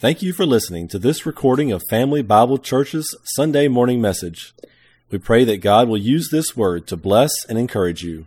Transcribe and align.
Thank 0.00 0.22
you 0.22 0.32
for 0.32 0.46
listening 0.46 0.88
to 0.88 0.98
this 0.98 1.26
recording 1.26 1.72
of 1.72 1.82
Family 1.90 2.22
Bible 2.22 2.56
Church's 2.56 3.14
Sunday 3.24 3.68
morning 3.68 4.00
message. 4.00 4.54
We 5.10 5.18
pray 5.18 5.44
that 5.44 5.58
God 5.58 5.88
will 5.90 5.98
use 5.98 6.30
this 6.30 6.56
word 6.56 6.86
to 6.86 6.96
bless 6.96 7.44
and 7.50 7.58
encourage 7.58 8.02
you. 8.02 8.24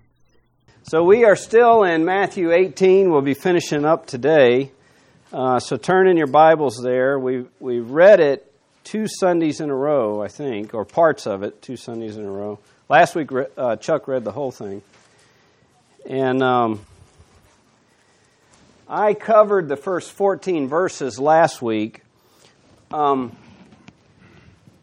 So, 0.83 1.03
we 1.03 1.25
are 1.25 1.35
still 1.35 1.81
in 1.83 2.05
Matthew 2.05 2.51
18. 2.51 3.11
We'll 3.11 3.21
be 3.21 3.33
finishing 3.33 3.85
up 3.85 4.05
today. 4.05 4.71
Uh, 5.31 5.59
so, 5.59 5.75
turn 5.75 6.07
in 6.07 6.15
your 6.15 6.27
Bibles 6.27 6.79
there. 6.79 7.17
We, 7.17 7.45
we 7.59 7.79
read 7.79 8.19
it 8.19 8.53
two 8.83 9.07
Sundays 9.07 9.59
in 9.59 9.71
a 9.71 9.75
row, 9.75 10.21
I 10.21 10.27
think, 10.27 10.75
or 10.75 10.85
parts 10.85 11.25
of 11.25 11.41
it, 11.41 11.63
two 11.63 11.75
Sundays 11.75 12.17
in 12.17 12.25
a 12.25 12.31
row. 12.31 12.59
Last 12.87 13.15
week, 13.15 13.31
uh, 13.57 13.77
Chuck 13.77 14.07
read 14.07 14.25
the 14.25 14.31
whole 14.31 14.51
thing. 14.51 14.83
And 16.07 16.43
um, 16.43 16.85
I 18.87 19.13
covered 19.13 19.69
the 19.69 19.77
first 19.77 20.11
14 20.11 20.67
verses 20.67 21.17
last 21.17 21.61
week. 21.61 22.01
Um, 22.91 23.35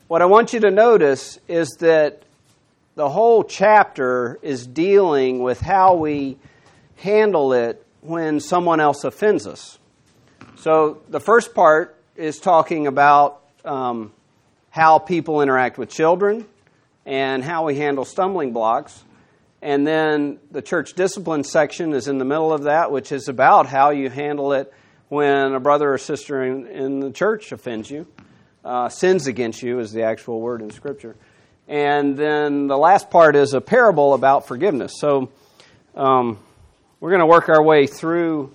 what 0.09 0.23
I 0.23 0.25
want 0.25 0.55
you 0.55 0.61
to 0.61 0.70
notice 0.70 1.38
is 1.48 1.69
that 1.80 2.23
the 2.95 3.09
whole 3.11 3.45
chapter 3.45 4.39
is 4.42 4.66
dealing 4.66 5.42
with 5.42 5.61
how 5.61 5.97
we 5.97 6.39
handle 6.97 7.52
it 7.52 7.87
when 8.01 8.41
someone 8.41 8.80
else 8.80 9.05
offends 9.05 9.47
us. 9.47 9.78
So 10.56 11.03
the 11.09 11.20
first 11.20 11.55
part 11.55 11.97
is 12.17 12.39
talking 12.39 12.87
about 12.87 13.42
um, 13.67 14.12
how 14.70 14.98
people 14.98 15.42
interact 15.42 15.77
with 15.77 15.91
children 15.91 16.47
and 17.05 17.45
how 17.45 17.67
we 17.67 17.77
handle 17.77 18.06
stumbling 18.06 18.53
blocks. 18.53 19.05
And 19.62 19.87
then 19.87 20.38
the 20.50 20.62
church 20.62 20.95
discipline 20.95 21.45
section 21.45 21.92
is 21.92 22.09
in 22.09 22.19
the 22.19 22.24
middle 22.24 22.52
of 22.52 22.62
that, 22.62 22.91
which 22.91 23.12
is 23.12 23.28
about 23.28 23.66
how 23.66 23.91
you 23.91 24.09
handle 24.09 24.52
it 24.55 24.73
when 25.09 25.55
a 25.55 25.60
brother 25.60 25.92
or 25.92 25.98
sister 25.98 26.42
in, 26.42 26.66
in 26.66 27.00
the 27.00 27.10
church 27.10 27.52
offends 27.52 27.91
you. 27.91 28.06
Uh, 28.64 28.88
sins 28.88 29.27
against 29.27 29.62
you 29.62 29.80
is 29.80 29.92
the 29.92 30.02
actual 30.02 30.41
word 30.41 30.62
in 30.62 30.70
Scripture. 30.70 31.17
And 31.69 32.17
then 32.17 32.69
the 32.69 32.78
last 32.78 33.11
part 33.11 33.36
is 33.36 33.55
a 33.55 33.61
parable 33.61 34.14
about 34.14 34.48
forgiveness. 34.48 34.94
So 34.98 35.30
um, 35.95 36.39
we're 37.00 37.11
going 37.11 37.20
to 37.20 37.27
work 37.27 37.48
our 37.48 37.62
way 37.62 37.86
through 37.86 38.52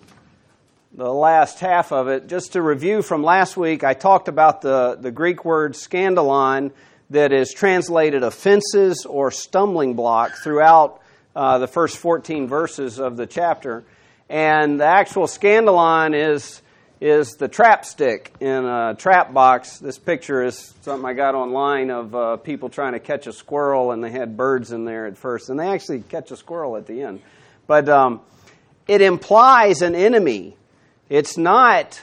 the 0.94 1.12
last 1.12 1.60
half 1.60 1.92
of 1.92 2.08
it. 2.08 2.28
Just 2.28 2.54
to 2.54 2.62
review 2.62 3.02
from 3.02 3.24
last 3.24 3.58
week, 3.58 3.84
I 3.84 3.94
talked 3.94 4.28
about 4.28 4.62
the, 4.62 4.98
the 5.00 5.12
Greek 5.12 5.46
word 5.46 5.74
scandalon 5.74 6.72
that 7.10 7.32
is 7.32 7.54
translated 7.54 8.24
offenses 8.24 9.06
or 9.06 9.32
stumbling 9.32 9.94
block 9.94 10.32
throughout 10.44 11.02
uh, 11.36 11.58
the 11.58 11.68
first 11.68 11.98
14 11.98 12.48
verses 12.48 13.00
of 13.00 13.18
the 13.18 13.28
chapter. 13.28 13.84
And 14.30 14.80
the 14.80 14.86
actual 14.86 15.26
scandalon 15.26 16.16
is, 16.16 16.62
is 17.00 17.34
the 17.34 17.48
trap 17.48 17.86
stick 17.86 18.34
in 18.40 18.66
a 18.66 18.96
trap 18.98 19.34
box. 19.34 19.78
This 19.78 20.00
picture 20.00 20.44
is 20.44 20.74
something 20.82 21.06
I 21.06 21.14
got 21.14 21.36
online 21.36 21.92
of 21.92 22.16
uh, 22.16 22.38
people 22.38 22.70
trying 22.70 22.94
to 22.94 23.00
catch 23.00 23.28
a 23.28 23.34
squirrel, 23.34 23.92
and 23.92 24.04
they 24.04 24.12
had 24.12 24.36
birds 24.36 24.72
in 24.72 24.86
there 24.86 25.06
at 25.06 25.18
first. 25.18 25.50
And 25.50 25.60
they 25.60 25.68
actually 25.68 26.02
catch 26.02 26.32
a 26.32 26.38
squirrel 26.38 26.76
at 26.78 26.88
the 26.88 27.04
end. 27.04 27.22
But 27.68 27.88
um, 27.90 28.22
it 28.88 29.02
implies 29.02 29.82
an 29.82 29.94
enemy. 29.94 30.58
It's 31.10 31.38
not 31.38 32.02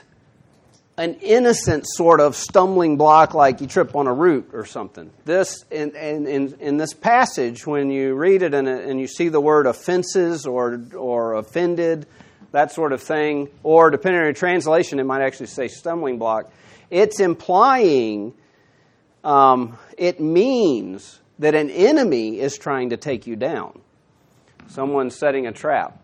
an 0.98 1.14
innocent 1.14 1.84
sort 1.86 2.20
of 2.20 2.36
stumbling 2.36 2.96
block 2.96 3.32
like 3.34 3.60
you 3.60 3.66
trip 3.66 3.96
on 3.96 4.06
a 4.06 4.12
root 4.12 4.50
or 4.52 4.66
something. 4.66 5.10
This 5.24 5.64
in, 5.70 5.96
in, 5.96 6.54
in 6.60 6.76
this 6.76 6.92
passage, 6.92 7.66
when 7.66 7.90
you 7.90 8.14
read 8.14 8.42
it 8.42 8.52
and, 8.52 8.68
and 8.68 9.00
you 9.00 9.06
see 9.06 9.28
the 9.28 9.40
word 9.40 9.66
offenses 9.66 10.44
or, 10.44 10.84
or 10.94 11.34
offended, 11.34 12.06
that 12.50 12.72
sort 12.72 12.92
of 12.92 13.02
thing, 13.02 13.48
or 13.62 13.90
depending 13.90 14.20
on 14.20 14.26
your 14.26 14.34
translation, 14.34 15.00
it 15.00 15.04
might 15.04 15.22
actually 15.22 15.46
say 15.46 15.68
stumbling 15.68 16.18
block. 16.18 16.52
It's 16.90 17.20
implying, 17.20 18.34
um, 19.24 19.78
it 19.96 20.20
means 20.20 21.18
that 21.38 21.54
an 21.54 21.70
enemy 21.70 22.38
is 22.38 22.58
trying 22.58 22.90
to 22.90 22.98
take 22.98 23.26
you 23.26 23.36
down. 23.36 23.80
Someone's 24.68 25.16
setting 25.16 25.46
a 25.46 25.52
trap. 25.52 26.01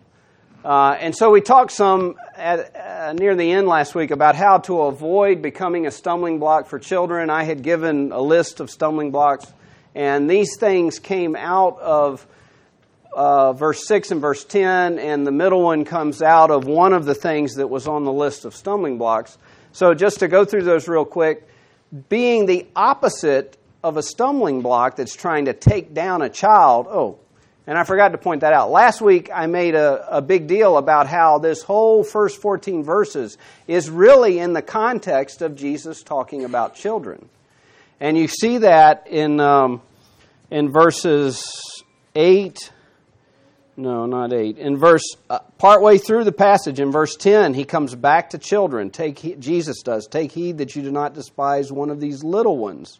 Uh, 0.64 0.96
and 0.98 1.14
so 1.14 1.30
we 1.30 1.40
talked 1.40 1.70
some 1.70 2.16
at, 2.34 2.74
uh, 2.74 3.12
near 3.12 3.36
the 3.36 3.52
end 3.52 3.68
last 3.68 3.94
week 3.94 4.10
about 4.10 4.34
how 4.34 4.58
to 4.58 4.82
avoid 4.82 5.40
becoming 5.40 5.86
a 5.86 5.90
stumbling 5.90 6.40
block 6.40 6.66
for 6.66 6.78
children. 6.78 7.30
I 7.30 7.44
had 7.44 7.62
given 7.62 8.10
a 8.10 8.20
list 8.20 8.58
of 8.58 8.68
stumbling 8.68 9.12
blocks, 9.12 9.46
and 9.94 10.28
these 10.28 10.56
things 10.58 10.98
came 10.98 11.36
out 11.36 11.78
of 11.78 12.26
uh, 13.14 13.52
verse 13.52 13.86
6 13.86 14.10
and 14.10 14.20
verse 14.20 14.44
10, 14.44 14.98
and 14.98 15.26
the 15.26 15.32
middle 15.32 15.62
one 15.62 15.84
comes 15.84 16.22
out 16.22 16.50
of 16.50 16.66
one 16.66 16.92
of 16.92 17.04
the 17.04 17.14
things 17.14 17.54
that 17.54 17.68
was 17.68 17.86
on 17.86 18.04
the 18.04 18.12
list 18.12 18.44
of 18.44 18.54
stumbling 18.54 18.98
blocks. 18.98 19.38
So 19.72 19.94
just 19.94 20.20
to 20.20 20.28
go 20.28 20.44
through 20.44 20.64
those 20.64 20.88
real 20.88 21.04
quick, 21.04 21.46
being 22.08 22.46
the 22.46 22.66
opposite 22.74 23.56
of 23.84 23.96
a 23.96 24.02
stumbling 24.02 24.60
block 24.60 24.96
that's 24.96 25.14
trying 25.14 25.44
to 25.44 25.52
take 25.52 25.94
down 25.94 26.20
a 26.20 26.28
child, 26.28 26.86
oh, 26.88 27.18
and 27.68 27.76
I 27.76 27.84
forgot 27.84 28.12
to 28.12 28.18
point 28.18 28.40
that 28.40 28.54
out. 28.54 28.70
Last 28.70 29.02
week, 29.02 29.28
I 29.30 29.46
made 29.46 29.74
a, 29.74 30.16
a, 30.16 30.22
big 30.22 30.46
deal 30.46 30.78
about 30.78 31.06
how 31.06 31.36
this 31.38 31.62
whole 31.62 32.02
first 32.02 32.40
14 32.40 32.82
verses 32.82 33.36
is 33.66 33.90
really 33.90 34.38
in 34.38 34.54
the 34.54 34.62
context 34.62 35.42
of 35.42 35.54
Jesus 35.54 36.02
talking 36.02 36.46
about 36.46 36.76
children. 36.76 37.28
And 38.00 38.16
you 38.16 38.26
see 38.26 38.56
that 38.58 39.06
in, 39.06 39.38
um, 39.38 39.82
in 40.50 40.70
verses 40.70 41.44
8. 42.14 42.72
No, 43.76 44.06
not 44.06 44.32
8. 44.32 44.56
In 44.56 44.78
verse, 44.78 45.04
uh, 45.28 45.40
partway 45.58 45.98
through 45.98 46.24
the 46.24 46.32
passage, 46.32 46.80
in 46.80 46.90
verse 46.90 47.16
10, 47.16 47.52
he 47.52 47.66
comes 47.66 47.94
back 47.94 48.30
to 48.30 48.38
children. 48.38 48.88
Take 48.88 49.18
he- 49.18 49.34
Jesus 49.34 49.82
does. 49.82 50.06
Take 50.06 50.32
heed 50.32 50.56
that 50.56 50.74
you 50.74 50.80
do 50.80 50.90
not 50.90 51.12
despise 51.12 51.70
one 51.70 51.90
of 51.90 52.00
these 52.00 52.24
little 52.24 52.56
ones. 52.56 52.98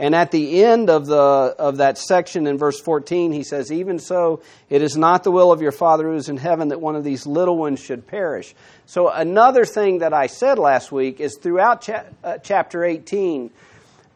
And 0.00 0.14
at 0.14 0.30
the 0.30 0.64
end 0.64 0.88
of, 0.88 1.04
the, 1.04 1.14
of 1.18 1.76
that 1.76 1.98
section 1.98 2.46
in 2.46 2.56
verse 2.56 2.80
14, 2.80 3.32
he 3.32 3.42
says, 3.42 3.70
Even 3.70 3.98
so, 3.98 4.40
it 4.70 4.80
is 4.80 4.96
not 4.96 5.24
the 5.24 5.30
will 5.30 5.52
of 5.52 5.60
your 5.60 5.72
Father 5.72 6.04
who 6.04 6.14
is 6.14 6.30
in 6.30 6.38
heaven 6.38 6.68
that 6.68 6.80
one 6.80 6.96
of 6.96 7.04
these 7.04 7.26
little 7.26 7.58
ones 7.58 7.80
should 7.80 8.06
perish. 8.06 8.54
So, 8.86 9.10
another 9.10 9.66
thing 9.66 9.98
that 9.98 10.14
I 10.14 10.26
said 10.26 10.58
last 10.58 10.90
week 10.90 11.20
is 11.20 11.36
throughout 11.36 11.82
cha- 11.82 12.06
uh, 12.24 12.38
chapter 12.38 12.82
18, 12.82 13.50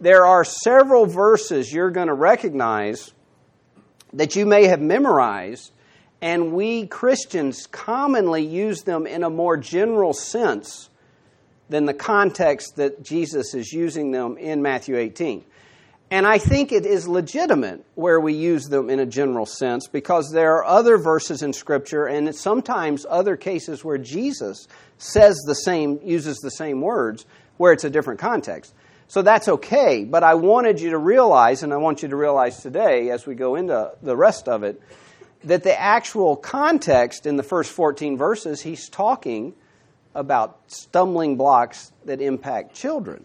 there 0.01 0.25
are 0.25 0.43
several 0.43 1.05
verses 1.05 1.71
you're 1.71 1.91
going 1.91 2.09
to 2.09 2.15
recognize 2.15 3.13
that 4.15 4.37
you 4.37 4.47
may 4.47 4.69
have 4.69 4.81
memorized, 4.81 5.71
and 6.23 6.55
we 6.55 6.87
Christians 6.87 7.67
commonly 7.67 8.47
use 8.47 8.85
them 8.85 9.07
in 9.07 9.23
a 9.23 9.29
more 9.29 9.59
general 9.59 10.15
sense 10.15 10.89
than 11.69 11.85
the 11.85 11.93
context 11.93 12.77
that 12.77 13.03
Jesus 13.03 13.53
is 13.53 13.71
using 13.71 14.13
them 14.13 14.39
in 14.39 14.63
Matthew 14.63 14.97
18. 14.97 15.45
And 16.15 16.29
I 16.29 16.39
think 16.39 16.71
it 16.71 16.87
is 16.87 17.09
legitimate 17.09 17.85
where 17.97 18.21
we 18.21 18.35
use 18.35 18.67
them 18.67 18.89
in 18.89 19.01
a 19.01 19.05
general 19.05 19.47
sense 19.47 19.89
because 19.89 20.31
there 20.31 20.55
are 20.59 20.65
other 20.65 20.97
verses 20.97 21.43
in 21.43 21.53
Scripture 21.53 22.07
and 22.07 22.33
sometimes 22.33 23.05
other 23.11 23.37
cases 23.37 23.83
where 23.83 23.99
Jesus 23.99 24.69
says 24.97 25.37
the 25.45 25.57
same, 25.57 25.99
uses 26.05 26.39
the 26.39 26.53
same 26.53 26.81
words 26.81 27.27
where 27.57 27.73
it's 27.73 27.83
a 27.83 27.91
different 27.91 28.21
context. 28.21 28.75
So 29.09 29.23
that's 29.23 29.49
okay, 29.49 30.05
but 30.05 30.23
I 30.23 30.35
wanted 30.35 30.81
you 30.81 30.91
to 30.91 30.99
realize, 30.99 31.65
and 31.65 31.73
I 31.73 31.79
want 31.79 32.05
you 32.05 32.09
to 32.11 32.17
realize 32.17 32.63
today 32.63 33.11
as 33.11 33.27
we 33.27 33.35
go 33.35 33.57
into 33.57 33.91
the 34.01 34.17
rest 34.17 34.47
of 34.47 34.63
it, 34.63 34.81
that 35.43 35.65
the 35.65 35.77
actual 35.77 36.37
context 36.37 37.27
in 37.27 37.35
the 37.35 37.43
first 37.43 37.73
14 37.73 38.17
verses, 38.17 38.61
he's 38.61 38.89
talking 38.89 39.53
about 40.15 40.61
stumbling 40.69 41.37
blocks 41.37 41.91
that 42.05 42.21
impact 42.21 42.77
children. 42.77 43.25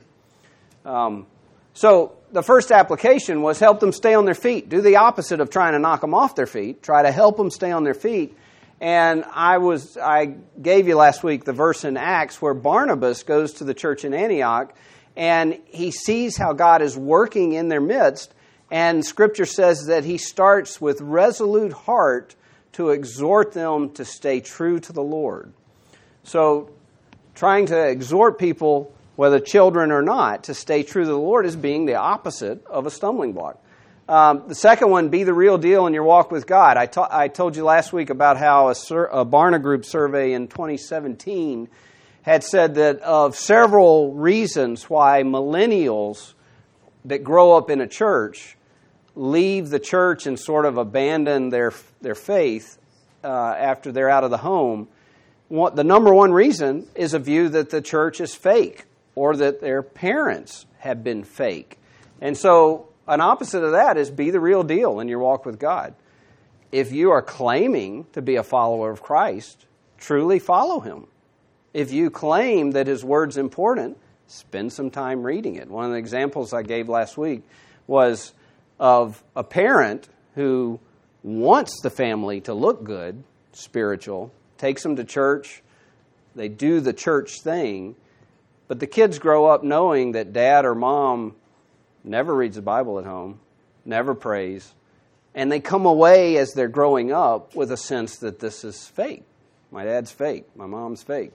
Um, 0.85 1.27
so 1.75 2.15
the 2.31 2.43
first 2.43 2.71
application 2.71 3.41
was 3.41 3.59
help 3.59 3.79
them 3.79 3.91
stay 3.91 4.13
on 4.13 4.25
their 4.25 4.35
feet. 4.35 4.69
Do 4.69 4.81
the 4.81 4.97
opposite 4.97 5.39
of 5.39 5.49
trying 5.49 5.73
to 5.73 5.79
knock 5.79 6.01
them 6.01 6.13
off 6.13 6.35
their 6.35 6.47
feet. 6.47 6.83
Try 6.83 7.03
to 7.03 7.11
help 7.11 7.37
them 7.37 7.49
stay 7.49 7.71
on 7.71 7.83
their 7.83 7.93
feet. 7.93 8.37
And 8.81 9.25
I 9.33 9.57
was 9.57 9.97
I 9.97 10.35
gave 10.61 10.87
you 10.87 10.95
last 10.95 11.23
week 11.23 11.43
the 11.43 11.53
verse 11.53 11.83
in 11.83 11.97
Acts 11.97 12.41
where 12.41 12.53
Barnabas 12.53 13.23
goes 13.23 13.53
to 13.53 13.63
the 13.63 13.73
church 13.73 14.05
in 14.05 14.13
Antioch 14.13 14.73
and 15.17 15.59
he 15.65 15.91
sees 15.91 16.37
how 16.37 16.53
God 16.53 16.81
is 16.81 16.95
working 16.95 17.53
in 17.53 17.67
their 17.67 17.81
midst 17.81 18.33
and 18.71 19.05
scripture 19.05 19.45
says 19.45 19.87
that 19.87 20.05
he 20.05 20.17
starts 20.17 20.79
with 20.79 21.01
resolute 21.01 21.73
heart 21.73 22.35
to 22.73 22.89
exhort 22.89 23.51
them 23.51 23.89
to 23.93 24.05
stay 24.05 24.39
true 24.39 24.79
to 24.79 24.93
the 24.93 25.01
Lord. 25.01 25.51
So 26.23 26.69
trying 27.35 27.65
to 27.67 27.89
exhort 27.89 28.39
people 28.39 28.93
whether 29.19 29.37
children 29.37 29.91
or 29.91 30.01
not, 30.01 30.45
to 30.45 30.53
stay 30.53 30.81
true 30.81 31.03
to 31.03 31.09
the 31.09 31.17
Lord 31.17 31.45
is 31.45 31.57
being 31.57 31.85
the 31.85 31.95
opposite 31.95 32.65
of 32.67 32.85
a 32.85 32.89
stumbling 32.89 33.33
block. 33.33 33.61
Um, 34.07 34.43
the 34.47 34.55
second 34.55 34.91
one, 34.91 35.09
be 35.09 35.25
the 35.25 35.33
real 35.33 35.57
deal 35.57 35.87
in 35.87 35.93
your 35.93 36.05
walk 36.05 36.31
with 36.31 36.47
God. 36.47 36.77
I, 36.77 36.85
ta- 36.85 37.09
I 37.11 37.27
told 37.27 37.57
you 37.57 37.65
last 37.65 37.91
week 37.91 38.09
about 38.09 38.37
how 38.37 38.69
a, 38.69 38.75
sur- 38.75 39.09
a 39.11 39.25
Barna 39.25 39.61
Group 39.61 39.83
survey 39.83 40.31
in 40.31 40.47
2017 40.47 41.67
had 42.21 42.45
said 42.45 42.75
that 42.75 43.01
of 43.01 43.35
several 43.35 44.13
reasons 44.13 44.89
why 44.89 45.23
millennials 45.23 46.33
that 47.03 47.21
grow 47.21 47.57
up 47.57 47.69
in 47.69 47.81
a 47.81 47.87
church 47.87 48.55
leave 49.17 49.67
the 49.67 49.81
church 49.81 50.27
and 50.27 50.39
sort 50.39 50.63
of 50.63 50.77
abandon 50.77 51.49
their, 51.49 51.73
their 51.99 52.15
faith 52.15 52.77
uh, 53.25 53.27
after 53.27 53.91
they're 53.91 54.09
out 54.09 54.23
of 54.23 54.31
the 54.31 54.37
home, 54.37 54.87
what, 55.49 55.75
the 55.75 55.83
number 55.83 56.13
one 56.13 56.31
reason 56.31 56.87
is 56.95 57.13
a 57.13 57.19
view 57.19 57.49
that 57.49 57.69
the 57.69 57.81
church 57.81 58.21
is 58.21 58.33
fake 58.33 58.85
or 59.19 59.35
that 59.35 59.59
their 59.59 59.83
parents 59.83 60.65
have 60.77 61.03
been 61.03 61.25
fake. 61.25 61.77
And 62.21 62.37
so, 62.37 62.87
an 63.05 63.19
opposite 63.19 63.65
of 63.65 63.73
that 63.73 63.97
is 63.97 64.09
be 64.09 64.31
the 64.31 64.39
real 64.39 64.63
deal 64.63 65.01
in 65.01 65.09
your 65.09 65.19
walk 65.19 65.45
with 65.45 65.59
God. 65.59 65.93
If 66.71 66.93
you 66.93 67.11
are 67.11 67.21
claiming 67.21 68.05
to 68.13 68.21
be 68.21 68.37
a 68.37 68.43
follower 68.43 68.91
of 68.91 69.01
Christ, 69.01 69.65
truly 69.97 70.39
follow 70.39 70.79
him. 70.79 71.07
If 71.73 71.91
you 71.91 72.09
claim 72.09 72.71
that 72.71 72.87
his 72.87 73.03
word's 73.03 73.35
important, 73.35 73.97
spend 74.27 74.71
some 74.71 74.89
time 74.89 75.23
reading 75.23 75.55
it. 75.55 75.67
One 75.67 75.83
of 75.83 75.91
the 75.91 75.97
examples 75.97 76.53
I 76.53 76.61
gave 76.61 76.87
last 76.87 77.17
week 77.17 77.41
was 77.87 78.31
of 78.79 79.21
a 79.35 79.43
parent 79.43 80.07
who 80.35 80.79
wants 81.23 81.81
the 81.81 81.89
family 81.89 82.39
to 82.41 82.53
look 82.53 82.85
good, 82.85 83.21
spiritual, 83.51 84.31
takes 84.57 84.81
them 84.81 84.95
to 84.95 85.03
church, 85.03 85.61
they 86.37 86.47
do 86.47 86.79
the 86.79 86.93
church 86.93 87.41
thing, 87.41 87.97
but 88.69 88.79
the 88.79 88.87
kids 88.87 89.17
grow 89.17 89.47
up 89.47 89.63
knowing 89.63 90.13
that 90.13 90.31
dad 90.31 90.63
or 90.63 90.75
mom 90.75 91.35
never 92.03 92.33
reads 92.33 92.55
the 92.55 92.61
Bible 92.61 92.99
at 92.99 93.05
home, 93.05 93.39
never 93.83 94.13
prays, 94.13 94.73
and 95.33 95.51
they 95.51 95.59
come 95.59 95.87
away 95.87 96.37
as 96.37 96.53
they're 96.53 96.67
growing 96.67 97.11
up 97.11 97.55
with 97.55 97.71
a 97.71 97.77
sense 97.77 98.17
that 98.17 98.39
this 98.39 98.63
is 98.63 98.87
fake. 98.87 99.23
My 99.71 99.83
dad's 99.83 100.11
fake, 100.11 100.45
my 100.55 100.67
mom's 100.67 101.01
fake. 101.01 101.31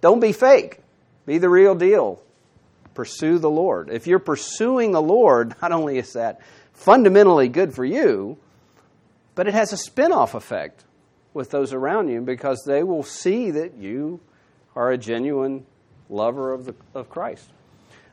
Don't 0.00 0.18
be 0.18 0.32
fake. 0.32 0.80
Be 1.24 1.38
the 1.38 1.48
real 1.48 1.76
deal. 1.76 2.20
Pursue 2.94 3.38
the 3.38 3.50
Lord. 3.50 3.88
If 3.88 4.08
you're 4.08 4.18
pursuing 4.18 4.90
the 4.90 5.02
Lord, 5.02 5.54
not 5.62 5.70
only 5.70 5.98
is 5.98 6.14
that 6.14 6.40
fundamentally 6.72 7.48
good 7.48 7.74
for 7.74 7.84
you, 7.84 8.38
but 9.36 9.46
it 9.46 9.54
has 9.54 9.72
a 9.72 9.76
spin 9.76 10.10
off 10.10 10.34
effect 10.34 10.82
with 11.32 11.50
those 11.50 11.72
around 11.72 12.08
you 12.08 12.22
because 12.22 12.64
they 12.66 12.82
will 12.82 13.04
see 13.04 13.52
that 13.52 13.76
you 13.76 14.18
are 14.74 14.90
a 14.90 14.98
genuine 14.98 15.64
lover 16.08 16.52
of, 16.52 16.66
the, 16.66 16.74
of 16.94 17.08
Christ. 17.08 17.48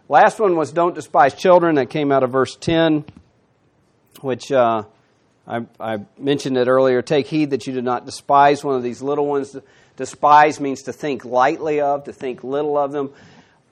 Last 0.09 0.39
one 0.39 0.55
was 0.55 0.71
don't 0.71 0.95
despise 0.95 1.33
children. 1.33 1.75
That 1.75 1.89
came 1.89 2.11
out 2.11 2.23
of 2.23 2.31
verse 2.31 2.55
10, 2.55 3.05
which 4.21 4.51
uh, 4.51 4.83
I, 5.47 5.65
I, 5.79 5.99
mentioned 6.17 6.57
it 6.57 6.67
earlier. 6.67 7.01
Take 7.01 7.27
heed 7.27 7.51
that 7.51 7.67
you 7.67 7.73
do 7.73 7.81
not 7.81 8.05
despise 8.05 8.63
one 8.63 8.75
of 8.75 8.83
these 8.83 9.01
little 9.01 9.27
ones. 9.27 9.55
Despise 9.95 10.59
means 10.59 10.83
to 10.83 10.93
think 10.93 11.23
lightly 11.23 11.81
of, 11.81 12.05
to 12.05 12.13
think 12.13 12.43
little 12.43 12.77
of 12.77 12.91
them. 12.91 13.13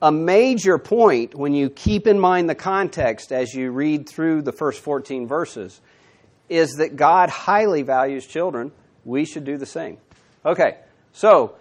A 0.00 0.10
major 0.10 0.78
point 0.78 1.34
when 1.34 1.54
you 1.54 1.70
keep 1.70 2.06
in 2.06 2.18
mind 2.18 2.48
the 2.48 2.54
context 2.54 3.30
as 3.30 3.54
you 3.54 3.70
read 3.70 4.08
through 4.08 4.42
the 4.42 4.52
first 4.52 4.80
14 4.80 5.28
verses 5.28 5.80
is 6.48 6.72
that 6.74 6.96
God 6.96 7.30
highly 7.30 7.82
values 7.82 8.26
children. 8.26 8.72
We 9.04 9.24
should 9.24 9.44
do 9.44 9.56
the 9.56 9.66
same. 9.66 9.98
Okay, 10.44 10.78
so 11.12 11.54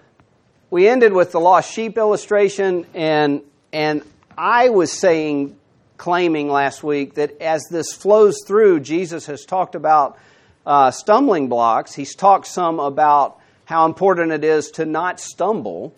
we 0.72 0.88
ended 0.88 1.12
with 1.12 1.34
the 1.34 1.40
lost 1.40 1.72
sheep 1.72 1.98
illustration, 1.98 2.88
and, 2.94 3.42
and 3.74 4.04
I 4.38 4.70
was 4.70 4.98
saying, 4.98 5.58
claiming 5.98 6.50
last 6.50 6.82
week, 6.82 7.16
that 7.16 7.42
as 7.42 7.62
this 7.70 7.92
flows 7.92 8.38
through, 8.48 8.80
Jesus 8.80 9.26
has 9.26 9.44
talked 9.44 9.76
about 9.76 10.18
uh, 10.66 10.90
stumbling 10.90 11.50
blocks. 11.50 11.94
He's 11.94 12.16
talked 12.16 12.48
some 12.48 12.80
about 12.80 13.38
how 13.66 13.86
important 13.86 14.32
it 14.32 14.46
is 14.46 14.72
to 14.72 14.86
not 14.86 15.20
stumble. 15.20 15.94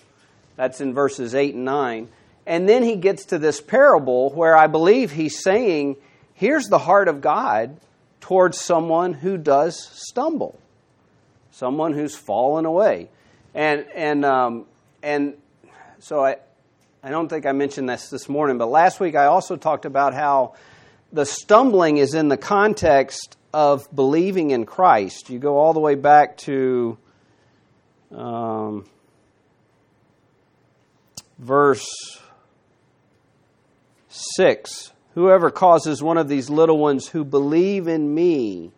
That's 0.56 0.82
in 0.82 0.96
verses 0.96 1.36
8 1.36 1.54
and 1.54 1.66
9. 1.66 2.10
And 2.48 2.68
then 2.68 2.82
he 2.82 2.96
gets 2.96 3.26
to 3.26 3.38
this 3.38 3.62
parable 3.62 4.32
where 4.32 4.58
I 4.58 4.66
believe 4.66 5.12
he's 5.12 5.44
saying, 5.44 5.98
here's 6.34 6.66
the 6.66 6.80
heart 6.80 7.08
of 7.08 7.22
God 7.22 7.78
towards 8.22 8.60
someone 8.60 9.14
who 9.14 9.38
does 9.38 9.88
stumble, 10.10 10.60
someone 11.52 11.94
who's 11.94 12.16
fallen 12.16 12.66
away. 12.66 13.10
And, 13.54 13.86
and, 13.94 14.26
um, 14.26 14.66
and 15.02 15.36
so 16.00 16.24
I, 16.24 16.38
I 17.04 17.10
don't 17.10 17.28
think 17.28 17.46
I 17.46 17.52
mentioned 17.52 17.88
this 17.88 18.10
this 18.10 18.28
morning, 18.28 18.58
but 18.58 18.68
last 18.68 19.00
week 19.00 19.16
I 19.16 19.26
also 19.26 19.56
talked 19.56 19.86
about 19.86 20.14
how 20.14 20.56
the 21.12 21.26
stumbling 21.26 21.98
is 21.98 22.14
in 22.14 22.30
the 22.30 22.38
context 22.38 23.38
of 23.54 23.88
believing 23.96 24.52
in 24.52 24.66
Christ. 24.66 25.30
You 25.30 25.38
go 25.38 25.58
all 25.58 25.74
the 25.74 25.80
way 25.80 25.96
back 25.96 26.38
to 26.38 26.98
um, 28.12 28.86
verse 31.38 31.86
6 34.10 34.92
Whoever 35.14 35.52
causes 35.52 36.02
one 36.02 36.18
of 36.18 36.28
these 36.28 36.50
little 36.50 36.80
ones 36.80 37.08
who 37.08 37.24
believe 37.24 37.88
in 37.88 38.16
me 38.16 38.72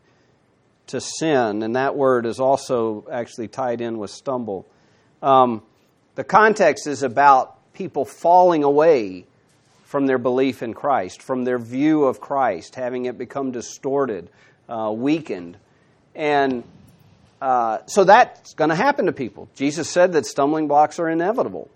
to 0.88 1.02
sin, 1.02 1.64
and 1.64 1.76
that 1.76 1.96
word 1.96 2.26
is 2.26 2.40
also 2.40 3.08
actually 3.12 3.48
tied 3.48 3.82
in 3.82 3.98
with 3.98 4.12
stumble. 4.12 4.68
Um, 5.22 5.64
the 6.16 6.24
context 6.24 6.88
is 6.88 7.04
about 7.04 7.74
people 7.74 8.06
falling 8.06 8.64
away 8.64 9.26
from 9.86 10.08
their 10.08 10.18
belief 10.18 10.62
in 10.64 10.74
Christ, 10.74 11.22
from 11.22 11.44
their 11.44 11.60
view 11.60 12.04
of 12.04 12.20
Christ, 12.20 12.76
having 12.76 13.06
it 13.06 13.18
become 13.18 13.52
distorted, 13.52 14.30
uh, 14.68 14.92
weakened. 14.96 15.58
And 16.14 16.64
uh, 17.42 17.80
so 17.86 18.04
that's 18.04 18.54
going 18.54 18.70
to 18.70 18.76
happen 18.76 19.06
to 19.06 19.12
people. 19.12 19.50
Jesus 19.56 19.90
said 19.90 20.14
that 20.14 20.26
stumbling 20.26 20.68
blocks 20.68 21.00
are 21.00 21.10
inevitable. 21.10 21.70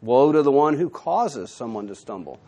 Woe 0.00 0.32
to 0.32 0.42
the 0.42 0.50
one 0.50 0.76
who 0.76 0.90
causes 0.90 1.50
someone 1.50 1.86
to 1.88 1.94
stumble. 1.94 2.40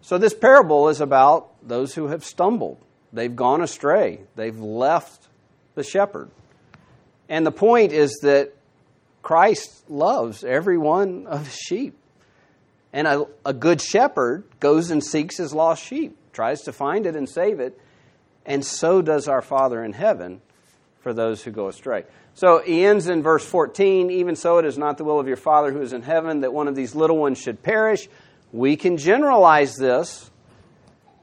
So 0.00 0.18
this 0.18 0.34
parable 0.34 0.88
is 0.88 1.00
about 1.00 1.50
those 1.66 1.94
who 1.94 2.08
have 2.08 2.24
stumbled. 2.24 2.78
They've 3.12 3.34
gone 3.34 3.62
astray. 3.62 4.20
They've 4.36 4.58
left 4.58 5.28
the 5.74 5.82
shepherd. 5.82 6.30
And 7.28 7.46
the 7.46 7.52
point 7.52 7.92
is 7.92 8.20
that 8.22 8.54
Christ 9.22 9.88
loves 9.88 10.44
every 10.44 10.78
one 10.78 11.26
of 11.26 11.46
his 11.46 11.56
sheep. 11.56 11.96
And 12.92 13.06
a, 13.06 13.26
a 13.46 13.52
good 13.52 13.80
shepherd 13.80 14.44
goes 14.60 14.90
and 14.90 15.02
seeks 15.02 15.38
his 15.38 15.54
lost 15.54 15.82
sheep, 15.82 16.16
tries 16.32 16.62
to 16.62 16.72
find 16.72 17.06
it 17.06 17.16
and 17.16 17.28
save 17.28 17.60
it. 17.60 17.78
And 18.44 18.64
so 18.64 19.00
does 19.02 19.28
our 19.28 19.40
Father 19.40 19.82
in 19.82 19.92
heaven 19.92 20.40
for 21.00 21.12
those 21.12 21.42
who 21.42 21.50
go 21.50 21.68
astray. 21.68 22.04
So 22.34 22.60
he 22.60 22.84
ends 22.84 23.08
in 23.08 23.22
verse 23.22 23.44
14 23.44 24.10
Even 24.10 24.36
so, 24.36 24.58
it 24.58 24.64
is 24.64 24.78
not 24.78 24.98
the 24.98 25.04
will 25.04 25.20
of 25.20 25.26
your 25.26 25.36
Father 25.36 25.72
who 25.72 25.80
is 25.80 25.92
in 25.92 26.02
heaven 26.02 26.40
that 26.40 26.52
one 26.52 26.68
of 26.68 26.74
these 26.74 26.94
little 26.94 27.18
ones 27.18 27.38
should 27.38 27.62
perish. 27.62 28.08
We 28.52 28.76
can 28.76 28.96
generalize 28.96 29.76
this 29.76 30.30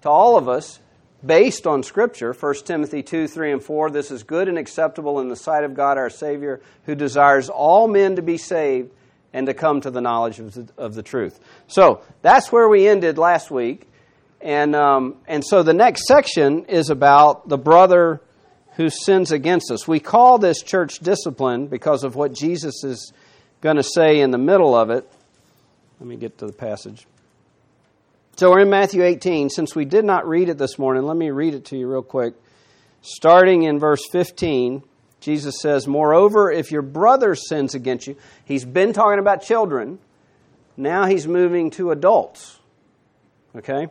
to 0.02 0.10
all 0.10 0.38
of 0.38 0.48
us 0.48 0.80
based 1.26 1.68
on 1.68 1.84
Scripture 1.84 2.34
1 2.34 2.56
Timothy 2.66 3.04
2 3.04 3.28
3 3.28 3.52
and 3.54 3.64
4. 3.64 3.92
This 3.92 4.12
is 4.12 4.24
good 4.24 4.48
and 4.48 4.58
acceptable 4.58 5.20
in 5.20 5.30
the 5.30 5.36
sight 5.36 5.64
of 5.64 5.74
God 5.74 5.98
our 5.98 6.10
Savior, 6.10 6.62
who 6.86 6.96
desires 6.96 7.50
all 7.50 7.88
men 7.88 8.16
to 8.16 8.22
be 8.22 8.38
saved 8.38 8.92
and 9.34 9.48
to 9.48 9.54
come 9.54 9.82
to 9.82 9.92
the 9.92 10.02
knowledge 10.02 10.40
of 10.40 10.54
the, 10.54 10.68
of 10.78 10.96
the 10.96 11.04
truth. 11.04 11.40
So 11.68 12.02
that's 12.22 12.52
where 12.52 12.68
we 12.68 12.88
ended 12.88 13.18
last 13.18 13.52
week. 13.52 13.88
And, 14.42 14.76
um, 14.76 15.18
and 15.28 15.46
so 15.46 15.64
the 15.64 15.74
next 15.74 16.08
section 16.08 16.66
is 16.66 16.90
about 16.90 17.50
the 17.50 17.58
brother 17.58 18.22
who 18.76 18.90
sins 18.90 19.32
against 19.32 19.72
us. 19.72 19.88
We 19.88 20.00
call 20.00 20.38
this 20.38 20.64
church 20.64 21.00
discipline 21.00 21.68
because 21.68 22.04
of 22.04 22.16
what 22.16 22.34
Jesus 22.34 22.84
is 22.84 23.12
going 23.62 23.76
to 23.76 23.84
say 23.84 24.22
in 24.22 24.32
the 24.32 24.38
middle 24.38 24.74
of 24.74 24.90
it. 24.90 25.10
Let 26.00 26.08
me 26.08 26.16
get 26.16 26.38
to 26.38 26.46
the 26.46 26.54
passage. 26.54 27.06
So 28.40 28.52
we're 28.52 28.62
in 28.62 28.70
Matthew 28.70 29.04
18. 29.04 29.50
Since 29.50 29.76
we 29.76 29.84
did 29.84 30.06
not 30.06 30.26
read 30.26 30.48
it 30.48 30.58
this 30.58 30.80
morning, 30.80 31.04
let 31.04 31.18
me 31.18 31.30
read 31.30 31.56
it 31.56 31.66
to 31.66 31.78
you 31.78 31.92
real 31.92 32.02
quick. 32.02 32.36
Starting 33.02 33.64
in 33.64 33.80
verse 33.80 34.02
15, 34.14 34.82
Jesus 35.20 35.60
says, 35.60 35.88
Moreover, 35.88 36.50
if 36.50 36.72
your 36.72 36.82
brother 36.82 37.36
sins 37.36 37.76
against 37.76 38.08
you, 38.08 38.16
he's 38.46 38.64
been 38.64 38.94
talking 38.94 39.20
about 39.20 39.44
children. 39.44 40.00
Now 40.78 41.06
he's 41.06 41.28
moving 41.28 41.70
to 41.72 41.92
adults. 41.92 42.58
Okay? 43.58 43.88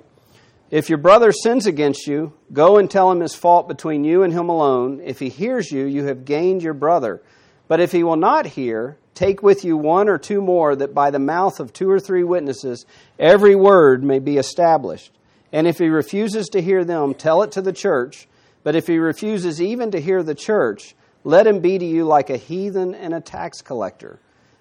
If 0.71 0.89
your 0.89 0.97
brother 0.97 1.31
sins 1.31 1.67
against 1.67 2.07
you, 2.07 2.33
go 2.51 2.79
and 2.79 2.91
tell 2.91 3.13
him 3.13 3.21
his 3.21 3.35
fault 3.35 3.69
between 3.69 4.03
you 4.03 4.23
and 4.23 4.33
him 4.33 4.49
alone. 4.49 5.03
If 5.05 5.19
he 5.19 5.29
hears 5.29 5.71
you, 5.71 5.85
you 5.85 6.05
have 6.05 6.25
gained 6.25 6.63
your 6.63 6.73
brother. 6.73 7.21
But 7.69 7.81
if 7.81 7.93
he 7.93 8.03
will 8.03 8.17
not 8.17 8.47
hear, 8.47 8.97
Take 9.19 9.43
with 9.43 9.65
you 9.65 9.77
one 9.77 10.09
or 10.09 10.17
two 10.17 10.41
more, 10.41 10.77
that 10.77 10.95
by 10.95 11.11
the 11.11 11.19
mouth 11.19 11.59
of 11.59 11.73
two 11.73 11.91
or 11.91 11.99
three 11.99 12.23
witnesses 12.23 12.87
every 13.19 13.57
word 13.57 14.05
may 14.05 14.21
be 14.21 14.37
established. 14.37 15.11
And 15.53 15.67
if 15.67 15.79
he 15.79 15.89
refuses 15.89 16.47
to 16.51 16.63
hear 16.63 16.85
them, 16.85 17.15
tell 17.15 17.43
it 17.43 17.51
to 17.53 17.61
the 17.61 17.73
church. 17.73 18.29
But 18.63 18.77
if 18.77 18.87
he 18.87 18.99
refuses 18.99 19.61
even 19.61 19.91
to 19.91 20.01
hear 20.01 20.23
the 20.23 20.37
church, 20.37 20.95
let 21.25 21.49
him 21.49 21.59
be 21.59 21.79
to 21.79 21.85
you 21.85 22.05
like 22.05 22.31
a 22.31 22.37
heathen 22.37 22.95
and 22.95 23.13
a 23.13 23.21
tax 23.21 23.61
collector. 23.61 24.21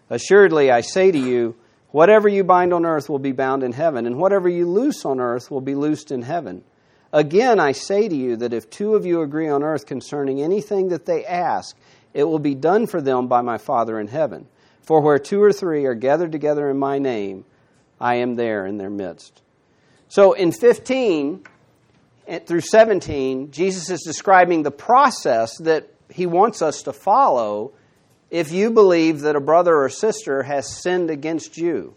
Assuredly, 0.10 0.72
I 0.72 0.82
say 0.82 1.12
to 1.12 1.20
you, 1.20 1.56
whatever 1.92 2.28
you 2.28 2.44
bind 2.44 2.74
on 2.74 2.84
earth 2.84 3.12
will 3.12 3.20
be 3.20 3.34
bound 3.34 3.62
in 3.62 3.74
heaven, 3.74 4.08
and 4.08 4.18
whatever 4.18 4.50
you 4.50 4.68
loose 4.68 5.06
on 5.06 5.20
earth 5.20 5.52
will 5.52 5.62
be 5.62 5.76
loosed 5.76 6.12
in 6.12 6.24
heaven. 6.24 6.64
Again, 7.14 7.60
I 7.60 7.74
say 7.74 8.10
to 8.10 8.16
you 8.16 8.38
that 8.38 8.54
if 8.54 8.72
two 8.72 8.96
of 8.96 9.06
you 9.06 9.22
agree 9.22 9.50
on 9.50 9.62
earth 9.62 9.86
concerning 9.86 10.42
anything 10.42 10.90
that 10.90 11.06
they 11.06 11.24
ask, 11.26 11.78
it 12.18 12.24
will 12.24 12.40
be 12.40 12.56
done 12.56 12.88
for 12.88 13.00
them 13.00 13.28
by 13.28 13.42
my 13.42 13.60
Father 13.60 14.00
in 14.00 14.08
heaven. 14.08 14.48
For 14.82 15.02
where 15.02 15.20
two 15.20 15.40
or 15.40 15.54
three 15.54 15.86
are 15.86 15.94
gathered 15.94 16.32
together 16.32 16.68
in 16.68 16.80
my 16.80 16.98
name, 16.98 17.46
I 18.02 18.16
am 18.16 18.34
there 18.34 18.66
in 18.66 18.80
their 18.80 18.90
midst. 18.90 19.40
So 20.10 20.34
in 20.34 20.52
15 20.52 21.44
through 22.48 22.62
17, 22.62 23.52
Jesus 23.52 23.92
is 23.92 24.02
describing 24.02 24.64
the 24.64 24.72
process 24.72 25.56
that 25.60 25.94
he 26.10 26.26
wants 26.26 26.64
us 26.64 26.82
to 26.84 26.92
follow 26.92 27.74
if 28.32 28.52
you 28.52 28.72
believe 28.72 29.20
that 29.20 29.36
a 29.36 29.40
brother 29.40 29.78
or 29.78 29.88
sister 29.88 30.42
has 30.42 30.82
sinned 30.82 31.12
against 31.12 31.56
you. 31.56 31.94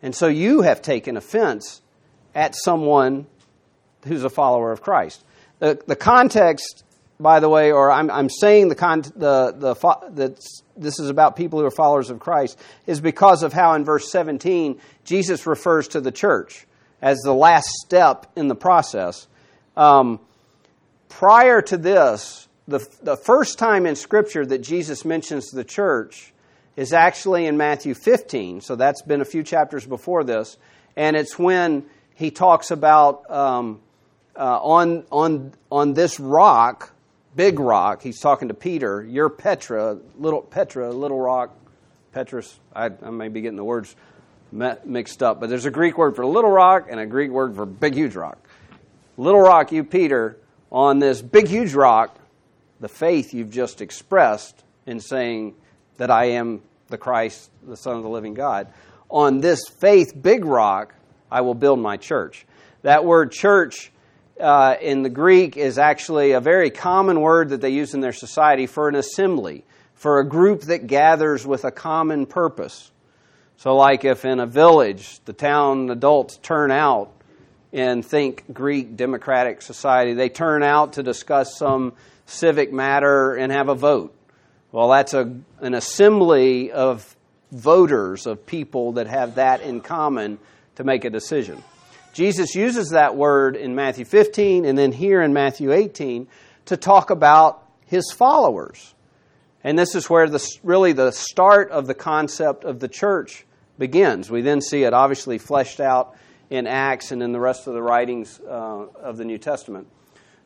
And 0.00 0.14
so 0.14 0.28
you 0.28 0.62
have 0.62 0.80
taken 0.80 1.16
offense 1.16 1.82
at 2.36 2.54
someone 2.54 3.26
who's 4.06 4.22
a 4.22 4.30
follower 4.30 4.70
of 4.70 4.80
Christ. 4.80 5.24
The, 5.58 5.82
the 5.88 5.96
context, 5.96 6.84
by 7.20 7.40
the 7.40 7.48
way, 7.48 7.70
or 7.70 7.90
I'm, 7.90 8.10
I'm 8.10 8.30
saying 8.30 8.68
the, 8.68 8.74
con, 8.74 9.02
the, 9.02 9.54
the, 9.56 9.74
that 10.14 10.42
this 10.76 10.98
is 10.98 11.10
about 11.10 11.36
people 11.36 11.60
who 11.60 11.66
are 11.66 11.70
followers 11.70 12.10
of 12.10 12.18
Christ, 12.18 12.58
is 12.86 13.00
because 13.00 13.42
of 13.42 13.52
how 13.52 13.74
in 13.74 13.84
verse 13.84 14.10
17 14.10 14.80
Jesus 15.04 15.46
refers 15.46 15.88
to 15.88 16.00
the 16.00 16.10
church 16.10 16.66
as 17.02 17.18
the 17.18 17.34
last 17.34 17.68
step 17.84 18.26
in 18.36 18.48
the 18.48 18.54
process. 18.54 19.26
Um, 19.76 20.20
prior 21.08 21.62
to 21.62 21.76
this, 21.76 22.48
the, 22.66 22.86
the 23.02 23.16
first 23.16 23.58
time 23.58 23.86
in 23.86 23.96
Scripture 23.96 24.46
that 24.46 24.58
Jesus 24.58 25.04
mentions 25.04 25.50
the 25.50 25.64
church 25.64 26.32
is 26.76 26.92
actually 26.92 27.46
in 27.46 27.56
Matthew 27.56 27.94
15. 27.94 28.60
So 28.60 28.76
that's 28.76 29.02
been 29.02 29.20
a 29.20 29.24
few 29.24 29.42
chapters 29.42 29.84
before 29.84 30.24
this. 30.24 30.56
And 30.96 31.16
it's 31.16 31.38
when 31.38 31.84
he 32.14 32.30
talks 32.30 32.70
about 32.70 33.30
um, 33.30 33.80
uh, 34.36 34.58
on, 34.62 35.04
on, 35.10 35.52
on 35.70 35.94
this 35.94 36.20
rock, 36.20 36.92
big 37.34 37.58
rock, 37.58 38.02
he's 38.02 38.20
talking 38.20 38.48
to 38.48 38.54
Peter, 38.54 39.02
you're 39.02 39.28
Petra, 39.28 39.98
little 40.18 40.42
Petra, 40.42 40.90
little 40.90 41.20
rock, 41.20 41.56
Petrus. 42.12 42.58
I, 42.74 42.86
I 42.86 43.10
may 43.10 43.28
be 43.28 43.40
getting 43.40 43.56
the 43.56 43.64
words 43.64 43.94
mixed 44.52 45.22
up, 45.22 45.40
but 45.40 45.48
there's 45.48 45.66
a 45.66 45.70
Greek 45.70 45.96
word 45.96 46.16
for 46.16 46.26
little 46.26 46.50
rock 46.50 46.88
and 46.90 46.98
a 46.98 47.06
Greek 47.06 47.30
word 47.30 47.54
for 47.54 47.66
big, 47.66 47.94
huge 47.94 48.16
rock. 48.16 48.38
Little 49.16 49.40
rock, 49.40 49.70
you, 49.70 49.84
Peter, 49.84 50.36
on 50.72 50.98
this 50.98 51.22
big, 51.22 51.46
huge 51.46 51.74
rock, 51.74 52.16
the 52.80 52.88
faith 52.88 53.34
you've 53.34 53.50
just 53.50 53.80
expressed 53.80 54.64
in 54.86 55.00
saying 55.00 55.54
that 55.98 56.10
I 56.10 56.30
am 56.30 56.62
the 56.88 56.98
Christ, 56.98 57.50
the 57.66 57.76
Son 57.76 57.96
of 57.96 58.02
the 58.02 58.08
living 58.08 58.34
God. 58.34 58.68
On 59.08 59.40
this 59.40 59.60
faith, 59.68 60.12
big 60.20 60.44
rock, 60.44 60.94
I 61.30 61.42
will 61.42 61.54
build 61.54 61.78
my 61.78 61.96
church. 61.96 62.46
That 62.82 63.04
word 63.04 63.30
church 63.30 63.92
uh, 64.40 64.76
in 64.80 65.02
the 65.02 65.10
Greek 65.10 65.56
is 65.56 65.78
actually 65.78 66.32
a 66.32 66.40
very 66.40 66.70
common 66.70 67.20
word 67.20 67.50
that 67.50 67.60
they 67.60 67.70
use 67.70 67.94
in 67.94 68.00
their 68.00 68.12
society 68.12 68.66
for 68.66 68.88
an 68.88 68.94
assembly, 68.94 69.64
for 69.94 70.20
a 70.20 70.26
group 70.26 70.62
that 70.62 70.86
gathers 70.86 71.46
with 71.46 71.64
a 71.64 71.70
common 71.70 72.26
purpose. 72.26 72.90
So, 73.58 73.76
like 73.76 74.04
if 74.04 74.24
in 74.24 74.40
a 74.40 74.46
village 74.46 75.20
the 75.26 75.32
town 75.32 75.90
adults 75.90 76.38
turn 76.38 76.70
out 76.70 77.12
and 77.72 78.04
think 78.04 78.44
Greek 78.52 78.96
democratic 78.96 79.62
society, 79.62 80.14
they 80.14 80.28
turn 80.28 80.62
out 80.62 80.94
to 80.94 81.02
discuss 81.02 81.56
some 81.56 81.92
civic 82.26 82.72
matter 82.72 83.34
and 83.34 83.52
have 83.52 83.68
a 83.68 83.74
vote. 83.74 84.14
Well, 84.72 84.88
that's 84.88 85.14
a, 85.14 85.36
an 85.60 85.74
assembly 85.74 86.72
of 86.72 87.16
voters, 87.52 88.26
of 88.26 88.46
people 88.46 88.92
that 88.92 89.08
have 89.08 89.34
that 89.34 89.60
in 89.62 89.80
common 89.80 90.38
to 90.76 90.84
make 90.84 91.04
a 91.04 91.10
decision. 91.10 91.62
Jesus 92.12 92.54
uses 92.54 92.90
that 92.90 93.16
word 93.16 93.56
in 93.56 93.74
Matthew 93.74 94.04
15 94.04 94.64
and 94.64 94.76
then 94.76 94.92
here 94.92 95.22
in 95.22 95.32
Matthew 95.32 95.72
18 95.72 96.26
to 96.66 96.76
talk 96.76 97.10
about 97.10 97.66
his 97.86 98.10
followers. 98.12 98.94
And 99.62 99.78
this 99.78 99.94
is 99.94 100.08
where 100.08 100.28
the, 100.28 100.44
really 100.62 100.92
the 100.92 101.12
start 101.12 101.70
of 101.70 101.86
the 101.86 101.94
concept 101.94 102.64
of 102.64 102.80
the 102.80 102.88
church 102.88 103.46
begins. 103.78 104.30
We 104.30 104.40
then 104.40 104.60
see 104.60 104.84
it 104.84 104.92
obviously 104.92 105.38
fleshed 105.38 105.80
out 105.80 106.16
in 106.48 106.66
Acts 106.66 107.12
and 107.12 107.22
in 107.22 107.32
the 107.32 107.40
rest 107.40 107.66
of 107.66 107.74
the 107.74 107.82
writings 107.82 108.40
uh, 108.40 108.86
of 109.00 109.16
the 109.16 109.24
New 109.24 109.38
Testament. 109.38 109.86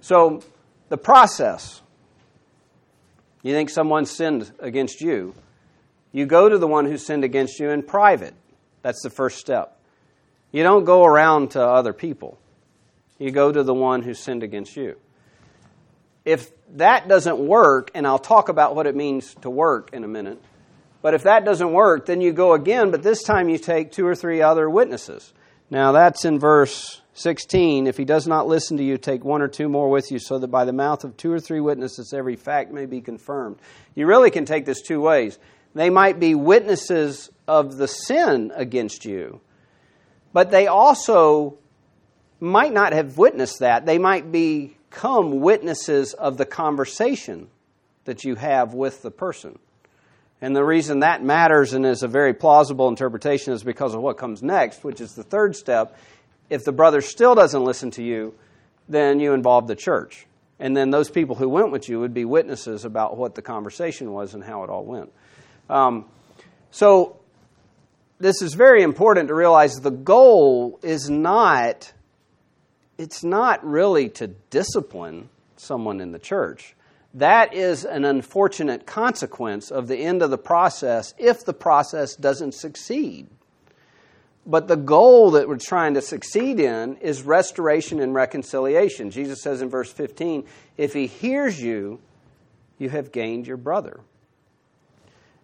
So, 0.00 0.42
the 0.90 0.98
process 0.98 1.80
you 3.44 3.52
think 3.52 3.68
someone 3.68 4.06
sinned 4.06 4.50
against 4.58 5.02
you, 5.02 5.34
you 6.12 6.24
go 6.24 6.48
to 6.48 6.56
the 6.56 6.66
one 6.66 6.86
who 6.86 6.96
sinned 6.96 7.24
against 7.24 7.60
you 7.60 7.70
in 7.70 7.82
private. 7.82 8.34
That's 8.82 9.02
the 9.02 9.10
first 9.10 9.38
step. 9.38 9.73
You 10.54 10.62
don't 10.62 10.84
go 10.84 11.04
around 11.04 11.50
to 11.50 11.60
other 11.60 11.92
people. 11.92 12.38
You 13.18 13.32
go 13.32 13.50
to 13.50 13.64
the 13.64 13.74
one 13.74 14.02
who 14.02 14.14
sinned 14.14 14.44
against 14.44 14.76
you. 14.76 14.96
If 16.24 16.52
that 16.76 17.08
doesn't 17.08 17.40
work, 17.40 17.90
and 17.92 18.06
I'll 18.06 18.20
talk 18.20 18.48
about 18.48 18.76
what 18.76 18.86
it 18.86 18.94
means 18.94 19.34
to 19.40 19.50
work 19.50 19.90
in 19.92 20.04
a 20.04 20.06
minute, 20.06 20.40
but 21.02 21.12
if 21.12 21.24
that 21.24 21.44
doesn't 21.44 21.72
work, 21.72 22.06
then 22.06 22.20
you 22.20 22.32
go 22.32 22.52
again, 22.52 22.92
but 22.92 23.02
this 23.02 23.24
time 23.24 23.48
you 23.48 23.58
take 23.58 23.90
two 23.90 24.06
or 24.06 24.14
three 24.14 24.42
other 24.42 24.70
witnesses. 24.70 25.32
Now 25.70 25.90
that's 25.90 26.24
in 26.24 26.38
verse 26.38 27.02
16. 27.14 27.88
If 27.88 27.96
he 27.96 28.04
does 28.04 28.28
not 28.28 28.46
listen 28.46 28.76
to 28.76 28.84
you, 28.84 28.96
take 28.96 29.24
one 29.24 29.42
or 29.42 29.48
two 29.48 29.68
more 29.68 29.90
with 29.90 30.12
you, 30.12 30.20
so 30.20 30.38
that 30.38 30.52
by 30.52 30.64
the 30.64 30.72
mouth 30.72 31.02
of 31.02 31.16
two 31.16 31.32
or 31.32 31.40
three 31.40 31.58
witnesses 31.58 32.14
every 32.14 32.36
fact 32.36 32.72
may 32.72 32.86
be 32.86 33.00
confirmed. 33.00 33.58
You 33.96 34.06
really 34.06 34.30
can 34.30 34.44
take 34.44 34.66
this 34.66 34.82
two 34.82 35.00
ways. 35.00 35.36
They 35.74 35.90
might 35.90 36.20
be 36.20 36.36
witnesses 36.36 37.28
of 37.48 37.76
the 37.76 37.88
sin 37.88 38.52
against 38.54 39.04
you, 39.04 39.40
but 40.34 40.50
they 40.50 40.66
also 40.66 41.56
might 42.40 42.74
not 42.74 42.92
have 42.92 43.16
witnessed 43.16 43.60
that. 43.60 43.86
They 43.86 43.96
might 43.98 44.30
become 44.30 45.40
witnesses 45.40 46.12
of 46.12 46.36
the 46.36 46.44
conversation 46.44 47.48
that 48.04 48.24
you 48.24 48.34
have 48.34 48.74
with 48.74 49.00
the 49.00 49.10
person. 49.10 49.58
And 50.42 50.54
the 50.54 50.64
reason 50.64 51.00
that 51.00 51.22
matters 51.22 51.72
and 51.72 51.86
is 51.86 52.02
a 52.02 52.08
very 52.08 52.34
plausible 52.34 52.88
interpretation 52.88 53.54
is 53.54 53.62
because 53.62 53.94
of 53.94 54.02
what 54.02 54.18
comes 54.18 54.42
next, 54.42 54.84
which 54.84 55.00
is 55.00 55.14
the 55.14 55.22
third 55.22 55.56
step. 55.56 55.96
If 56.50 56.64
the 56.64 56.72
brother 56.72 57.00
still 57.00 57.34
doesn't 57.34 57.64
listen 57.64 57.92
to 57.92 58.02
you, 58.02 58.34
then 58.88 59.20
you 59.20 59.32
involve 59.32 59.68
the 59.68 59.76
church. 59.76 60.26
And 60.58 60.76
then 60.76 60.90
those 60.90 61.10
people 61.10 61.36
who 61.36 61.48
went 61.48 61.70
with 61.70 61.88
you 61.88 62.00
would 62.00 62.12
be 62.12 62.24
witnesses 62.24 62.84
about 62.84 63.16
what 63.16 63.36
the 63.36 63.42
conversation 63.42 64.12
was 64.12 64.34
and 64.34 64.44
how 64.44 64.64
it 64.64 64.70
all 64.70 64.84
went. 64.84 65.12
Um, 65.70 66.06
so 66.70 67.20
this 68.18 68.42
is 68.42 68.54
very 68.54 68.82
important 68.82 69.28
to 69.28 69.34
realize 69.34 69.76
the 69.76 69.90
goal 69.90 70.78
is 70.82 71.10
not 71.10 71.92
it's 72.96 73.24
not 73.24 73.64
really 73.66 74.08
to 74.08 74.28
discipline 74.28 75.28
someone 75.56 76.00
in 76.00 76.12
the 76.12 76.18
church. 76.18 76.76
That 77.14 77.54
is 77.54 77.84
an 77.84 78.04
unfortunate 78.04 78.86
consequence 78.86 79.70
of 79.70 79.88
the 79.88 79.96
end 79.96 80.22
of 80.22 80.30
the 80.30 80.38
process 80.38 81.14
if 81.18 81.44
the 81.44 81.52
process 81.52 82.14
doesn't 82.14 82.54
succeed. 82.54 83.28
But 84.46 84.68
the 84.68 84.76
goal 84.76 85.32
that 85.32 85.48
we're 85.48 85.56
trying 85.56 85.94
to 85.94 86.02
succeed 86.02 86.60
in 86.60 86.96
is 86.96 87.22
restoration 87.22 88.00
and 88.00 88.14
reconciliation. 88.14 89.10
Jesus 89.10 89.42
says 89.42 89.62
in 89.62 89.70
verse 89.70 89.92
15 89.92 90.44
if 90.76 90.92
he 90.92 91.06
hears 91.06 91.60
you 91.60 92.00
you 92.78 92.90
have 92.90 93.12
gained 93.12 93.46
your 93.46 93.56
brother. 93.56 94.00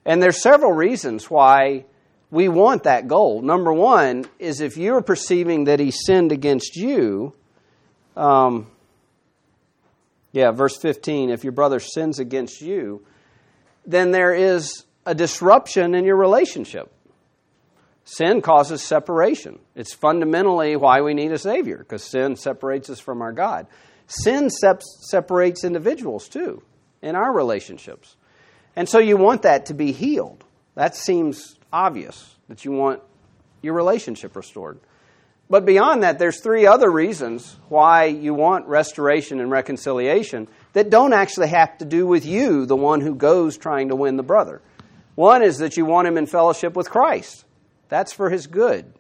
And 0.05 0.23
there's 0.23 0.43
several 0.43 0.73
reasons 0.73 1.31
why 1.31 1.85
we 2.31 2.49
want 2.49 2.85
that 2.85 3.09
goal. 3.09 3.43
Number 3.43 3.73
one 3.73 4.25
is 4.39 4.61
if 4.61 4.77
you're 4.77 5.03
perceiving 5.03 5.65
that 5.65 5.81
he 5.81 5.91
sinned 5.91 6.33
against 6.33 6.77
you, 6.77 7.35
um, 8.17 8.71
yeah, 10.33 10.53
verse 10.53 10.77
15, 10.77 11.31
if 11.31 11.43
your 11.43 11.53
brother 11.53 11.81
sins 11.81 12.19
against 12.19 12.61
you, 12.61 13.05
then 13.85 14.13
there 14.13 14.33
is 14.33 14.85
a 15.05 15.15
disruption 15.15 15.95
in 15.95 16.05
your 16.05 16.17
relationship. 16.17 16.93
Sin 18.05 18.41
causes 18.41 18.83
separation. 18.83 19.59
It's 19.75 19.95
fundamentally 19.95 20.77
why 20.77 21.01
we 21.01 21.15
need 21.15 21.33
a 21.33 21.39
Savior, 21.39 21.79
because 21.79 22.05
sin 22.05 22.37
separates 22.37 22.91
us 22.91 23.01
from 23.01 23.23
our 23.23 23.33
God. 23.33 23.67
Sin 24.07 24.51
sep- 24.51 24.83
separates 24.83 25.65
individuals 25.65 26.29
too 26.29 26.63
in 27.03 27.15
our 27.15 27.33
relationships. 27.33 28.17
And 28.77 28.89
so 28.89 28.99
you 28.99 29.17
want 29.17 29.43
that 29.43 29.67
to 29.67 29.75
be 29.75 29.93
healed. 29.93 30.45
That 30.75 30.97
seems 30.97 31.57
obvious 31.73 32.35
that 32.49 32.65
you 32.65 32.73
want 32.73 33.03
your 33.63 33.75
relationship 33.75 34.37
restored. 34.37 34.79
But 35.49 35.67
beyond 35.67 36.05
that, 36.05 36.19
there's 36.19 36.41
three 36.41 36.67
other 36.67 36.89
reasons 36.89 37.57
why 37.69 38.05
you 38.05 38.35
want 38.35 38.67
restoration 38.67 39.41
and 39.41 39.51
reconciliation 39.51 40.47
that 40.75 40.91
don't 40.91 41.13
actually 41.13 41.49
have 41.49 41.77
to 41.79 41.85
do 41.85 42.07
with 42.07 42.25
you, 42.25 42.67
the 42.67 42.77
one 42.77 43.01
who 43.01 43.17
goes 43.17 43.59
trying 43.59 43.89
to 43.89 43.97
win 43.97 44.17
the 44.17 44.23
brother. 44.23 44.63
One 45.17 45.43
is 45.43 45.59
that 45.59 45.77
you 45.77 45.85
want 45.85 46.07
him 46.07 46.17
in 46.17 46.27
fellowship 46.27 46.77
with 46.77 46.89
Christ. 46.89 47.45
That's 47.89 48.13
for 48.13 48.31
his 48.31 48.47
good. 48.47 48.93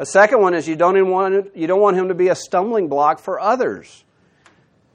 A 0.00 0.06
second 0.06 0.40
one 0.40 0.54
is 0.54 0.66
you 0.66 0.76
don't, 0.76 1.08
want, 1.08 1.54
you 1.56 1.66
don't 1.68 1.80
want 1.80 1.96
him 1.96 2.08
to 2.08 2.14
be 2.14 2.28
a 2.28 2.34
stumbling 2.34 2.88
block 2.88 3.20
for 3.20 3.38
others. 3.38 4.04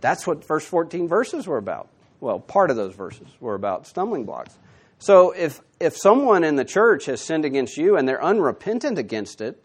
That's 0.01 0.27
what 0.27 0.43
first 0.43 0.67
14 0.67 1.07
verses 1.07 1.47
were 1.47 1.57
about. 1.57 1.87
Well, 2.19 2.39
part 2.39 2.71
of 2.71 2.75
those 2.75 2.93
verses 2.93 3.27
were 3.39 3.55
about 3.55 3.87
stumbling 3.87 4.25
blocks. 4.25 4.57
So 4.99 5.31
if 5.31 5.61
if 5.79 5.95
someone 5.97 6.43
in 6.43 6.55
the 6.55 6.65
church 6.65 7.05
has 7.05 7.21
sinned 7.21 7.45
against 7.45 7.77
you 7.77 7.97
and 7.97 8.07
they're 8.07 8.23
unrepentant 8.23 8.97
against 8.97 9.41
it 9.41 9.61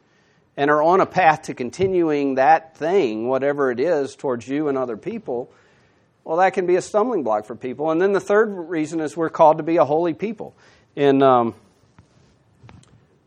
and 0.57 0.71
are 0.71 0.83
on 0.83 1.01
a 1.01 1.07
path 1.07 1.43
to 1.43 1.55
continuing 1.55 2.35
that 2.35 2.77
thing, 2.77 3.29
whatever 3.29 3.71
it 3.71 3.79
is, 3.79 4.17
towards 4.17 4.49
you 4.49 4.69
and 4.69 4.77
other 4.77 4.97
people, 4.97 5.53
well, 6.25 6.39
that 6.39 6.53
can 6.53 6.67
be 6.67 6.77
a 6.77 6.83
stumbling 6.83 7.23
block 7.23 7.47
for 7.47 7.55
people. 7.55 7.91
And 7.91 8.01
then 8.01 8.13
the 8.13 8.21
third 8.21 8.47
reason 8.47 9.01
is 9.01 9.17
we're 9.17 9.31
called 9.31 9.59
to 9.59 9.63
be 9.63 9.77
a 9.77 9.85
holy 9.85 10.15
people. 10.15 10.55
In 10.97 11.23
um, 11.23 11.55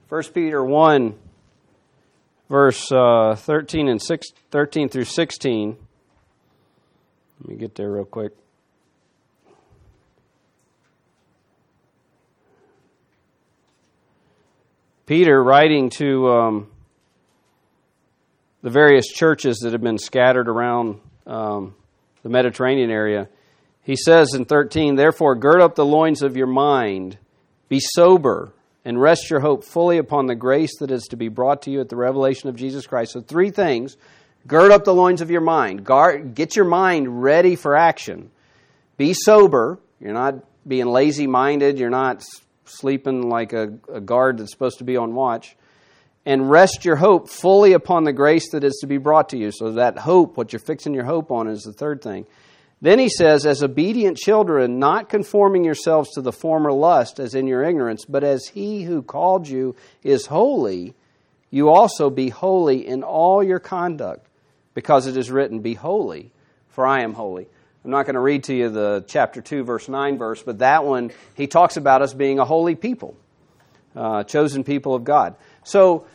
1 0.09 0.23
Peter 0.33 0.63
1, 0.63 1.15
verse 2.49 2.91
uh, 2.91 3.35
13, 3.35 3.87
and 3.87 4.01
6, 4.01 4.27
13 4.51 4.89
through 4.89 5.05
16, 5.05 5.77
let 7.39 7.49
me 7.49 7.55
get 7.55 7.75
there 7.75 7.91
real 7.91 8.05
quick. 8.05 8.33
Peter, 15.05 15.43
writing 15.43 15.89
to 15.89 16.29
um, 16.29 16.67
the 18.61 18.69
various 18.69 19.07
churches 19.07 19.59
that 19.59 19.73
have 19.73 19.81
been 19.81 19.97
scattered 19.97 20.47
around 20.47 20.99
um, 21.27 21.75
the 22.23 22.29
Mediterranean 22.29 22.89
area, 22.89 23.27
he 23.81 23.97
says 23.97 24.33
in 24.33 24.45
13, 24.45 24.95
Therefore, 24.95 25.35
gird 25.35 25.59
up 25.59 25.75
the 25.75 25.85
loins 25.85 26.21
of 26.23 26.37
your 26.37 26.47
mind, 26.47 27.17
be 27.67 27.81
sober, 27.81 28.53
and 28.85 29.01
rest 29.01 29.29
your 29.29 29.41
hope 29.41 29.65
fully 29.65 29.97
upon 29.97 30.27
the 30.27 30.35
grace 30.35 30.77
that 30.79 30.89
is 30.89 31.03
to 31.09 31.17
be 31.17 31.27
brought 31.27 31.63
to 31.63 31.71
you 31.71 31.81
at 31.81 31.89
the 31.89 31.97
revelation 31.97 32.47
of 32.47 32.55
Jesus 32.55 32.87
Christ. 32.87 33.11
So, 33.11 33.21
three 33.21 33.51
things. 33.51 33.97
Gird 34.47 34.71
up 34.71 34.83
the 34.83 34.93
loins 34.93 35.21
of 35.21 35.31
your 35.31 35.41
mind, 35.41 35.85
Guard, 35.85 36.35
get 36.35 36.55
your 36.55 36.65
mind 36.65 37.23
ready 37.23 37.55
for 37.55 37.77
action, 37.77 38.29
be 38.97 39.13
sober. 39.13 39.79
You're 40.01 40.13
not 40.13 40.35
being 40.67 40.87
lazy 40.87 41.27
minded, 41.27 41.79
you're 41.79 41.89
not 41.89 42.23
sleeping 42.65 43.29
like 43.29 43.53
a, 43.53 43.73
a 43.91 44.01
guard 44.01 44.37
that's 44.37 44.51
supposed 44.51 44.79
to 44.79 44.83
be 44.83 44.97
on 44.97 45.15
watch. 45.15 45.55
And 46.25 46.49
rest 46.49 46.85
your 46.85 46.95
hope 46.95 47.29
fully 47.29 47.73
upon 47.73 48.05
the 48.05 48.13
grace 48.13 48.51
that 48.51 48.63
is 48.63 48.77
to 48.81 48.87
be 48.87 48.97
brought 48.97 49.29
to 49.29 49.37
you. 49.37 49.51
So, 49.51 49.73
that 49.73 49.97
hope, 49.97 50.37
what 50.37 50.53
you're 50.53 50.59
fixing 50.59 50.93
your 50.93 51.03
hope 51.03 51.31
on, 51.31 51.47
is 51.47 51.63
the 51.63 51.73
third 51.73 52.01
thing. 52.01 52.25
Then 52.83 52.99
he 52.99 53.09
says, 53.09 53.45
As 53.45 53.63
obedient 53.63 54.17
children, 54.17 54.79
not 54.79 55.07
conforming 55.09 55.63
yourselves 55.63 56.11
to 56.11 56.21
the 56.21 56.33
former 56.33 56.71
lust 56.71 57.19
as 57.19 57.33
in 57.33 57.47
your 57.47 57.63
ignorance, 57.63 58.05
but 58.05 58.23
as 58.23 58.47
he 58.47 58.83
who 58.83 59.01
called 59.01 59.47
you 59.47 59.75
is 60.03 60.25
holy, 60.25 60.93
you 61.49 61.69
also 61.69 62.09
be 62.09 62.27
holy 62.29 62.85
in 62.85 63.03
all 63.03 63.43
your 63.43 63.59
conduct, 63.59 64.27
because 64.73 65.07
it 65.07 65.15
is 65.15 65.31
written, 65.31 65.59
Be 65.59 65.75
holy, 65.75 66.31
for 66.67 66.85
I 66.85 67.03
am 67.03 67.13
holy. 67.13 67.47
I'm 67.83 67.91
not 67.91 68.05
going 68.05 68.15
to 68.15 68.21
read 68.21 68.45
to 68.45 68.53
you 68.53 68.69
the 68.69 69.03
chapter 69.07 69.41
2, 69.41 69.63
verse 69.63 69.89
9 69.89 70.17
verse, 70.17 70.41
but 70.41 70.59
that 70.59 70.85
one, 70.85 71.11
he 71.35 71.47
talks 71.47 71.75
about 71.75 72.01
us 72.01 72.13
being 72.13 72.39
a 72.39 72.45
holy 72.45 72.75
people, 72.75 73.17
uh, 73.95 74.23
chosen 74.23 74.63
people 74.63 74.95
of 74.95 75.03
God. 75.03 75.35
So 75.63 76.07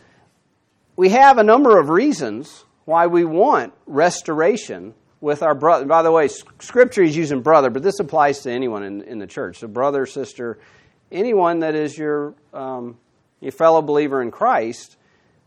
we 0.97 1.11
have 1.11 1.39
a 1.39 1.45
number 1.45 1.79
of 1.79 1.91
reasons 1.91 2.65
why 2.87 3.07
we 3.07 3.25
want 3.25 3.75
restoration 3.87 4.95
with 5.21 5.43
our 5.43 5.55
brother. 5.55 5.85
By 5.85 6.03
the 6.03 6.11
way, 6.11 6.29
Scripture 6.29 7.03
is 7.03 7.17
using 7.17 7.43
brother, 7.43 7.69
but 7.69 7.83
this 7.83 8.01
applies 8.01 8.41
to 8.41 8.51
anyone 8.51 8.83
in, 8.83 9.03
in 9.03 9.19
the 9.19 9.27
church. 9.27 9.59
So, 9.59 9.69
brother, 9.69 10.07
sister, 10.07 10.59
anyone 11.13 11.61
that 11.61 11.75
is 11.75 11.99
your, 11.99 12.35
um, 12.55 12.97
your 13.41 13.53
fellow 13.53 13.83
believer 13.83 14.23
in 14.23 14.31
Christ 14.31 14.97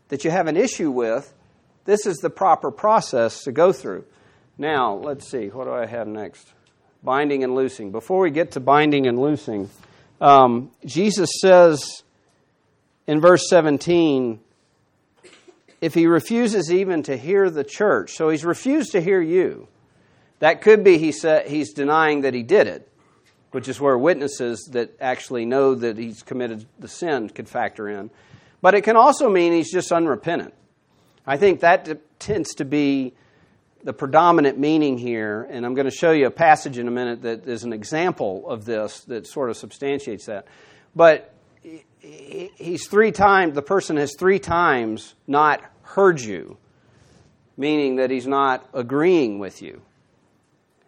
that 0.08 0.24
you 0.24 0.30
have 0.30 0.46
an 0.46 0.56
issue 0.56 0.90
with, 0.90 1.34
this 1.84 2.06
is 2.06 2.18
the 2.18 2.30
proper 2.30 2.70
process 2.70 3.42
to 3.44 3.52
go 3.52 3.72
through. 3.72 4.04
Now, 4.62 4.94
let's 4.94 5.28
see, 5.28 5.48
what 5.48 5.64
do 5.64 5.72
I 5.72 5.86
have 5.86 6.06
next? 6.06 6.46
Binding 7.02 7.42
and 7.42 7.56
loosing. 7.56 7.90
Before 7.90 8.20
we 8.20 8.30
get 8.30 8.52
to 8.52 8.60
binding 8.60 9.08
and 9.08 9.20
loosing, 9.20 9.68
um, 10.20 10.70
Jesus 10.86 11.30
says 11.40 12.04
in 13.08 13.20
verse 13.20 13.48
17, 13.50 14.38
if 15.80 15.94
he 15.94 16.06
refuses 16.06 16.72
even 16.72 17.02
to 17.02 17.16
hear 17.16 17.50
the 17.50 17.64
church, 17.64 18.12
so 18.12 18.28
he's 18.28 18.44
refused 18.44 18.92
to 18.92 19.00
hear 19.00 19.20
you, 19.20 19.66
that 20.38 20.62
could 20.62 20.84
be 20.84 20.96
he 20.96 21.10
said, 21.10 21.48
he's 21.48 21.72
denying 21.72 22.20
that 22.20 22.32
he 22.32 22.44
did 22.44 22.68
it, 22.68 22.88
which 23.50 23.66
is 23.66 23.80
where 23.80 23.98
witnesses 23.98 24.68
that 24.70 24.96
actually 25.00 25.44
know 25.44 25.74
that 25.74 25.98
he's 25.98 26.22
committed 26.22 26.66
the 26.78 26.86
sin 26.86 27.28
could 27.30 27.48
factor 27.48 27.88
in. 27.88 28.12
But 28.60 28.76
it 28.76 28.82
can 28.82 28.94
also 28.94 29.28
mean 29.28 29.54
he's 29.54 29.72
just 29.72 29.90
unrepentant. 29.90 30.54
I 31.26 31.36
think 31.36 31.62
that 31.62 32.20
tends 32.20 32.54
to 32.54 32.64
be 32.64 33.14
the 33.84 33.92
predominant 33.92 34.58
meaning 34.58 34.98
here, 34.98 35.46
and 35.50 35.66
I'm 35.66 35.74
going 35.74 35.88
to 35.88 35.96
show 35.96 36.12
you 36.12 36.26
a 36.26 36.30
passage 36.30 36.78
in 36.78 36.86
a 36.88 36.90
minute 36.90 37.22
that 37.22 37.48
is 37.48 37.64
an 37.64 37.72
example 37.72 38.48
of 38.48 38.64
this 38.64 39.00
that 39.02 39.26
sort 39.26 39.50
of 39.50 39.56
substantiates 39.56 40.26
that. 40.26 40.46
But 40.94 41.34
he's 42.00 42.86
three 42.86 43.12
times, 43.12 43.54
the 43.54 43.62
person 43.62 43.96
has 43.96 44.14
three 44.18 44.38
times 44.38 45.14
not 45.26 45.62
heard 45.82 46.20
you, 46.20 46.56
meaning 47.56 47.96
that 47.96 48.10
he's 48.10 48.26
not 48.26 48.68
agreeing 48.72 49.38
with 49.38 49.62
you. 49.62 49.82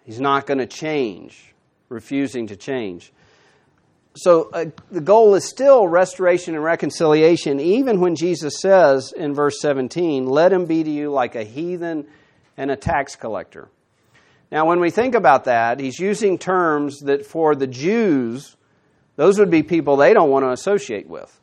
He's 0.04 0.20
not 0.20 0.46
going 0.46 0.58
to 0.58 0.66
change, 0.66 1.54
refusing 1.88 2.48
to 2.48 2.56
change. 2.56 3.12
So 4.16 4.50
uh, 4.52 4.66
the 4.92 5.00
goal 5.00 5.34
is 5.34 5.48
still 5.48 5.88
restoration 5.88 6.54
and 6.54 6.62
reconciliation, 6.62 7.58
even 7.58 8.00
when 8.00 8.14
Jesus 8.14 8.60
says 8.60 9.12
in 9.16 9.34
verse 9.34 9.60
17, 9.60 10.26
Let 10.26 10.52
him 10.52 10.66
be 10.66 10.84
to 10.84 10.90
you 10.90 11.10
like 11.10 11.34
a 11.34 11.42
heathen 11.42 12.06
and 12.56 12.70
a 12.70 12.76
tax 12.76 13.16
collector. 13.16 13.68
Now, 14.50 14.66
when 14.66 14.80
we 14.80 14.90
think 14.90 15.14
about 15.14 15.44
that, 15.44 15.80
he's 15.80 15.98
using 15.98 16.38
terms 16.38 17.00
that 17.00 17.26
for 17.26 17.54
the 17.54 17.66
Jews, 17.66 18.56
those 19.16 19.38
would 19.38 19.50
be 19.50 19.62
people 19.62 19.96
they 19.96 20.12
don't 20.12 20.30
want 20.30 20.44
to 20.44 20.50
associate 20.50 21.08
with. 21.08 21.40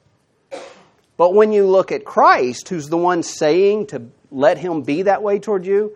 But 1.17 1.33
when 1.33 1.51
you 1.51 1.67
look 1.67 1.91
at 1.91 2.05
Christ, 2.05 2.69
who's 2.69 2.87
the 2.87 2.97
one 2.97 3.21
saying 3.23 3.87
to 3.87 4.03
let 4.31 4.57
him 4.57 4.81
be 4.81 5.03
that 5.03 5.21
way 5.21 5.39
toward 5.39 5.65
you, 5.65 5.95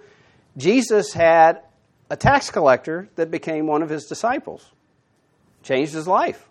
Jesus 0.58 1.14
had 1.14 1.62
a 2.10 2.16
tax 2.16 2.52
collector 2.52 3.10
that 3.16 3.32
became 3.32 3.66
one 3.66 3.82
of 3.82 3.90
his 3.90 4.06
disciples, 4.06 4.72
changed 5.64 5.94
his 5.94 6.08
life. 6.08 6.48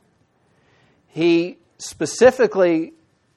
He 1.07 1.59
specifically 1.79 2.94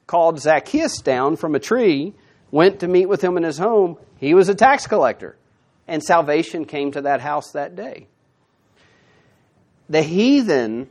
called 0.08 0.40
Zacchaeus 0.40 1.02
down 1.02 1.36
from 1.36 1.54
a 1.54 1.60
tree, 1.60 2.14
went 2.50 2.80
to 2.80 2.88
meet 2.88 3.08
with 3.08 3.22
him 3.22 3.38
in 3.38 3.44
his 3.44 3.58
home, 3.58 3.98
he 4.20 4.34
was 4.34 4.50
a 4.50 4.56
tax 4.56 4.88
collector, 4.88 5.38
and 5.88 6.04
salvation 6.04 6.66
came 6.66 6.92
to 6.92 7.02
that 7.02 7.22
house 7.22 7.52
that 7.52 7.76
day. 7.76 8.08
The 9.90 10.02
heathen 10.02 10.90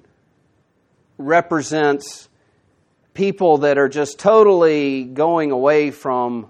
represents 1.19 2.29
people 3.15 3.59
that 3.59 3.79
are 3.79 3.89
just 3.89 4.19
totally 4.19 5.05
going 5.05 5.51
away 5.51 5.91
from 5.91 6.49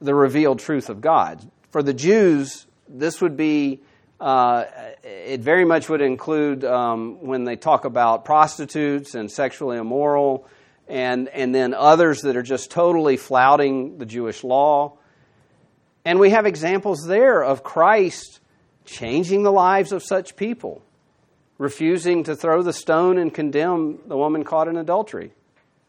the 0.00 0.14
revealed 0.14 0.60
truth 0.60 0.88
of 0.88 1.00
God. 1.00 1.40
For 1.70 1.82
the 1.82 1.94
Jews, 1.94 2.66
this 2.88 3.20
would 3.20 3.36
be, 3.36 3.80
uh, 4.20 4.64
it 5.02 5.40
very 5.40 5.64
much 5.64 5.88
would 5.88 6.00
include 6.00 6.64
um, 6.64 7.20
when 7.20 7.44
they 7.44 7.56
talk 7.56 7.84
about 7.84 8.24
prostitutes 8.24 9.14
and 9.14 9.30
sexually 9.30 9.76
immoral, 9.76 10.46
and, 10.88 11.28
and 11.28 11.54
then 11.54 11.74
others 11.74 12.22
that 12.22 12.36
are 12.36 12.42
just 12.42 12.70
totally 12.70 13.16
flouting 13.16 13.98
the 13.98 14.06
Jewish 14.06 14.44
law. 14.44 14.98
And 16.06 16.20
we 16.20 16.30
have 16.30 16.46
examples 16.46 17.04
there 17.04 17.42
of 17.42 17.64
Christ 17.64 18.38
changing 18.84 19.42
the 19.42 19.50
lives 19.50 19.90
of 19.90 20.04
such 20.04 20.36
people, 20.36 20.80
refusing 21.58 22.22
to 22.24 22.36
throw 22.36 22.62
the 22.62 22.72
stone 22.72 23.18
and 23.18 23.34
condemn 23.34 23.98
the 24.06 24.16
woman 24.16 24.44
caught 24.44 24.68
in 24.68 24.76
adultery, 24.76 25.32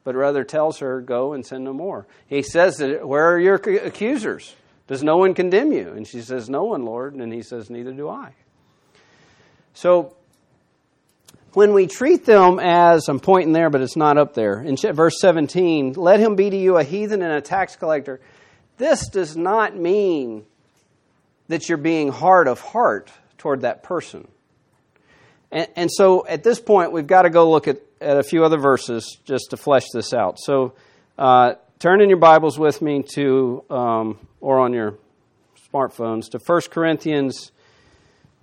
but 0.04 0.16
rather 0.16 0.44
tells 0.44 0.80
her, 0.80 1.02
Go 1.02 1.34
and 1.34 1.46
sin 1.46 1.64
no 1.64 1.72
more. 1.72 2.08
He 2.26 2.42
says, 2.42 2.80
Where 2.80 3.32
are 3.32 3.40
your 3.40 3.56
accusers? 3.58 4.56
Does 4.88 5.04
no 5.04 5.18
one 5.18 5.36
condemn 5.36 5.72
you? 5.72 5.90
And 5.90 6.08
she 6.08 6.22
says, 6.22 6.50
No 6.50 6.64
one, 6.64 6.84
Lord. 6.84 7.14
And 7.14 7.32
he 7.32 7.44
says, 7.44 7.70
Neither 7.70 7.94
do 7.94 8.10
I. 8.10 8.34
So, 9.76 10.16
when 11.54 11.74
we 11.74 11.86
treat 11.86 12.26
them 12.26 12.60
as, 12.60 13.08
I'm 13.08 13.20
pointing 13.20 13.54
there, 13.54 13.70
but 13.70 13.82
it's 13.82 13.96
not 13.96 14.18
up 14.18 14.34
there, 14.34 14.62
in 14.62 14.78
verse 14.78 15.22
17, 15.22 15.94
let 15.94 16.20
him 16.20 16.36
be 16.36 16.50
to 16.50 16.58
you 16.58 16.78
a 16.78 16.84
heathen 16.84 17.22
and 17.22 17.34
a 17.34 17.42
tax 17.42 17.76
collector 17.76 18.20
this 18.78 19.10
does 19.10 19.36
not 19.36 19.76
mean 19.76 20.46
that 21.48 21.70
you're 21.70 21.78
being 21.78 22.10
hard 22.10 22.48
of 22.48 22.60
heart 22.60 23.12
toward 23.38 23.62
that 23.62 23.84
person. 23.84 24.28
And, 25.52 25.68
and, 25.76 25.92
so 25.92 26.28
at 26.28 26.44
this 26.44 26.60
point, 26.60 26.92
we've 26.92 27.08
got 27.08 27.22
to 27.22 27.30
go 27.30 27.50
look 27.50 27.68
at, 27.68 27.82
at 28.02 28.18
a 28.18 28.24
few 28.24 28.44
other 28.44 28.58
verses 28.58 29.18
just 29.24 29.52
to 29.52 29.58
flesh 29.58 29.86
this 29.94 30.14
out. 30.14 30.40
So 30.40 30.74
uh, 31.18 31.54
turn 31.80 32.02
in 32.02 32.10
your 32.10 32.18
Bibles 32.18 32.60
with 32.60 32.82
me 32.82 33.04
to, 33.16 33.64
um, 33.70 34.20
or 34.42 34.60
on 34.60 34.74
your 34.74 34.96
smartphones, 35.72 36.30
to 36.32 36.40
1 36.40 36.62
Corinthians 36.70 37.52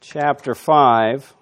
chapter 0.01 0.55
5. 0.55 1.35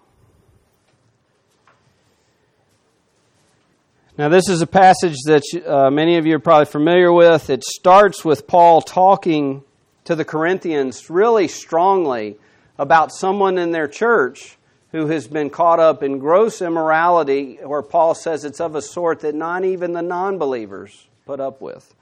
Now, 4.19 4.29
this 4.29 4.51
is 4.51 4.61
a 4.61 4.67
passage 4.67 5.17
that 5.25 5.43
uh, 5.67 5.91
many 5.91 6.19
of 6.19 6.27
you 6.27 6.37
are 6.37 6.39
probably 6.39 6.67
familiar 6.67 7.11
with. 7.11 7.49
It 7.49 7.65
starts 7.65 8.23
with 8.23 8.47
Paul 8.47 8.83
talking 8.83 9.65
to 10.05 10.15
the 10.15 10.25
Corinthians 10.25 11.09
really 11.09 11.49
strongly 11.49 12.37
about 12.79 13.11
someone 13.11 13.57
in 13.57 13.71
their 13.71 13.89
church 13.89 14.59
who 14.91 15.07
has 15.07 15.27
been 15.27 15.49
caught 15.49 15.81
up 15.81 16.03
in 16.03 16.19
gross 16.19 16.61
immorality, 16.61 17.57
where 17.63 17.81
Paul 17.81 18.15
says 18.15 18.45
it's 18.45 18.61
of 18.61 18.75
a 18.75 18.83
sort 18.83 19.21
that 19.21 19.35
not 19.35 19.65
even 19.65 19.95
the 19.95 20.03
non 20.03 20.37
believers 20.37 21.09
put 21.25 21.41
up 21.41 21.63
with. 21.63 21.95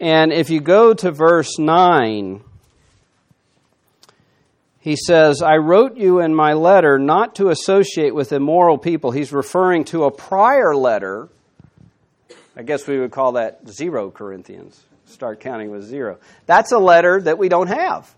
And 0.00 0.32
if 0.32 0.48
you 0.48 0.60
go 0.60 0.94
to 0.94 1.10
verse 1.10 1.58
9, 1.58 2.42
he 4.86 4.94
says, 4.94 5.42
I 5.42 5.56
wrote 5.56 5.96
you 5.96 6.20
in 6.20 6.32
my 6.32 6.52
letter 6.52 6.96
not 6.96 7.34
to 7.34 7.48
associate 7.48 8.14
with 8.14 8.32
immoral 8.32 8.78
people. 8.78 9.10
He's 9.10 9.32
referring 9.32 9.82
to 9.86 10.04
a 10.04 10.12
prior 10.12 10.76
letter. 10.76 11.28
I 12.56 12.62
guess 12.62 12.86
we 12.86 13.00
would 13.00 13.10
call 13.10 13.32
that 13.32 13.68
zero 13.68 14.12
Corinthians. 14.12 14.80
Start 15.06 15.40
counting 15.40 15.72
with 15.72 15.82
zero. 15.82 16.18
That's 16.46 16.70
a 16.70 16.78
letter 16.78 17.20
that 17.20 17.36
we 17.36 17.48
don't 17.48 17.66
have. 17.66 18.14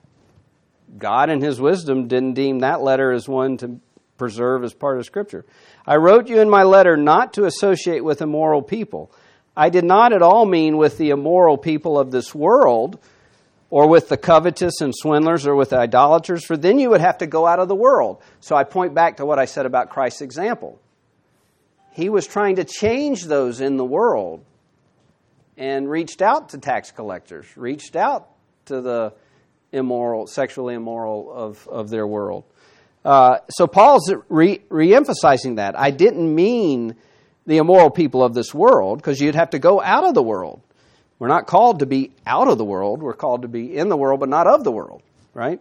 God, 0.98 1.30
in 1.30 1.40
His 1.40 1.58
wisdom, 1.58 2.06
didn't 2.06 2.34
deem 2.34 2.58
that 2.58 2.82
letter 2.82 3.12
as 3.12 3.26
one 3.26 3.56
to 3.56 3.80
preserve 4.18 4.62
as 4.62 4.74
part 4.74 4.98
of 4.98 5.06
Scripture. 5.06 5.46
I 5.86 5.96
wrote 5.96 6.28
you 6.28 6.38
in 6.42 6.50
my 6.50 6.64
letter 6.64 6.98
not 6.98 7.32
to 7.32 7.46
associate 7.46 8.04
with 8.04 8.20
immoral 8.20 8.60
people. 8.60 9.10
I 9.56 9.70
did 9.70 9.84
not 9.84 10.12
at 10.12 10.20
all 10.20 10.44
mean 10.44 10.76
with 10.76 10.98
the 10.98 11.08
immoral 11.08 11.56
people 11.56 11.98
of 11.98 12.10
this 12.10 12.34
world, 12.34 12.98
or 13.70 13.86
with 13.88 14.08
the 14.08 14.16
covetous 14.16 14.80
and 14.80 14.94
swindlers, 14.94 15.46
or 15.46 15.54
with 15.54 15.72
idolaters, 15.72 16.44
for 16.44 16.56
then 16.56 16.78
you 16.78 16.90
would 16.90 17.02
have 17.02 17.18
to 17.18 17.26
go 17.26 17.46
out 17.46 17.58
of 17.58 17.68
the 17.68 17.74
world. 17.74 18.22
So 18.40 18.56
I 18.56 18.64
point 18.64 18.94
back 18.94 19.18
to 19.18 19.26
what 19.26 19.38
I 19.38 19.44
said 19.44 19.66
about 19.66 19.90
Christ's 19.90 20.22
example. 20.22 20.80
He 21.92 22.08
was 22.08 22.26
trying 22.26 22.56
to 22.56 22.64
change 22.64 23.24
those 23.24 23.60
in 23.60 23.76
the 23.76 23.84
world 23.84 24.44
and 25.56 25.90
reached 25.90 26.22
out 26.22 26.50
to 26.50 26.58
tax 26.58 26.92
collectors, 26.92 27.46
reached 27.56 27.96
out 27.96 28.28
to 28.66 28.80
the 28.80 29.12
immoral, 29.72 30.26
sexually 30.26 30.74
immoral 30.74 31.30
of, 31.30 31.68
of 31.68 31.90
their 31.90 32.06
world. 32.06 32.44
Uh, 33.04 33.38
so 33.50 33.66
Paul's 33.66 34.12
re, 34.28 34.60
emphasizing 34.70 35.56
that. 35.56 35.78
I 35.78 35.90
didn't 35.90 36.34
mean 36.34 36.96
the 37.46 37.58
immoral 37.58 37.90
people 37.90 38.22
of 38.22 38.34
this 38.34 38.54
world, 38.54 38.98
because 38.98 39.20
you'd 39.20 39.34
have 39.34 39.50
to 39.50 39.58
go 39.58 39.80
out 39.80 40.04
of 40.04 40.14
the 40.14 40.22
world. 40.22 40.60
We're 41.18 41.28
not 41.28 41.46
called 41.46 41.80
to 41.80 41.86
be 41.86 42.12
out 42.26 42.48
of 42.48 42.58
the 42.58 42.64
world. 42.64 43.02
We're 43.02 43.14
called 43.14 43.42
to 43.42 43.48
be 43.48 43.76
in 43.76 43.88
the 43.88 43.96
world, 43.96 44.20
but 44.20 44.28
not 44.28 44.46
of 44.46 44.64
the 44.64 44.70
world, 44.70 45.02
right? 45.34 45.60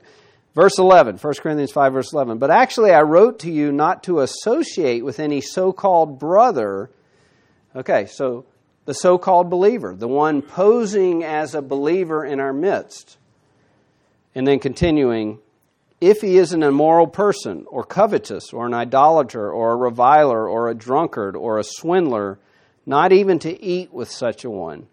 Verse 0.54 0.78
11, 0.80 1.18
1 1.18 1.34
Corinthians 1.36 1.72
5, 1.72 1.94
verse 1.94 2.14
11. 2.14 2.38
But 2.38 2.52
actually, 2.52 2.92
I 2.92 3.02
wrote 3.02 3.40
to 3.40 3.52
you 3.52 3.72
not 3.72 4.04
to 4.04 4.22
associate 4.22 5.04
with 5.04 5.20
any 5.20 5.42
so 5.42 5.72
called 5.72 6.20
brother. 6.20 6.90
Okay, 7.76 8.08
so 8.08 8.46
the 8.86 8.94
so 8.94 9.18
called 9.18 9.50
believer, 9.50 9.96
the 9.96 10.08
one 10.08 10.42
posing 10.42 11.24
as 11.24 11.54
a 11.54 11.62
believer 11.62 12.26
in 12.26 12.40
our 12.40 12.54
midst. 12.54 13.18
And 14.34 14.48
then 14.48 14.60
continuing, 14.60 15.40
if 16.00 16.22
he 16.22 16.38
is 16.38 16.54
an 16.54 16.64
immoral 16.64 17.08
person, 17.08 17.66
or 17.68 17.84
covetous, 17.84 18.54
or 18.54 18.66
an 18.66 18.74
idolater, 18.74 19.52
or 19.52 19.74
a 19.74 19.76
reviler, 19.76 20.48
or 20.48 20.70
a 20.70 20.76
drunkard, 20.76 21.36
or 21.36 21.58
a 21.58 21.64
swindler, 21.64 22.40
not 22.86 23.12
even 23.12 23.40
to 23.40 23.64
eat 23.64 23.92
with 23.92 24.10
such 24.10 24.46
a 24.46 24.50
one. 24.50 24.88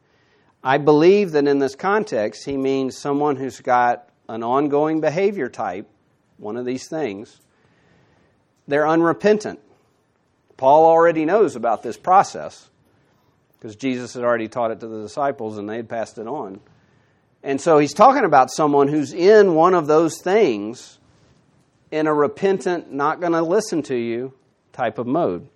I 0.67 0.79
believe 0.79 1.33
that 1.33 1.47
in 1.47 1.59
this 1.59 1.77
context, 1.77 2.47
he 2.47 2.57
means 2.57 2.97
someone 2.97 3.37
who's 3.37 3.61
got 3.61 4.09
an 4.31 4.43
ongoing 4.43 5.03
behavior 5.03 5.51
type, 5.51 5.87
one 6.39 6.57
of 6.57 6.65
these 6.65 6.89
things. 6.89 7.39
They're 8.67 8.89
unrepentant. 8.89 9.61
Paul 10.57 10.87
already 10.87 11.27
knows 11.27 11.55
about 11.55 11.83
this 11.83 11.99
process 11.99 12.71
because 13.59 13.77
Jesus 13.77 14.15
had 14.15 14.25
already 14.25 14.49
taught 14.49 14.71
it 14.71 14.81
to 14.81 14.89
the 14.89 15.03
disciples 15.03 15.59
and 15.59 15.69
they 15.69 15.77
had 15.77 15.89
passed 15.89 16.17
it 16.17 16.27
on. 16.27 16.61
And 17.43 17.61
so 17.61 17.79
he's 17.79 17.93
talking 17.93 18.25
about 18.25 18.51
someone 18.51 18.89
who's 18.89 19.13
in 19.13 19.55
one 19.55 19.75
of 19.75 19.87
those 19.87 20.19
things 20.23 20.99
in 21.91 22.07
a 22.07 22.15
repentant, 22.15 22.91
not 22.91 23.21
going 23.21 23.33
to 23.33 23.43
listen 23.43 23.83
to 23.83 23.95
you 23.95 24.33
type 24.73 24.97
of 24.99 25.07
mode. 25.07 25.47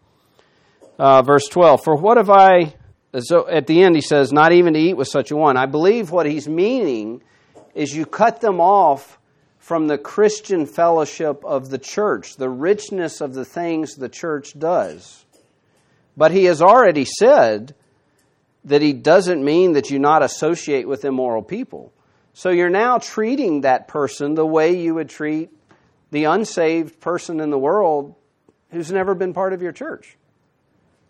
Uh, 0.99 1.23
verse 1.23 1.49
12 1.49 1.83
For 1.83 1.97
what 1.97 2.19
have 2.19 2.29
I. 2.29 2.75
So 3.21 3.49
at 3.49 3.67
the 3.67 3.83
end, 3.83 3.95
he 3.95 4.03
says, 4.03 4.33
Not 4.33 4.53
even 4.53 4.75
to 4.75 4.81
eat 4.81 4.95
with 4.95 5.09
such 5.09 5.31
a 5.31 5.37
one. 5.37 5.57
I 5.57 5.67
believe 5.67 6.11
what 6.11 6.27
he's 6.27 6.49
meaning 6.49 7.23
is 7.75 7.95
you 7.95 8.05
cut 8.05 8.41
them 8.41 8.61
off 8.61 9.19
from 9.59 9.87
the 9.87 9.99
Christian 9.99 10.67
fellowship 10.67 11.45
of 11.45 11.71
the 11.71 11.79
church, 11.79 12.37
the 12.37 12.49
richness 12.49 13.21
of 13.21 13.35
the 13.35 13.45
things 13.45 13.95
the 13.95 14.09
church 14.09 14.59
does. 14.59 15.25
But 16.17 16.33
he 16.33 16.45
has 16.45 16.61
already 16.61 17.05
said 17.05 17.75
that 18.65 18.83
he 18.83 18.93
doesn't 18.93 19.45
mean 19.45 19.73
that 19.73 19.91
you 19.91 19.99
not 19.99 20.23
associate 20.23 20.87
with 20.89 21.05
immoral 21.05 21.43
people. 21.43 21.93
So 22.35 22.51
you're 22.51 22.71
now 22.71 22.99
treating 22.99 23.63
that 23.63 23.89
person 23.89 24.35
the 24.35 24.47
way 24.47 24.77
you 24.77 24.95
would 24.95 25.09
treat 25.09 25.51
the 26.11 26.25
unsaved 26.25 27.01
person 27.01 27.41
in 27.41 27.51
the 27.51 27.59
world 27.59 28.15
who's 28.71 28.93
never 28.93 29.15
been 29.15 29.33
part 29.33 29.53
of 29.53 29.63
your 29.63 29.73
church. 29.73 30.18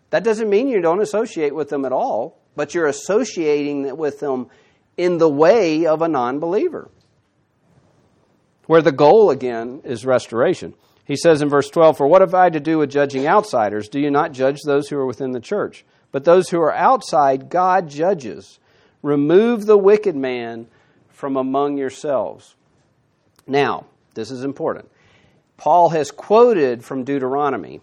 That 0.09 0.23
doesn't 0.23 0.49
mean 0.49 0.67
you 0.67 0.81
don't 0.81 1.01
associate 1.01 1.53
with 1.53 1.69
them 1.69 1.85
at 1.85 1.91
all, 1.91 2.39
but 2.55 2.73
you're 2.73 2.87
associating 2.87 3.95
with 3.97 4.19
them 4.19 4.47
in 4.97 5.17
the 5.17 5.29
way 5.29 5.85
of 5.85 6.01
a 6.01 6.07
non 6.07 6.39
believer, 6.39 6.89
where 8.65 8.81
the 8.81 8.91
goal 8.91 9.29
again 9.29 9.81
is 9.83 10.05
restoration. 10.05 10.73
He 11.05 11.15
says 11.15 11.41
in 11.41 11.49
verse 11.49 11.69
12, 11.69 11.97
For 11.97 12.07
what 12.07 12.21
have 12.21 12.35
I 12.35 12.49
to 12.49 12.59
do 12.59 12.77
with 12.77 12.91
judging 12.91 13.25
outsiders? 13.25 13.89
Do 13.89 13.99
you 13.99 14.11
not 14.11 14.31
judge 14.31 14.61
those 14.61 14.89
who 14.89 14.97
are 14.97 15.05
within 15.05 15.31
the 15.31 15.39
church? 15.39 15.83
But 16.11 16.23
those 16.23 16.49
who 16.49 16.59
are 16.61 16.73
outside, 16.73 17.49
God 17.49 17.89
judges. 17.89 18.59
Remove 19.01 19.65
the 19.65 19.77
wicked 19.77 20.15
man 20.15 20.67
from 21.07 21.35
among 21.35 21.77
yourselves. 21.77 22.55
Now, 23.47 23.85
this 24.13 24.31
is 24.31 24.43
important. 24.43 24.89
Paul 25.57 25.89
has 25.89 26.11
quoted 26.11 26.83
from 26.83 27.03
Deuteronomy. 27.03 27.81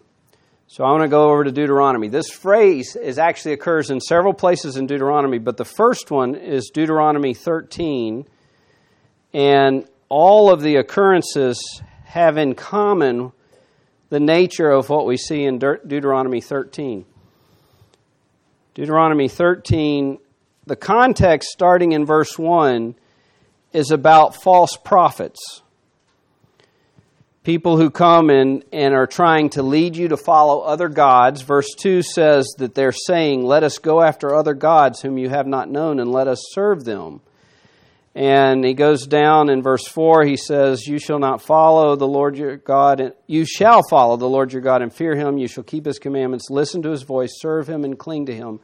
So 0.69 0.83
I 0.83 0.91
want 0.91 1.03
to 1.03 1.09
go 1.09 1.31
over 1.31 1.45
to 1.45 1.53
Deuteronomy. 1.53 2.09
This 2.09 2.29
phrase 2.29 2.97
is 2.97 3.19
actually 3.19 3.53
occurs 3.53 3.91
in 3.91 4.01
several 4.01 4.35
places 4.35 4.77
in 4.77 4.89
Deuteronomy, 4.89 5.39
but 5.39 5.57
the 5.57 5.65
first 5.65 6.11
one 6.11 6.35
is 6.35 6.71
Deuteronomy 6.75 7.35
13. 7.35 8.27
And 9.33 9.89
all 10.09 10.51
of 10.51 10.63
the 10.63 10.77
occurrences 10.77 11.83
have 12.05 12.37
in 12.37 12.57
common 12.57 13.31
the 14.09 14.19
nature 14.19 14.69
of 14.69 14.89
what 14.89 15.07
we 15.07 15.17
see 15.17 15.45
in 15.45 15.59
De- 15.61 15.79
Deuteronomy 15.87 16.41
13. 16.41 17.05
Deuteronomy 18.75 19.29
13, 19.29 20.19
the 20.67 20.77
context 20.77 21.51
starting 21.51 21.93
in 21.93 22.05
verse 22.05 22.37
1 22.37 22.97
is 23.73 23.93
about 23.93 24.35
false 24.43 24.77
prophets. 24.77 25.63
People 27.47 27.77
who 27.77 27.91
come 27.91 28.29
and, 28.29 28.65
and 28.73 28.93
are 28.93 29.07
trying 29.07 29.51
to 29.51 29.63
lead 29.63 29.97
you 29.97 30.09
to 30.09 30.17
follow 30.17 30.63
other 30.63 30.89
gods. 30.89 31.43
Verse 31.43 31.69
2 31.79 32.03
says 32.03 32.53
that 32.59 32.75
they're 32.75 32.91
saying, 32.91 33.45
Let 33.45 33.63
us 33.63 33.79
go 33.79 34.03
after 34.03 34.35
other 34.35 34.53
gods 34.53 35.01
whom 35.01 35.17
you 35.17 35.29
have 35.29 35.47
not 35.47 35.71
known, 35.71 36.01
and 36.01 36.11
let 36.11 36.27
us 36.27 36.43
serve 36.51 36.85
them. 36.85 37.21
And 38.17 38.65
he 38.65 38.75
goes 38.75 39.07
down 39.07 39.49
in 39.49 39.63
verse 39.63 39.87
4, 39.87 40.25
he 40.25 40.37
says, 40.37 40.89
You 40.89 40.99
shall 40.99 41.21
not 41.21 41.41
follow 41.41 41.95
the 41.95 42.09
Lord 42.09 42.37
your 42.37 42.57
God, 42.57 43.13
you 43.29 43.47
shall 43.47 43.83
follow 43.89 44.17
the 44.17 44.29
Lord 44.29 44.53
your 44.53 44.63
God 44.63 44.83
and 44.83 44.93
fear 44.93 45.15
him. 45.15 45.39
You 45.39 45.47
shall 45.47 45.63
keep 45.63 45.87
his 45.87 46.01
commandments, 46.01 46.51
listen 46.51 46.83
to 46.83 46.91
his 46.91 47.05
voice, 47.05 47.31
serve 47.39 47.69
him, 47.69 47.85
and 47.85 47.97
cling 47.97 48.27
to 48.27 48.35
him. 48.35 48.59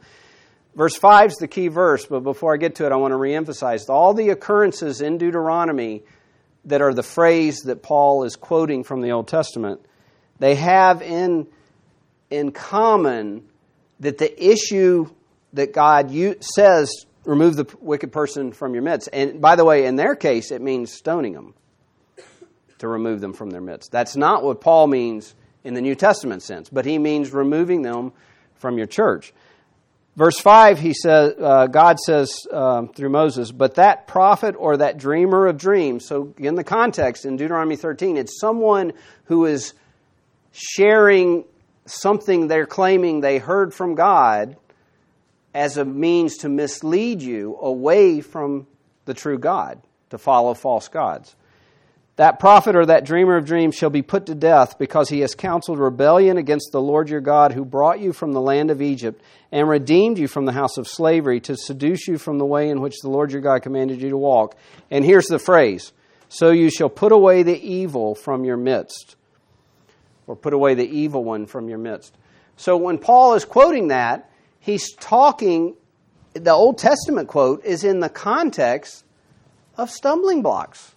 Verse 0.75 0.97
5 0.97 1.27
is 1.27 1.37
the 1.37 1.47
key 1.47 1.69
verse, 1.69 2.05
but 2.05 2.19
before 2.19 2.53
I 2.53 2.57
get 2.57 2.75
to 2.75 2.85
it, 2.85 2.91
I 2.91 2.97
want 2.97 3.13
to 3.13 3.17
reemphasize 3.17 3.87
all 3.87 4.13
the 4.13 4.31
occurrences 4.31 4.99
in 4.99 5.17
Deuteronomy 5.17 6.03
that 6.65 6.81
are 6.81 6.93
the 6.93 7.03
phrase 7.03 7.61
that 7.61 7.83
Paul 7.83 8.23
is 8.23 8.35
quoting 8.35 8.83
from 8.83 9.01
the 9.01 9.11
Old 9.11 9.27
Testament. 9.27 9.85
They 10.39 10.55
have 10.55 11.01
in, 11.01 11.47
in 12.29 12.51
common 12.51 13.43
that 13.99 14.17
the 14.17 14.51
issue 14.51 15.09
that 15.53 15.73
God 15.73 16.11
says 16.41 17.05
remove 17.25 17.55
the 17.55 17.67
wicked 17.79 18.11
person 18.11 18.51
from 18.51 18.73
your 18.73 18.83
midst. 18.83 19.09
And 19.13 19.39
by 19.41 19.55
the 19.55 19.65
way, 19.65 19.85
in 19.85 19.95
their 19.95 20.15
case, 20.15 20.51
it 20.51 20.61
means 20.61 20.91
stoning 20.93 21.33
them 21.33 21.53
to 22.79 22.87
remove 22.87 23.21
them 23.21 23.33
from 23.33 23.49
their 23.49 23.61
midst. 23.61 23.91
That's 23.91 24.15
not 24.15 24.43
what 24.43 24.61
Paul 24.61 24.87
means 24.87 25.35
in 25.63 25.73
the 25.73 25.81
New 25.81 25.95
Testament 25.95 26.43
sense, 26.43 26.69
but 26.69 26.85
he 26.85 26.97
means 26.97 27.31
removing 27.31 27.81
them 27.81 28.11
from 28.55 28.77
your 28.77 28.87
church. 28.87 29.33
Verse 30.15 30.39
5, 30.39 30.79
he 30.79 30.93
says, 30.93 31.33
uh, 31.39 31.65
God 31.67 31.99
says 31.99 32.45
um, 32.51 32.89
through 32.89 33.09
Moses, 33.09 33.51
but 33.51 33.75
that 33.75 34.05
prophet 34.05 34.55
or 34.57 34.77
that 34.77 34.97
dreamer 34.97 35.47
of 35.47 35.57
dreams, 35.57 36.05
so 36.05 36.35
in 36.37 36.53
the 36.53 36.63
context 36.63 37.25
in 37.25 37.35
Deuteronomy 37.35 37.75
13, 37.75 38.17
it's 38.17 38.39
someone 38.39 38.93
who 39.25 39.45
is 39.45 39.73
sharing 40.51 41.45
something 41.87 42.47
they're 42.47 42.67
claiming 42.67 43.21
they 43.21 43.39
heard 43.39 43.73
from 43.73 43.95
God 43.95 44.55
as 45.53 45.77
a 45.77 45.85
means 45.85 46.37
to 46.37 46.49
mislead 46.49 47.21
you 47.21 47.57
away 47.59 48.21
from 48.21 48.67
the 49.05 49.15
true 49.15 49.39
God, 49.39 49.81
to 50.11 50.19
follow 50.19 50.53
false 50.53 50.87
gods. 50.89 51.35
That 52.15 52.39
prophet 52.39 52.75
or 52.75 52.85
that 52.85 53.05
dreamer 53.05 53.37
of 53.37 53.45
dreams 53.45 53.73
shall 53.73 53.89
be 53.89 54.03
put 54.03 54.27
to 54.27 54.35
death 54.35 54.77
because 54.77 55.09
he 55.09 55.21
has 55.21 55.33
counseled 55.33 55.79
rebellion 55.79 56.37
against 56.37 56.71
the 56.71 56.81
Lord 56.81 57.09
your 57.09 57.21
God 57.21 57.53
who 57.53 57.65
brought 57.65 57.99
you 57.99 58.13
from 58.13 58.33
the 58.33 58.41
land 58.41 58.69
of 58.69 58.83
Egypt 58.83 59.19
and 59.51 59.67
redeemed 59.67 60.19
you 60.19 60.27
from 60.27 60.45
the 60.45 60.51
house 60.51 60.77
of 60.77 60.87
slavery 60.87 61.39
to 61.41 61.57
seduce 61.57 62.07
you 62.07 62.19
from 62.19 62.37
the 62.37 62.45
way 62.45 62.69
in 62.69 62.81
which 62.81 62.99
the 63.01 63.09
Lord 63.09 63.31
your 63.31 63.41
God 63.41 63.63
commanded 63.63 63.99
you 63.99 64.11
to 64.11 64.17
walk. 64.17 64.55
And 64.91 65.03
here's 65.03 65.25
the 65.25 65.39
phrase 65.39 65.91
So 66.29 66.51
you 66.51 66.69
shall 66.69 66.89
put 66.89 67.11
away 67.11 67.41
the 67.41 67.59
evil 67.59 68.13
from 68.13 68.45
your 68.45 68.57
midst, 68.57 69.15
or 70.27 70.35
put 70.35 70.53
away 70.53 70.75
the 70.75 70.87
evil 70.87 71.23
one 71.23 71.47
from 71.47 71.67
your 71.67 71.79
midst. 71.79 72.15
So 72.57 72.77
when 72.77 72.99
Paul 72.99 73.33
is 73.33 73.43
quoting 73.43 73.87
that, 73.87 74.29
he's 74.59 74.93
talking, 74.93 75.75
the 76.33 76.51
Old 76.51 76.77
Testament 76.77 77.27
quote 77.27 77.65
is 77.65 77.83
in 77.83 78.01
the 78.01 78.09
context 78.09 79.03
of 79.77 79.89
stumbling 79.89 80.43
blocks. 80.43 80.93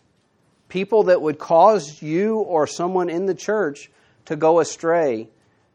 People 0.77 1.05
that 1.05 1.23
would 1.23 1.39
cause 1.39 2.03
you 2.03 2.37
or 2.37 2.67
someone 2.67 3.09
in 3.09 3.25
the 3.25 3.35
church 3.35 3.91
to 4.27 4.37
go 4.37 4.61
astray 4.61 5.27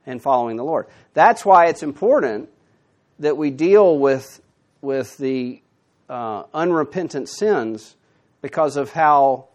in 0.06 0.20
following 0.20 0.58
the 0.58 0.64
Lord. 0.64 0.86
That's 1.16 1.44
why 1.44 1.70
it's 1.70 1.82
important 1.82 2.50
that 3.18 3.36
we 3.36 3.50
deal 3.50 3.98
with, 3.98 4.40
with 4.80 5.18
the 5.18 5.60
uh, 6.08 6.44
unrepentant 6.54 7.30
sins 7.30 7.96
because 8.44 8.78
of 8.78 8.92
how 8.92 9.48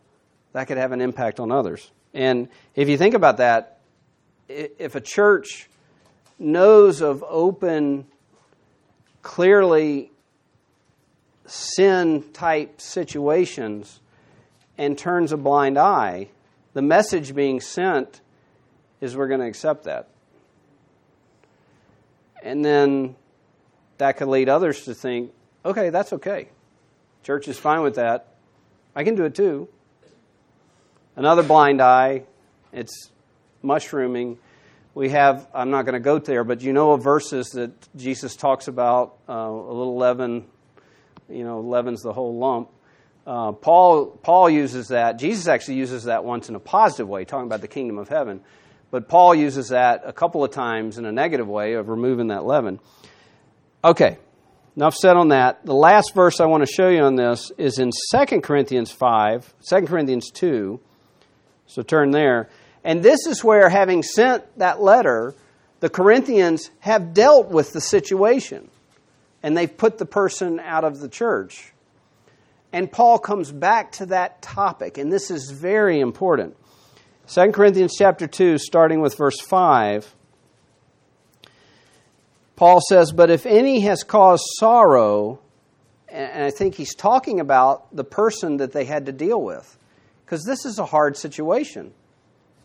that 0.52 0.66
could 0.66 0.78
have 0.78 0.90
an 0.90 1.00
impact 1.00 1.38
on 1.38 1.52
others. 1.52 1.92
And 2.12 2.48
if 2.74 2.88
you 2.88 2.98
think 2.98 3.14
about 3.14 3.36
that, 3.36 3.78
if 4.48 4.96
a 4.96 5.00
church 5.00 5.68
knows 6.40 7.02
of 7.02 7.22
open 7.22 8.08
clearly 9.22 10.10
sin 11.46 12.24
type 12.32 12.80
situations 12.80 14.00
and 14.78 14.96
turns 14.96 15.32
a 15.32 15.36
blind 15.36 15.78
eye, 15.78 16.28
the 16.74 16.82
message 16.82 17.34
being 17.34 17.60
sent 17.60 18.20
is 19.00 19.16
we're 19.16 19.28
going 19.28 19.40
to 19.40 19.46
accept 19.46 19.84
that. 19.84 20.08
And 22.42 22.64
then 22.64 23.16
that 23.98 24.16
could 24.16 24.28
lead 24.28 24.48
others 24.48 24.84
to 24.84 24.94
think, 24.94 25.32
okay, 25.64 25.90
that's 25.90 26.12
okay. 26.12 26.48
Church 27.22 27.48
is 27.48 27.58
fine 27.58 27.82
with 27.82 27.96
that. 27.96 28.34
I 28.94 29.04
can 29.04 29.14
do 29.14 29.24
it 29.24 29.34
too. 29.34 29.68
Another 31.16 31.42
blind 31.42 31.80
eye, 31.80 32.24
it's 32.72 33.10
mushrooming. 33.62 34.38
We 34.94 35.10
have, 35.10 35.46
I'm 35.54 35.70
not 35.70 35.82
going 35.82 35.94
to 35.94 36.00
go 36.00 36.18
there, 36.18 36.44
but 36.44 36.60
you 36.60 36.72
know 36.72 36.96
verses 36.96 37.48
that 37.50 37.72
Jesus 37.96 38.36
talks 38.36 38.68
about 38.68 39.16
uh, 39.28 39.32
a 39.32 39.72
little 39.72 39.96
leaven, 39.96 40.46
you 41.28 41.44
know, 41.44 41.60
leaven's 41.60 42.02
the 42.02 42.12
whole 42.12 42.36
lump. 42.36 42.70
Uh, 43.26 43.50
Paul, 43.50 44.06
Paul 44.06 44.48
uses 44.48 44.88
that. 44.88 45.18
Jesus 45.18 45.48
actually 45.48 45.76
uses 45.76 46.04
that 46.04 46.24
once 46.24 46.48
in 46.48 46.54
a 46.54 46.60
positive 46.60 47.08
way, 47.08 47.24
talking 47.24 47.46
about 47.46 47.60
the 47.60 47.68
kingdom 47.68 47.98
of 47.98 48.08
heaven. 48.08 48.40
But 48.92 49.08
Paul 49.08 49.34
uses 49.34 49.70
that 49.70 50.02
a 50.04 50.12
couple 50.12 50.44
of 50.44 50.52
times 50.52 50.96
in 50.96 51.04
a 51.06 51.12
negative 51.12 51.48
way 51.48 51.72
of 51.72 51.88
removing 51.88 52.28
that 52.28 52.44
leaven. 52.44 52.78
Okay, 53.82 54.18
enough 54.76 54.94
said 54.94 55.16
on 55.16 55.28
that. 55.28 55.66
The 55.66 55.74
last 55.74 56.14
verse 56.14 56.40
I 56.40 56.46
want 56.46 56.64
to 56.64 56.72
show 56.72 56.88
you 56.88 57.02
on 57.02 57.16
this 57.16 57.50
is 57.58 57.80
in 57.80 57.90
2 58.12 58.40
Corinthians 58.42 58.92
5, 58.92 59.54
2 59.68 59.80
Corinthians 59.86 60.30
2. 60.30 60.80
So 61.66 61.82
turn 61.82 62.12
there. 62.12 62.48
And 62.84 63.02
this 63.02 63.26
is 63.26 63.42
where, 63.42 63.68
having 63.68 64.04
sent 64.04 64.58
that 64.58 64.80
letter, 64.80 65.34
the 65.80 65.88
Corinthians 65.88 66.70
have 66.78 67.12
dealt 67.12 67.48
with 67.48 67.72
the 67.72 67.80
situation. 67.80 68.70
And 69.42 69.56
they've 69.56 69.76
put 69.76 69.98
the 69.98 70.06
person 70.06 70.60
out 70.60 70.84
of 70.84 71.00
the 71.00 71.08
church. 71.08 71.72
And 72.72 72.90
Paul 72.90 73.18
comes 73.18 73.52
back 73.52 73.92
to 73.92 74.06
that 74.06 74.42
topic, 74.42 74.98
and 74.98 75.12
this 75.12 75.30
is 75.30 75.50
very 75.50 76.00
important. 76.00 76.56
2 77.28 77.52
Corinthians 77.52 77.94
chapter 77.96 78.26
2, 78.26 78.58
starting 78.58 79.00
with 79.00 79.16
verse 79.16 79.40
5. 79.40 80.14
Paul 82.54 82.80
says, 82.88 83.12
But 83.12 83.30
if 83.30 83.46
any 83.46 83.80
has 83.80 84.02
caused 84.02 84.44
sorrow, 84.58 85.40
and 86.08 86.44
I 86.44 86.50
think 86.50 86.74
he's 86.74 86.94
talking 86.94 87.40
about 87.40 87.94
the 87.94 88.04
person 88.04 88.58
that 88.58 88.72
they 88.72 88.84
had 88.84 89.06
to 89.06 89.12
deal 89.12 89.40
with, 89.42 89.76
because 90.24 90.44
this 90.44 90.64
is 90.64 90.78
a 90.78 90.86
hard 90.86 91.16
situation 91.16 91.92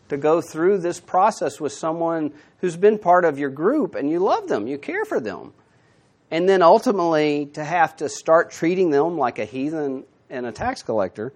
to 0.08 0.16
go 0.16 0.40
through 0.40 0.78
this 0.78 1.00
process 1.00 1.60
with 1.60 1.72
someone 1.72 2.32
who's 2.58 2.76
been 2.76 2.98
part 2.98 3.24
of 3.24 3.38
your 3.38 3.50
group 3.50 3.94
and 3.94 4.10
you 4.10 4.18
love 4.18 4.48
them, 4.48 4.66
you 4.66 4.78
care 4.78 5.04
for 5.04 5.20
them. 5.20 5.52
And 6.32 6.48
then 6.48 6.62
ultimately 6.62 7.46
to 7.52 7.62
have 7.62 7.94
to 7.96 8.08
start 8.08 8.50
treating 8.50 8.88
them 8.88 9.18
like 9.18 9.38
a 9.38 9.44
heathen 9.44 10.04
and 10.30 10.46
a 10.46 10.50
tax 10.50 10.82
collector, 10.82 11.34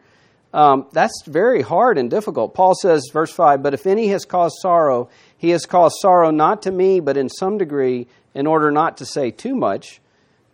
um, 0.54 0.86
that's 0.90 1.22
very 1.26 1.60
hard 1.60 1.98
and 1.98 2.10
difficult. 2.10 2.54
Paul 2.54 2.74
says, 2.74 3.10
verse 3.12 3.30
5, 3.30 3.62
But 3.62 3.74
if 3.74 3.86
any 3.86 4.08
has 4.08 4.24
caused 4.24 4.56
sorrow, 4.62 5.10
he 5.36 5.50
has 5.50 5.66
caused 5.66 5.96
sorrow 6.00 6.30
not 6.30 6.62
to 6.62 6.70
me, 6.70 7.00
but 7.00 7.18
in 7.18 7.28
some 7.28 7.58
degree, 7.58 8.06
in 8.34 8.46
order 8.46 8.70
not 8.70 8.96
to 8.96 9.06
say 9.06 9.30
too 9.30 9.54
much, 9.54 10.00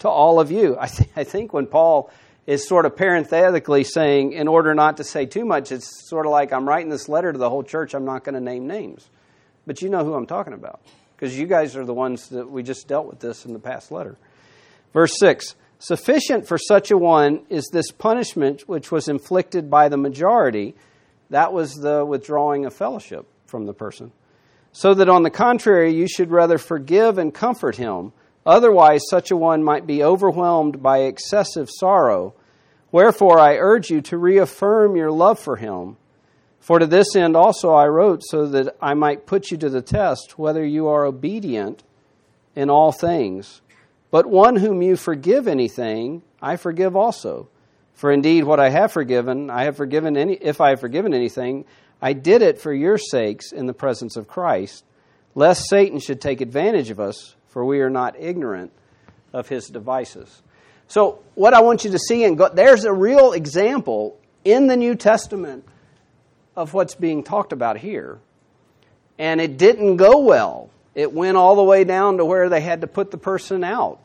to 0.00 0.08
all 0.08 0.40
of 0.40 0.50
you. 0.50 0.76
I, 0.80 0.88
th- 0.88 1.08
I 1.14 1.22
think 1.22 1.52
when 1.52 1.66
Paul 1.68 2.10
is 2.44 2.66
sort 2.66 2.84
of 2.84 2.96
parenthetically 2.96 3.84
saying, 3.84 4.32
in 4.32 4.48
order 4.48 4.74
not 4.74 4.96
to 4.96 5.04
say 5.04 5.24
too 5.24 5.44
much, 5.44 5.70
it's 5.70 6.08
sort 6.08 6.26
of 6.26 6.32
like 6.32 6.52
I'm 6.52 6.68
writing 6.68 6.90
this 6.90 7.08
letter 7.08 7.30
to 7.30 7.38
the 7.38 7.48
whole 7.48 7.62
church, 7.62 7.94
I'm 7.94 8.04
not 8.04 8.24
going 8.24 8.34
to 8.34 8.40
name 8.40 8.66
names. 8.66 9.08
But 9.68 9.82
you 9.82 9.88
know 9.88 10.04
who 10.04 10.14
I'm 10.14 10.26
talking 10.26 10.52
about, 10.52 10.80
because 11.14 11.38
you 11.38 11.46
guys 11.46 11.76
are 11.76 11.84
the 11.84 11.94
ones 11.94 12.30
that 12.30 12.50
we 12.50 12.64
just 12.64 12.88
dealt 12.88 13.06
with 13.06 13.20
this 13.20 13.46
in 13.46 13.52
the 13.52 13.60
past 13.60 13.92
letter. 13.92 14.16
Verse 14.92 15.12
6 15.18 15.54
Sufficient 15.78 16.46
for 16.46 16.58
such 16.58 16.92
a 16.92 16.96
one 16.96 17.40
is 17.48 17.68
this 17.72 17.90
punishment 17.90 18.68
which 18.68 18.92
was 18.92 19.08
inflicted 19.08 19.68
by 19.68 19.88
the 19.88 19.96
majority. 19.96 20.76
That 21.30 21.52
was 21.52 21.74
the 21.74 22.04
withdrawing 22.04 22.66
of 22.66 22.72
fellowship 22.72 23.26
from 23.46 23.66
the 23.66 23.74
person. 23.74 24.12
So 24.70 24.94
that 24.94 25.08
on 25.08 25.24
the 25.24 25.30
contrary, 25.30 25.92
you 25.92 26.06
should 26.06 26.30
rather 26.30 26.56
forgive 26.56 27.18
and 27.18 27.34
comfort 27.34 27.76
him. 27.76 28.12
Otherwise, 28.46 29.02
such 29.10 29.30
a 29.30 29.36
one 29.36 29.64
might 29.64 29.86
be 29.86 30.04
overwhelmed 30.04 30.82
by 30.82 30.98
excessive 30.98 31.68
sorrow. 31.68 32.34
Wherefore, 32.92 33.40
I 33.40 33.56
urge 33.56 33.90
you 33.90 34.00
to 34.02 34.16
reaffirm 34.16 34.94
your 34.94 35.10
love 35.10 35.38
for 35.38 35.56
him. 35.56 35.96
For 36.60 36.78
to 36.78 36.86
this 36.86 37.16
end 37.16 37.36
also 37.36 37.72
I 37.72 37.88
wrote, 37.88 38.22
so 38.22 38.46
that 38.46 38.76
I 38.80 38.94
might 38.94 39.26
put 39.26 39.50
you 39.50 39.56
to 39.58 39.68
the 39.68 39.82
test 39.82 40.38
whether 40.38 40.64
you 40.64 40.86
are 40.86 41.04
obedient 41.04 41.82
in 42.54 42.70
all 42.70 42.92
things. 42.92 43.62
But 44.12 44.26
one 44.26 44.56
whom 44.56 44.82
you 44.82 44.94
forgive 44.96 45.48
anything, 45.48 46.22
I 46.40 46.56
forgive 46.56 46.94
also. 46.94 47.48
For 47.94 48.12
indeed, 48.12 48.44
what 48.44 48.60
I 48.60 48.68
have 48.68 48.92
forgiven, 48.92 49.48
I 49.48 49.64
have 49.64 49.76
forgiven 49.76 50.18
any, 50.18 50.34
if 50.34 50.60
I 50.60 50.70
have 50.70 50.80
forgiven 50.80 51.14
anything, 51.14 51.64
I 52.00 52.12
did 52.12 52.42
it 52.42 52.60
for 52.60 52.74
your 52.74 52.98
sakes 52.98 53.52
in 53.52 53.66
the 53.66 53.72
presence 53.72 54.16
of 54.16 54.28
Christ, 54.28 54.84
lest 55.34 55.66
Satan 55.68 55.98
should 55.98 56.20
take 56.20 56.42
advantage 56.42 56.90
of 56.90 57.00
us, 57.00 57.36
for 57.48 57.64
we 57.64 57.80
are 57.80 57.88
not 57.88 58.20
ignorant 58.20 58.70
of 59.32 59.48
his 59.48 59.68
devices. 59.68 60.42
So, 60.88 61.20
what 61.34 61.54
I 61.54 61.62
want 61.62 61.84
you 61.84 61.90
to 61.92 61.98
see, 61.98 62.24
and 62.24 62.38
there's 62.54 62.84
a 62.84 62.92
real 62.92 63.32
example 63.32 64.20
in 64.44 64.66
the 64.66 64.76
New 64.76 64.94
Testament 64.94 65.64
of 66.54 66.74
what's 66.74 66.94
being 66.94 67.22
talked 67.22 67.54
about 67.54 67.78
here. 67.78 68.18
And 69.18 69.40
it 69.40 69.56
didn't 69.56 69.96
go 69.96 70.18
well 70.18 70.68
it 70.94 71.12
went 71.12 71.36
all 71.36 71.56
the 71.56 71.62
way 71.62 71.84
down 71.84 72.18
to 72.18 72.24
where 72.24 72.48
they 72.48 72.60
had 72.60 72.82
to 72.82 72.86
put 72.86 73.10
the 73.10 73.18
person 73.18 73.64
out. 73.64 73.98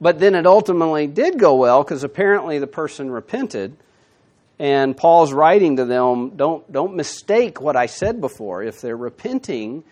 But 0.00 0.18
then 0.20 0.34
it 0.34 0.46
ultimately 0.46 1.06
did 1.06 1.38
go 1.38 1.56
well 1.56 1.82
because 1.82 2.04
apparently 2.04 2.58
the 2.58 2.66
person 2.66 3.10
repented. 3.10 3.76
And 4.58 4.96
Paul's 4.96 5.32
writing 5.32 5.76
to 5.76 5.84
them 5.84 6.30
don't, 6.30 6.70
don't 6.72 6.96
mistake 6.96 7.60
what 7.60 7.76
I 7.76 7.86
said 7.86 8.20
before. 8.20 8.62
If 8.62 8.80
they're 8.80 8.96
repenting, 8.96 9.84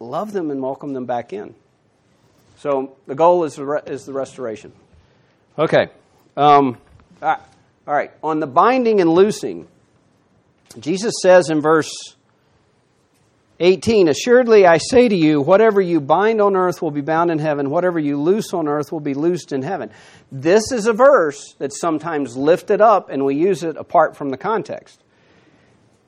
love 0.00 0.32
them 0.32 0.50
and 0.50 0.60
welcome 0.60 0.92
them 0.92 1.06
back 1.06 1.32
in. 1.32 1.54
So 2.58 2.96
the 3.06 3.14
goal 3.14 3.44
is 3.44 3.54
the, 3.54 3.82
is 3.86 4.04
the 4.04 4.12
restoration. 4.12 4.72
Okay. 5.58 5.88
Um, 6.36 6.78
all 7.22 7.38
right. 7.86 8.10
On 8.22 8.40
the 8.40 8.46
binding 8.46 9.00
and 9.00 9.10
loosing, 9.10 9.68
Jesus 10.78 11.14
says 11.22 11.50
in 11.50 11.60
verse 11.60 12.15
18 13.58 14.08
Assuredly 14.08 14.66
I 14.66 14.78
say 14.78 15.08
to 15.08 15.16
you, 15.16 15.40
whatever 15.40 15.80
you 15.80 16.00
bind 16.00 16.40
on 16.40 16.56
earth 16.56 16.82
will 16.82 16.90
be 16.90 17.00
bound 17.00 17.30
in 17.30 17.38
heaven, 17.38 17.70
whatever 17.70 17.98
you 17.98 18.20
loose 18.20 18.52
on 18.52 18.68
earth 18.68 18.92
will 18.92 19.00
be 19.00 19.14
loosed 19.14 19.52
in 19.52 19.62
heaven. 19.62 19.90
This 20.30 20.72
is 20.72 20.86
a 20.86 20.92
verse 20.92 21.54
that's 21.58 21.80
sometimes 21.80 22.36
lifted 22.36 22.80
up 22.80 23.08
and 23.08 23.24
we 23.24 23.36
use 23.36 23.62
it 23.62 23.76
apart 23.76 24.16
from 24.16 24.30
the 24.30 24.36
context. 24.36 25.02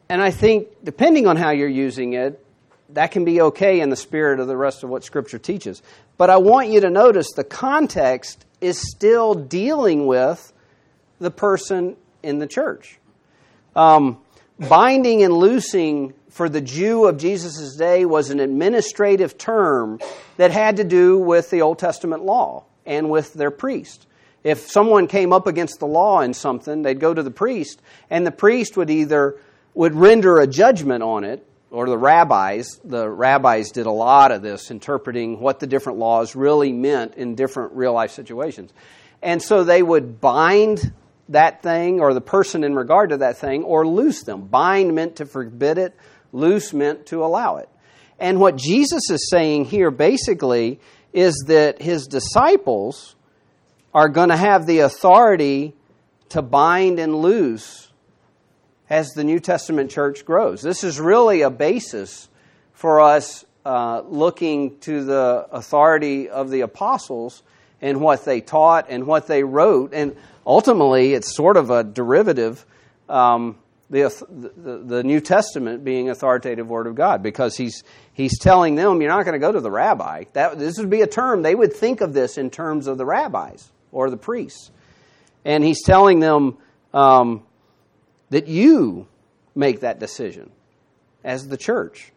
And 0.09 0.23
I 0.23 0.31
think, 0.31 0.69
depending 0.83 1.27
on 1.27 1.37
how 1.37 1.51
you're 1.51 1.69
using 1.69 2.15
it, 2.15 2.45
that 2.91 3.11
can 3.11 3.25
be 3.25 3.41
okay 3.43 3.81
in 3.81 3.91
the 3.91 3.97
spirit 3.97 4.41
of 4.41 4.47
the 4.47 4.57
rest 4.57 4.83
of 4.83 4.91
what 4.91 5.05
Scripture 5.05 5.39
teaches. 5.39 5.83
But 6.17 6.31
I 6.31 6.39
want 6.39 6.69
you 6.69 6.81
to 6.81 6.91
notice 6.91 7.33
the 7.33 7.45
context 7.45 8.45
is 8.61 8.91
still 8.91 9.35
dealing 9.35 10.07
with 10.07 10.53
the 11.19 11.31
person 11.31 11.97
in 12.23 12.39
the 12.39 12.47
church. 12.47 12.99
Um, 13.77 14.19
binding 14.59 15.23
and 15.23 15.35
loosing 15.35 16.15
for 16.31 16.49
the 16.49 16.61
Jew 16.61 17.07
of 17.07 17.17
Jesus' 17.17 17.77
day 17.77 18.05
was 18.05 18.31
an 18.31 18.41
administrative 18.41 19.39
term 19.39 20.01
that 20.37 20.51
had 20.51 20.77
to 20.77 20.85
do 20.85 21.19
with 21.19 21.51
the 21.51 21.63
Old 21.63 21.79
Testament 21.79 22.25
law 22.25 22.65
and 22.87 23.11
with 23.11 23.35
their 23.35 23.51
priest. 23.51 24.07
If 24.45 24.71
someone 24.71 25.09
came 25.09 25.33
up 25.33 25.47
against 25.47 25.81
the 25.81 25.87
law 25.87 26.21
in 26.21 26.35
something, 26.35 26.83
they'd 26.83 27.01
go 27.01 27.13
to 27.13 27.23
the 27.23 27.31
priest, 27.31 27.83
and 28.09 28.27
the 28.27 28.31
priest 28.31 28.77
would 28.77 28.91
either 28.91 29.37
would 29.75 29.95
render 29.95 30.39
a 30.39 30.47
judgment 30.47 31.03
on 31.03 31.25
it, 31.25 31.47
or 31.71 31.89
the 31.89 31.99
rabbis. 31.99 32.81
The 32.85 33.09
rabbis 33.09 33.71
did 33.71 33.87
a 33.87 33.93
lot 33.93 34.33
of 34.33 34.43
this, 34.43 34.71
interpreting 34.71 35.41
what 35.41 35.61
the 35.61 35.67
different 35.67 35.99
laws 35.99 36.35
really 36.35 36.73
meant 36.73 37.15
in 37.15 37.35
different 37.35 37.73
real 37.75 37.93
life 37.93 38.11
situations. 38.11 38.73
And 39.23 39.43
so 39.43 39.65
they 39.65 39.83
would 39.83 40.21
bind 40.21 40.93
that 41.29 41.63
thing 41.63 42.01
or 42.01 42.15
the 42.15 42.21
person 42.21 42.65
in 42.65 42.75
regard 42.75 43.11
to 43.11 43.19
that 43.19 43.39
thing 43.39 43.63
or 43.65 43.87
loose 43.87 44.23
them. 44.23 44.47
Bind 44.47 44.95
meant 44.95 45.17
to 45.17 45.27
forbid 45.27 45.79
it, 45.79 45.95
Loose 46.33 46.73
meant 46.73 47.07
to 47.07 47.25
allow 47.25 47.57
it. 47.57 47.69
And 48.19 48.41
what 48.41 48.57
Jesus 48.57 49.11
is 49.11 49.29
saying 49.31 49.67
here 49.67 49.91
basically 49.91 50.81
is 51.13 51.45
that 51.47 51.81
his 51.81 52.07
disciples 52.07 53.15
are 53.95 54.09
going 54.09 54.29
to 54.29 54.37
have 54.37 54.67
the 54.67 54.81
authority 54.81 55.75
to 56.31 56.43
bind 56.43 56.99
and 56.99 57.15
loose 57.15 57.91
as 58.91 59.11
the 59.11 59.25
New 59.25 59.41
Testament 59.41 59.91
church 59.91 60.25
grows. 60.25 60.63
This 60.63 60.85
is 60.85 61.01
really 61.01 61.43
a 61.43 61.51
basis 61.51 62.29
for 62.73 63.01
us 63.01 63.45
uh, 63.65 64.03
looking 64.07 64.79
to 64.81 65.05
the 65.05 65.47
authority 65.51 66.29
of 66.29 66.51
the 66.51 66.63
apostles 66.63 67.43
and 67.81 68.01
what 68.01 68.25
they 68.25 68.41
taught 68.41 68.87
and 68.89 69.07
what 69.07 69.27
they 69.27 69.43
wrote. 69.43 69.93
And 69.93 70.17
ultimately, 70.47 71.13
it's 71.13 71.35
sort 71.35 71.57
of 71.57 71.71
a 71.71 71.85
derivative. 71.85 72.65
Um, 73.09 73.59
the, 73.91 74.53
the, 74.57 74.79
the 74.79 75.03
New 75.03 75.21
Testament 75.21 75.85
being 75.85 76.11
authoritative 76.11 76.69
Word 76.69 76.87
of 76.87 76.95
God 76.95 77.23
because 77.23 77.57
he's, 77.57 77.83
he's 78.13 78.39
telling 78.39 78.75
them 78.75 79.01
you're 79.01 79.11
not 79.11 79.25
going 79.25 79.33
to 79.33 79.39
go 79.39 79.53
to 79.53 79.61
the 79.61 79.71
rabbi. 79.71 80.25
That, 80.35 80.59
this 80.59 80.79
would 80.79 80.91
be 80.91 81.01
a 81.01 81.07
term, 81.07 81.43
they 81.43 81.55
would 81.55 81.73
think 81.73 82.01
of 82.01 82.13
this 82.13 82.37
in 82.37 82.51
terms 82.51 82.87
of 82.87 82.99
the 82.99 83.07
rabbis 83.07 83.71
or 83.91 84.11
the 84.11 84.17
priests. 84.17 84.71
And 85.45 85.65
he's 85.65 85.83
telling 85.83 86.21
them 86.21 86.59
um, 86.93 87.43
that 88.31 88.49
you 88.49 89.07
make 89.55 89.81
that 89.81 89.99
decision 89.99 90.51
as 91.25 91.49
the 91.49 91.57
church. 91.57 92.13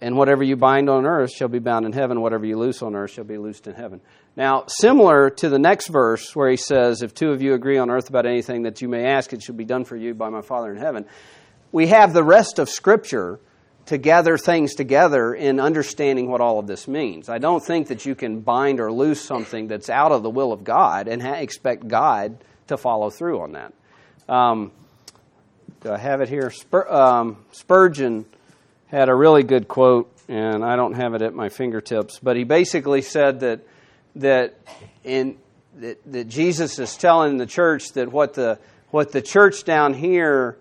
And 0.00 0.16
whatever 0.16 0.42
you 0.42 0.56
bind 0.56 0.90
on 0.90 1.06
earth 1.06 1.30
shall 1.30 1.46
be 1.46 1.60
bound 1.60 1.86
in 1.86 1.92
heaven, 1.92 2.20
whatever 2.20 2.44
you 2.44 2.58
loose 2.58 2.82
on 2.82 2.96
earth 2.96 3.12
shall 3.12 3.24
be 3.24 3.38
loosed 3.38 3.68
in 3.68 3.74
heaven. 3.74 4.00
Now, 4.36 4.64
similar 4.66 5.28
to 5.28 5.48
the 5.50 5.58
next 5.58 5.88
verse 5.88 6.34
where 6.34 6.50
he 6.50 6.56
says, 6.56 7.02
If 7.02 7.14
two 7.14 7.32
of 7.32 7.42
you 7.42 7.52
agree 7.52 7.76
on 7.76 7.90
earth 7.90 8.08
about 8.08 8.24
anything 8.24 8.62
that 8.62 8.80
you 8.80 8.88
may 8.88 9.04
ask, 9.04 9.32
it 9.32 9.42
shall 9.42 9.54
be 9.54 9.64
done 9.64 9.84
for 9.84 9.96
you 9.96 10.14
by 10.14 10.30
my 10.30 10.40
Father 10.40 10.70
in 10.70 10.78
heaven. 10.78 11.04
We 11.70 11.88
have 11.88 12.12
the 12.14 12.24
rest 12.24 12.58
of 12.58 12.70
Scripture 12.70 13.40
to 13.86 13.98
gather 13.98 14.38
things 14.38 14.74
together 14.74 15.34
in 15.34 15.60
understanding 15.60 16.30
what 16.30 16.40
all 16.40 16.58
of 16.58 16.66
this 16.66 16.88
means. 16.88 17.28
I 17.28 17.38
don't 17.38 17.62
think 17.62 17.88
that 17.88 18.06
you 18.06 18.14
can 18.14 18.40
bind 18.40 18.80
or 18.80 18.92
loose 18.92 19.20
something 19.20 19.68
that's 19.68 19.90
out 19.90 20.12
of 20.12 20.22
the 20.22 20.30
will 20.30 20.52
of 20.52 20.64
God 20.64 21.08
and 21.08 21.20
ha- 21.20 21.34
expect 21.34 21.88
God 21.88 22.38
to 22.68 22.76
follow 22.76 23.10
through 23.10 23.40
on 23.40 23.52
that. 23.52 23.74
Um, 24.28 24.70
do 25.82 25.90
I 25.90 25.98
have 25.98 26.20
it 26.20 26.28
here? 26.28 26.50
Spur, 26.50 26.88
um, 26.88 27.44
Spurgeon 27.50 28.24
had 28.86 29.08
a 29.08 29.14
really 29.14 29.42
good 29.42 29.68
quote, 29.68 30.10
and 30.28 30.64
I 30.64 30.76
don't 30.76 30.94
have 30.94 31.14
it 31.14 31.22
at 31.22 31.34
my 31.34 31.48
fingertips, 31.48 32.20
but 32.22 32.36
he 32.36 32.44
basically 32.44 33.02
said 33.02 33.40
that 33.40 33.60
that 34.16 34.54
in 35.04 35.38
that, 35.78 35.98
that 36.12 36.28
Jesus 36.28 36.78
is 36.78 36.96
telling 36.96 37.38
the 37.38 37.46
church 37.46 37.92
that 37.92 38.10
what 38.12 38.34
the 38.34 38.58
what 38.90 39.12
the 39.12 39.22
church 39.22 39.64
down 39.64 39.94
here 39.94 40.58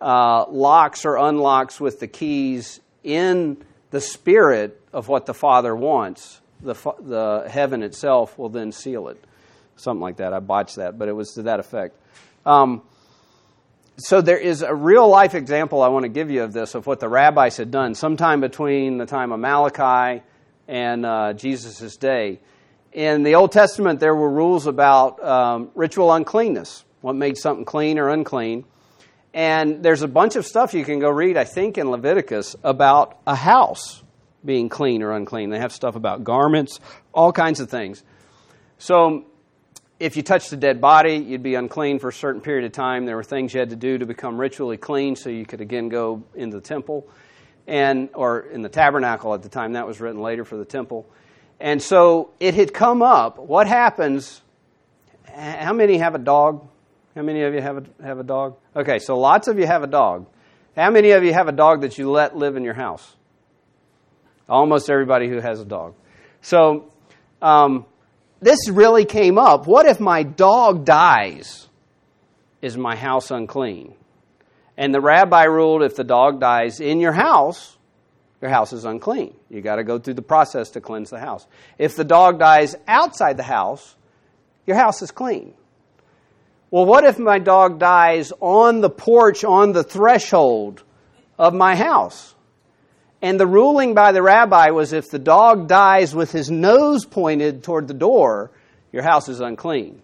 uh, 0.00 0.46
locks 0.48 1.04
or 1.04 1.16
unlocks 1.16 1.80
with 1.80 2.00
the 2.00 2.06
keys 2.06 2.80
in 3.04 3.62
the 3.90 4.00
spirit 4.00 4.80
of 4.92 5.08
what 5.08 5.26
the 5.26 5.34
Father 5.34 5.74
wants, 5.74 6.40
the 6.60 6.74
the 7.00 7.48
heaven 7.50 7.82
itself 7.82 8.38
will 8.38 8.48
then 8.48 8.72
seal 8.72 9.08
it. 9.08 9.22
Something 9.76 10.00
like 10.00 10.16
that. 10.16 10.32
I 10.32 10.40
botched 10.40 10.76
that, 10.76 10.98
but 10.98 11.08
it 11.08 11.12
was 11.12 11.34
to 11.34 11.42
that 11.42 11.60
effect. 11.60 11.96
Um, 12.46 12.82
so 13.98 14.20
there 14.20 14.38
is 14.38 14.62
a 14.62 14.74
real 14.74 15.08
life 15.08 15.34
example 15.34 15.82
I 15.82 15.88
want 15.88 16.04
to 16.04 16.10
give 16.10 16.30
you 16.30 16.42
of 16.42 16.52
this 16.52 16.74
of 16.74 16.86
what 16.86 17.00
the 17.00 17.08
rabbis 17.08 17.56
had 17.56 17.70
done 17.70 17.94
sometime 17.94 18.40
between 18.40 18.98
the 18.98 19.06
time 19.06 19.32
of 19.32 19.40
Malachi 19.40 20.22
and 20.68 21.06
uh, 21.06 21.32
Jesus' 21.32 21.96
day. 21.96 22.40
In 22.96 23.24
the 23.24 23.34
Old 23.34 23.52
Testament, 23.52 24.00
there 24.00 24.14
were 24.14 24.30
rules 24.30 24.66
about 24.66 25.22
um, 25.22 25.70
ritual 25.74 26.10
uncleanness, 26.10 26.82
what 27.02 27.14
made 27.14 27.36
something 27.36 27.66
clean 27.66 27.98
or 27.98 28.08
unclean. 28.08 28.64
And 29.34 29.82
there's 29.82 30.00
a 30.00 30.08
bunch 30.08 30.34
of 30.34 30.46
stuff 30.46 30.72
you 30.72 30.82
can 30.82 30.98
go 30.98 31.10
read, 31.10 31.36
I 31.36 31.44
think, 31.44 31.76
in 31.76 31.90
Leviticus 31.90 32.56
about 32.64 33.18
a 33.26 33.34
house 33.34 34.02
being 34.46 34.70
clean 34.70 35.02
or 35.02 35.12
unclean. 35.12 35.50
They 35.50 35.58
have 35.58 35.74
stuff 35.74 35.94
about 35.94 36.24
garments, 36.24 36.80
all 37.12 37.32
kinds 37.32 37.60
of 37.60 37.68
things. 37.68 38.02
So 38.78 39.26
if 40.00 40.16
you 40.16 40.22
touched 40.22 40.50
a 40.52 40.56
dead 40.56 40.80
body, 40.80 41.16
you'd 41.16 41.42
be 41.42 41.54
unclean 41.54 41.98
for 41.98 42.08
a 42.08 42.14
certain 42.14 42.40
period 42.40 42.64
of 42.64 42.72
time. 42.72 43.04
There 43.04 43.16
were 43.16 43.24
things 43.24 43.52
you 43.52 43.60
had 43.60 43.68
to 43.68 43.76
do 43.76 43.98
to 43.98 44.06
become 44.06 44.40
ritually 44.40 44.78
clean 44.78 45.16
so 45.16 45.28
you 45.28 45.44
could 45.44 45.60
again 45.60 45.90
go 45.90 46.24
into 46.34 46.56
the 46.56 46.62
temple 46.62 47.06
and 47.66 48.08
or 48.14 48.40
in 48.40 48.62
the 48.62 48.70
tabernacle 48.70 49.34
at 49.34 49.42
the 49.42 49.50
time 49.50 49.74
that 49.74 49.86
was 49.86 50.00
written 50.00 50.22
later 50.22 50.46
for 50.46 50.56
the 50.56 50.64
temple. 50.64 51.06
And 51.60 51.82
so 51.82 52.30
it 52.38 52.54
had 52.54 52.72
come 52.74 53.02
up. 53.02 53.38
What 53.38 53.66
happens? 53.66 54.42
How 55.34 55.72
many 55.72 55.98
have 55.98 56.14
a 56.14 56.18
dog? 56.18 56.66
How 57.14 57.22
many 57.22 57.42
of 57.42 57.54
you 57.54 57.62
have 57.62 57.78
a, 57.78 58.04
have 58.04 58.18
a 58.18 58.22
dog? 58.22 58.56
Okay, 58.74 58.98
so 58.98 59.18
lots 59.18 59.48
of 59.48 59.58
you 59.58 59.66
have 59.66 59.82
a 59.82 59.86
dog. 59.86 60.26
How 60.76 60.90
many 60.90 61.12
of 61.12 61.24
you 61.24 61.32
have 61.32 61.48
a 61.48 61.52
dog 61.52 61.80
that 61.80 61.96
you 61.96 62.10
let 62.10 62.36
live 62.36 62.56
in 62.56 62.62
your 62.62 62.74
house? 62.74 63.16
Almost 64.48 64.90
everybody 64.90 65.28
who 65.28 65.40
has 65.40 65.60
a 65.60 65.64
dog. 65.64 65.94
So, 66.42 66.92
um, 67.40 67.86
this 68.40 68.68
really 68.68 69.06
came 69.06 69.38
up. 69.38 69.66
What 69.66 69.86
if 69.86 69.98
my 69.98 70.22
dog 70.22 70.84
dies? 70.84 71.68
Is 72.60 72.76
my 72.76 72.96
house 72.96 73.30
unclean? 73.30 73.94
And 74.76 74.94
the 74.94 75.00
rabbi 75.00 75.44
ruled 75.44 75.82
if 75.82 75.96
the 75.96 76.04
dog 76.04 76.40
dies 76.40 76.80
in 76.80 77.00
your 77.00 77.12
house, 77.12 77.75
your 78.40 78.50
house 78.50 78.72
is 78.72 78.84
unclean. 78.84 79.34
You 79.48 79.62
got 79.62 79.76
to 79.76 79.84
go 79.84 79.98
through 79.98 80.14
the 80.14 80.22
process 80.22 80.70
to 80.70 80.80
cleanse 80.80 81.10
the 81.10 81.18
house. 81.20 81.46
If 81.78 81.96
the 81.96 82.04
dog 82.04 82.38
dies 82.38 82.76
outside 82.86 83.36
the 83.36 83.42
house, 83.42 83.96
your 84.66 84.76
house 84.76 85.02
is 85.02 85.10
clean. 85.10 85.54
Well, 86.70 86.84
what 86.84 87.04
if 87.04 87.18
my 87.18 87.38
dog 87.38 87.78
dies 87.78 88.32
on 88.40 88.80
the 88.80 88.90
porch, 88.90 89.44
on 89.44 89.72
the 89.72 89.84
threshold 89.84 90.82
of 91.38 91.54
my 91.54 91.76
house? 91.76 92.34
And 93.22 93.40
the 93.40 93.46
ruling 93.46 93.94
by 93.94 94.12
the 94.12 94.22
rabbi 94.22 94.70
was 94.70 94.92
if 94.92 95.10
the 95.10 95.18
dog 95.18 95.68
dies 95.68 96.14
with 96.14 96.32
his 96.32 96.50
nose 96.50 97.06
pointed 97.06 97.62
toward 97.62 97.88
the 97.88 97.94
door, 97.94 98.50
your 98.92 99.02
house 99.02 99.28
is 99.28 99.40
unclean. 99.40 100.02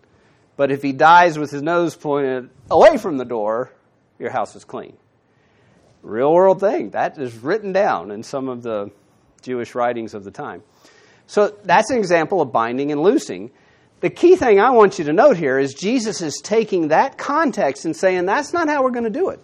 But 0.57 0.71
if 0.71 0.83
he 0.83 0.92
dies 0.92 1.38
with 1.38 1.51
his 1.51 1.62
nose 1.62 1.97
pointed 1.97 2.49
away 2.71 2.97
from 2.97 3.18
the 3.18 3.25
door, 3.25 3.73
your 4.18 4.31
house 4.31 4.55
is 4.57 4.64
clean. 4.64 4.97
Real 6.03 6.33
world 6.33 6.61
thing. 6.61 6.91
That 6.91 7.19
is 7.19 7.35
written 7.37 7.73
down 7.73 8.11
in 8.11 8.23
some 8.23 8.49
of 8.49 8.62
the 8.62 8.91
Jewish 9.43 9.75
writings 9.75 10.15
of 10.15 10.25
the 10.25 10.31
time. 10.31 10.62
So 11.27 11.57
that's 11.65 11.91
an 11.91 11.99
example 11.99 12.41
of 12.41 12.53
binding 12.53 12.93
and 12.93 13.03
loosing. 13.03 13.51
The 14.01 14.11
key 14.11 14.35
thing 14.35 14.59
I 14.59 14.71
want 14.71 14.99
you 14.99 15.05
to 15.07 15.12
note 15.12 15.37
here 15.37 15.59
is 15.59 15.75
Jesus 15.75 16.21
is 16.23 16.41
taking 16.43 16.88
that 16.88 17.17
context 17.17 17.85
and 17.85 17.95
saying 17.95 18.27
that's 18.27 18.53
not 18.53 18.69
how 18.69 18.83
we're 18.83 18.91
going 18.91 19.05
to 19.05 19.11
do 19.11 19.31
it. 19.31 19.41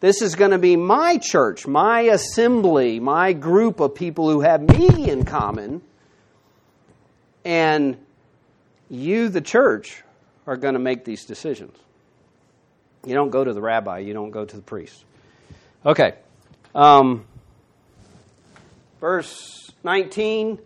This 0.00 0.22
is 0.22 0.34
going 0.34 0.50
to 0.50 0.58
be 0.58 0.76
my 0.76 1.18
church, 1.18 1.66
my 1.66 2.02
assembly, 2.02 3.00
my 3.00 3.32
group 3.32 3.80
of 3.80 3.94
people 3.94 4.30
who 4.30 4.40
have 4.40 4.62
me 4.62 5.10
in 5.10 5.24
common. 5.24 5.82
And 7.44 7.98
you, 8.88 9.28
the 9.28 9.40
church, 9.40 10.02
are 10.46 10.56
going 10.56 10.74
to 10.74 10.80
make 10.80 11.04
these 11.04 11.24
decisions. 11.24 11.76
You 13.06 13.14
don't 13.14 13.30
go 13.30 13.44
to 13.44 13.52
the 13.52 13.60
rabbi, 13.60 13.98
you 13.98 14.14
don't 14.14 14.30
go 14.30 14.44
to 14.44 14.56
the 14.56 14.62
priest. 14.62 15.04
Okay. 15.86 16.14
Um, 16.74 17.24
verse 19.00 19.70
19, 19.84 20.58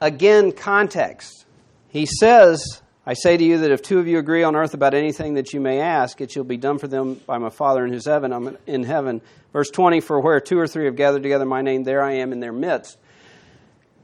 again, 0.00 0.52
context. 0.52 1.46
He 1.88 2.06
says, 2.06 2.80
I 3.04 3.14
say 3.14 3.36
to 3.36 3.42
you 3.42 3.58
that 3.58 3.72
if 3.72 3.82
two 3.82 3.98
of 3.98 4.06
you 4.06 4.20
agree 4.20 4.44
on 4.44 4.54
earth 4.54 4.72
about 4.72 4.94
anything 4.94 5.34
that 5.34 5.52
you 5.52 5.60
may 5.60 5.80
ask, 5.80 6.20
it 6.20 6.30
shall 6.30 6.44
be 6.44 6.56
done 6.56 6.78
for 6.78 6.86
them 6.86 7.14
by 7.14 7.38
my 7.38 7.50
Father 7.50 7.84
in 7.84 7.92
whose 7.92 8.06
heaven. 8.06 8.32
I'm 8.32 8.56
in 8.68 8.84
heaven. 8.84 9.20
Verse 9.52 9.68
20, 9.68 9.98
for 10.00 10.20
where 10.20 10.38
two 10.38 10.60
or 10.60 10.68
three 10.68 10.84
have 10.84 10.94
gathered 10.94 11.24
together 11.24 11.44
my 11.44 11.62
name, 11.62 11.82
there 11.82 12.00
I 12.00 12.12
am 12.18 12.32
in 12.32 12.38
their 12.38 12.52
midst. 12.52 12.98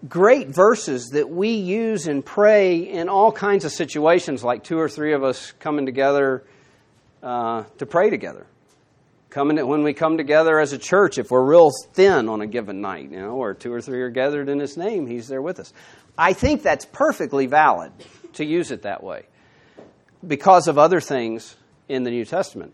Great 0.09 0.49
verses 0.49 1.11
that 1.11 1.31
we 1.31 1.51
use 1.51 2.09
and 2.09 2.27
pray 2.27 2.79
in 2.79 3.09
all 3.09 3.31
kinds 3.31 3.65
of 3.65 3.71
situations, 3.71 4.43
like 4.43 4.65
two 4.65 4.77
or 4.77 4.89
three 4.89 5.13
of 5.13 5.23
us 5.23 5.53
coming 5.61 5.87
together 5.87 6.43
uh, 7.23 7.63
to 7.79 7.87
pray 7.87 8.11
together. 8.11 8.49
Coming 9.37 9.67
when 9.67 9.83
we 9.83 9.93
come 9.93 10.17
together 10.17 10.59
as 10.59 10.73
a 10.73 10.79
church, 10.79 11.19
if 11.19 11.31
we're 11.31 11.45
real 11.45 11.71
thin 11.93 12.31
on 12.31 12.41
a 12.41 12.47
given 12.47 12.81
night, 12.81 13.11
you 13.11 13.21
know, 13.21 13.33
or 13.33 13.53
two 13.53 13.71
or 13.71 13.83
three 13.83 14.01
are 14.01 14.09
gathered 14.09 14.49
in 14.49 14.59
His 14.59 14.79
name, 14.79 15.07
He's 15.07 15.29
there 15.29 15.43
with 15.43 15.61
us. 15.61 15.75
I 16.17 16.33
think 16.33 16.63
that's 16.63 16.87
perfectly 16.87 17.45
valid 17.45 17.93
to 18.33 18.47
use 18.47 18.71
it 18.71 18.81
that 18.85 19.03
way 19.03 19.27
because 20.27 20.69
of 20.69 20.79
other 20.79 21.03
things 21.03 21.55
in 21.87 22.03
the 22.05 22.11
New 22.11 22.25
Testament. 22.25 22.73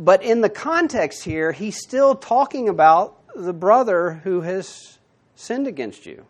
But 0.00 0.24
in 0.24 0.40
the 0.40 0.48
context 0.48 1.22
here, 1.22 1.52
he's 1.52 1.80
still 1.80 2.16
talking 2.16 2.68
about 2.68 3.20
the 3.36 3.52
brother 3.52 4.14
who 4.24 4.40
has 4.40 4.98
sinned 5.36 5.68
against 5.68 6.04
you. 6.04 6.26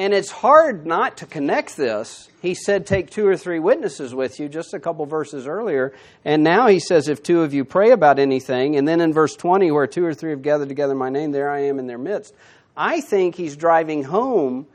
And 0.00 0.14
it's 0.14 0.30
hard 0.30 0.86
not 0.86 1.18
to 1.18 1.26
connect 1.26 1.76
this. 1.76 2.30
He 2.40 2.54
said, 2.54 2.86
Take 2.86 3.10
two 3.10 3.26
or 3.26 3.36
three 3.36 3.58
witnesses 3.58 4.14
with 4.14 4.40
you 4.40 4.48
just 4.48 4.72
a 4.72 4.80
couple 4.80 5.04
verses 5.04 5.46
earlier. 5.46 5.92
And 6.24 6.42
now 6.42 6.68
he 6.68 6.80
says, 6.80 7.06
If 7.06 7.22
two 7.22 7.42
of 7.42 7.52
you 7.52 7.66
pray 7.66 7.90
about 7.90 8.18
anything. 8.18 8.76
And 8.76 8.88
then 8.88 9.02
in 9.02 9.12
verse 9.12 9.36
20, 9.36 9.70
where 9.70 9.86
two 9.86 10.02
or 10.02 10.14
three 10.14 10.30
have 10.30 10.40
gathered 10.40 10.70
together 10.70 10.94
my 10.94 11.10
name, 11.10 11.32
there 11.32 11.50
I 11.50 11.64
am 11.64 11.78
in 11.78 11.86
their 11.86 11.98
midst. 11.98 12.34
I 12.74 13.02
think 13.02 13.34
he's 13.34 13.56
driving 13.56 14.02
home 14.02 14.66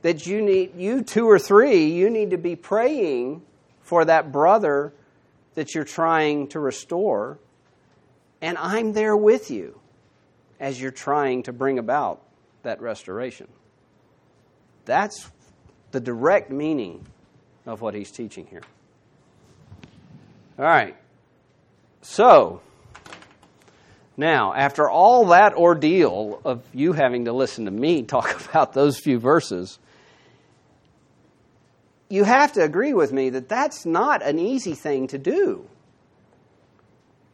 that 0.00 0.26
you 0.26 0.40
need, 0.40 0.74
you 0.76 1.02
two 1.02 1.28
or 1.28 1.38
three, 1.38 1.88
you 1.88 2.08
need 2.08 2.30
to 2.30 2.38
be 2.38 2.56
praying 2.56 3.42
for 3.82 4.06
that 4.06 4.32
brother 4.32 4.94
that 5.56 5.74
you're 5.74 5.84
trying 5.84 6.48
to 6.48 6.58
restore. 6.58 7.38
And 8.40 8.56
I'm 8.56 8.94
there 8.94 9.14
with 9.14 9.50
you 9.50 9.78
as 10.58 10.80
you're 10.80 10.90
trying 10.90 11.42
to 11.42 11.52
bring 11.52 11.78
about 11.78 12.22
that 12.62 12.80
restoration. 12.80 13.46
That's 14.84 15.30
the 15.92 16.00
direct 16.00 16.50
meaning 16.50 17.06
of 17.66 17.80
what 17.80 17.94
he's 17.94 18.10
teaching 18.10 18.46
here. 18.46 18.62
All 20.58 20.64
right. 20.64 20.96
So, 22.02 22.60
now, 24.16 24.54
after 24.54 24.88
all 24.88 25.26
that 25.26 25.54
ordeal 25.54 26.40
of 26.44 26.62
you 26.72 26.92
having 26.92 27.24
to 27.24 27.32
listen 27.32 27.64
to 27.64 27.70
me 27.70 28.02
talk 28.04 28.48
about 28.48 28.72
those 28.72 28.98
few 28.98 29.18
verses, 29.18 29.78
you 32.08 32.24
have 32.24 32.52
to 32.52 32.62
agree 32.62 32.94
with 32.94 33.12
me 33.12 33.30
that 33.30 33.48
that's 33.48 33.86
not 33.86 34.22
an 34.22 34.38
easy 34.38 34.74
thing 34.74 35.08
to 35.08 35.18
do. 35.18 35.68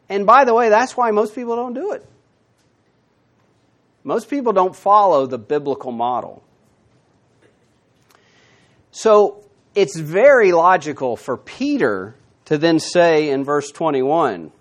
And 0.09 0.25
by 0.25 0.43
the 0.43 0.53
way, 0.53 0.69
that's 0.69 0.97
why 0.97 1.11
most 1.11 1.35
people 1.35 1.55
don't 1.55 1.73
do 1.73 1.91
it. 1.91 2.05
Most 4.03 4.29
people 4.29 4.51
don't 4.51 4.75
follow 4.75 5.25
the 5.27 5.37
biblical 5.37 5.91
model. 5.91 6.43
So 8.91 9.45
it's 9.73 9.97
very 9.97 10.51
logical 10.51 11.15
for 11.15 11.37
Peter 11.37 12.15
to 12.45 12.57
then 12.57 12.79
say 12.79 13.29
in 13.29 13.43
verse 13.43 13.71
21, 13.71 14.51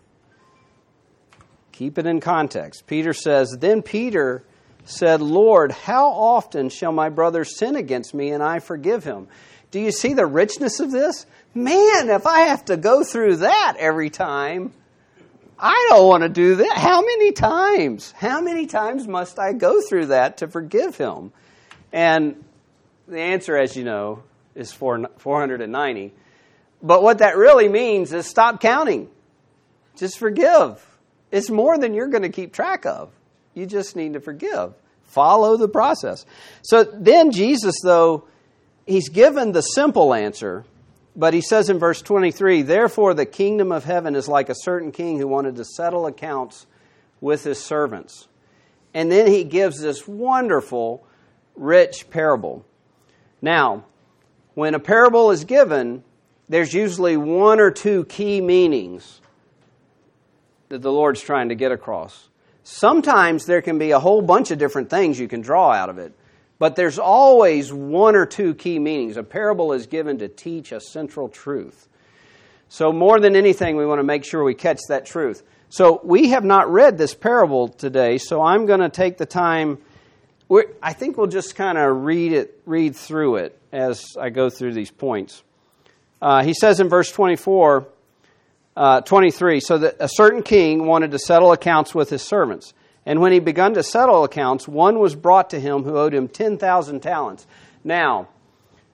keep 1.72 1.98
it 1.98 2.06
in 2.06 2.20
context. 2.20 2.86
Peter 2.86 3.12
says, 3.12 3.56
Then 3.58 3.82
Peter 3.82 4.44
said, 4.84 5.20
Lord, 5.20 5.72
how 5.72 6.10
often 6.10 6.68
shall 6.68 6.92
my 6.92 7.08
brother 7.08 7.44
sin 7.44 7.76
against 7.76 8.14
me 8.14 8.30
and 8.30 8.42
I 8.42 8.60
forgive 8.60 9.04
him? 9.04 9.28
Do 9.70 9.80
you 9.80 9.92
see 9.92 10.14
the 10.14 10.26
richness 10.26 10.80
of 10.80 10.90
this? 10.90 11.26
Man, 11.54 12.10
if 12.10 12.26
I 12.26 12.40
have 12.42 12.64
to 12.66 12.76
go 12.76 13.02
through 13.04 13.36
that 13.36 13.76
every 13.78 14.10
time, 14.10 14.72
I 15.58 15.86
don't 15.90 16.08
want 16.08 16.22
to 16.22 16.28
do 16.28 16.56
that. 16.56 16.76
How 16.76 17.00
many 17.02 17.32
times? 17.32 18.12
How 18.12 18.40
many 18.40 18.66
times 18.66 19.06
must 19.06 19.38
I 19.38 19.52
go 19.52 19.80
through 19.80 20.06
that 20.06 20.38
to 20.38 20.48
forgive 20.48 20.96
him? 20.96 21.32
And 21.92 22.44
the 23.10 23.20
answer, 23.20 23.56
as 23.56 23.76
you 23.76 23.84
know, 23.84 24.22
is 24.54 24.72
490. 24.72 26.12
But 26.82 27.02
what 27.02 27.18
that 27.18 27.36
really 27.36 27.68
means 27.68 28.12
is 28.12 28.26
stop 28.26 28.60
counting. 28.60 29.08
Just 29.96 30.18
forgive. 30.18 30.84
It's 31.30 31.50
more 31.50 31.78
than 31.78 31.94
you're 31.94 32.08
going 32.08 32.22
to 32.22 32.30
keep 32.30 32.52
track 32.52 32.86
of. 32.86 33.10
You 33.54 33.66
just 33.66 33.96
need 33.96 34.14
to 34.14 34.20
forgive. 34.20 34.74
Follow 35.02 35.56
the 35.56 35.68
process. 35.68 36.24
So 36.62 36.84
then 36.84 37.32
Jesus, 37.32 37.74
though, 37.82 38.24
he's 38.86 39.08
given 39.08 39.52
the 39.52 39.60
simple 39.60 40.14
answer, 40.14 40.64
but 41.16 41.34
he 41.34 41.40
says 41.40 41.68
in 41.68 41.78
verse 41.78 42.00
23 42.00 42.62
Therefore, 42.62 43.14
the 43.14 43.26
kingdom 43.26 43.72
of 43.72 43.84
heaven 43.84 44.14
is 44.14 44.28
like 44.28 44.48
a 44.48 44.54
certain 44.54 44.92
king 44.92 45.18
who 45.18 45.26
wanted 45.26 45.56
to 45.56 45.64
settle 45.64 46.06
accounts 46.06 46.66
with 47.20 47.44
his 47.44 47.62
servants. 47.62 48.28
And 48.94 49.10
then 49.10 49.26
he 49.26 49.44
gives 49.44 49.80
this 49.80 50.06
wonderful, 50.06 51.06
rich 51.56 52.08
parable. 52.10 52.64
Now, 53.42 53.84
when 54.54 54.74
a 54.74 54.80
parable 54.80 55.30
is 55.30 55.44
given, 55.44 56.04
there's 56.48 56.74
usually 56.74 57.16
one 57.16 57.60
or 57.60 57.70
two 57.70 58.04
key 58.04 58.40
meanings 58.40 59.20
that 60.68 60.82
the 60.82 60.92
Lord's 60.92 61.20
trying 61.20 61.48
to 61.48 61.54
get 61.54 61.72
across. 61.72 62.28
Sometimes 62.62 63.46
there 63.46 63.62
can 63.62 63.78
be 63.78 63.90
a 63.92 63.98
whole 63.98 64.22
bunch 64.22 64.50
of 64.50 64.58
different 64.58 64.90
things 64.90 65.18
you 65.18 65.28
can 65.28 65.40
draw 65.40 65.70
out 65.72 65.88
of 65.88 65.98
it, 65.98 66.12
but 66.58 66.76
there's 66.76 66.98
always 66.98 67.72
one 67.72 68.14
or 68.14 68.26
two 68.26 68.54
key 68.54 68.78
meanings. 68.78 69.16
A 69.16 69.22
parable 69.22 69.72
is 69.72 69.86
given 69.86 70.18
to 70.18 70.28
teach 70.28 70.72
a 70.72 70.80
central 70.80 71.28
truth. 71.28 71.88
So, 72.68 72.92
more 72.92 73.18
than 73.18 73.34
anything, 73.34 73.76
we 73.76 73.86
want 73.86 73.98
to 73.98 74.04
make 74.04 74.24
sure 74.24 74.44
we 74.44 74.54
catch 74.54 74.78
that 74.88 75.04
truth. 75.04 75.42
So, 75.70 76.00
we 76.04 76.28
have 76.28 76.44
not 76.44 76.70
read 76.70 76.98
this 76.98 77.14
parable 77.14 77.66
today, 77.68 78.18
so 78.18 78.42
I'm 78.42 78.66
going 78.66 78.80
to 78.80 78.88
take 78.88 79.18
the 79.18 79.26
time. 79.26 79.78
I 80.82 80.92
think 80.94 81.16
we'll 81.16 81.28
just 81.28 81.54
kind 81.54 81.78
of 81.78 82.04
read 82.04 82.32
it, 82.32 82.60
read 82.66 82.96
through 82.96 83.36
it 83.36 83.56
as 83.70 84.16
I 84.18 84.30
go 84.30 84.50
through 84.50 84.74
these 84.74 84.90
points. 84.90 85.44
Uh, 86.20 86.42
he 86.42 86.54
says 86.54 86.80
in 86.80 86.88
verse 86.88 87.12
24, 87.12 87.86
uh, 88.76 89.00
23 89.02 89.60
So 89.60 89.78
that 89.78 89.96
a 90.00 90.08
certain 90.08 90.42
king 90.42 90.86
wanted 90.86 91.12
to 91.12 91.18
settle 91.18 91.52
accounts 91.52 91.94
with 91.94 92.10
his 92.10 92.22
servants. 92.22 92.74
And 93.06 93.20
when 93.20 93.32
he 93.32 93.38
begun 93.38 93.74
to 93.74 93.82
settle 93.82 94.24
accounts, 94.24 94.66
one 94.66 94.98
was 94.98 95.14
brought 95.14 95.50
to 95.50 95.60
him 95.60 95.84
who 95.84 95.96
owed 95.96 96.12
him 96.12 96.26
10,000 96.26 97.00
talents. 97.00 97.46
Now, 97.84 98.28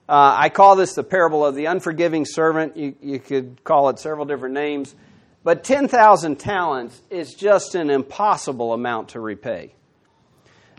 uh, 0.08 0.36
I 0.38 0.50
call 0.50 0.76
this 0.76 0.92
the 0.92 1.02
parable 1.02 1.44
of 1.44 1.54
the 1.54 1.64
unforgiving 1.64 2.26
servant. 2.26 2.76
You, 2.76 2.94
you 3.00 3.18
could 3.18 3.64
call 3.64 3.88
it 3.88 3.98
several 3.98 4.26
different 4.26 4.54
names. 4.54 4.94
But 5.42 5.64
10,000 5.64 6.36
talents 6.36 7.00
is 7.08 7.34
just 7.34 7.74
an 7.74 7.88
impossible 7.88 8.72
amount 8.72 9.10
to 9.10 9.20
repay. 9.20 9.72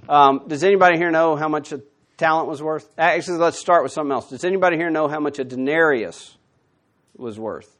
Um, 0.09 0.43
does 0.47 0.63
anybody 0.63 0.97
here 0.97 1.11
know 1.11 1.35
how 1.35 1.49
much 1.49 1.71
a 1.71 1.81
talent 2.17 2.47
was 2.47 2.61
worth? 2.61 2.87
Actually, 2.97 3.37
let's 3.37 3.59
start 3.59 3.83
with 3.83 3.91
something 3.91 4.11
else. 4.11 4.29
Does 4.29 4.43
anybody 4.43 4.77
here 4.77 4.89
know 4.89 5.07
how 5.07 5.19
much 5.19 5.39
a 5.39 5.43
denarius 5.43 6.35
was 7.15 7.39
worth? 7.39 7.73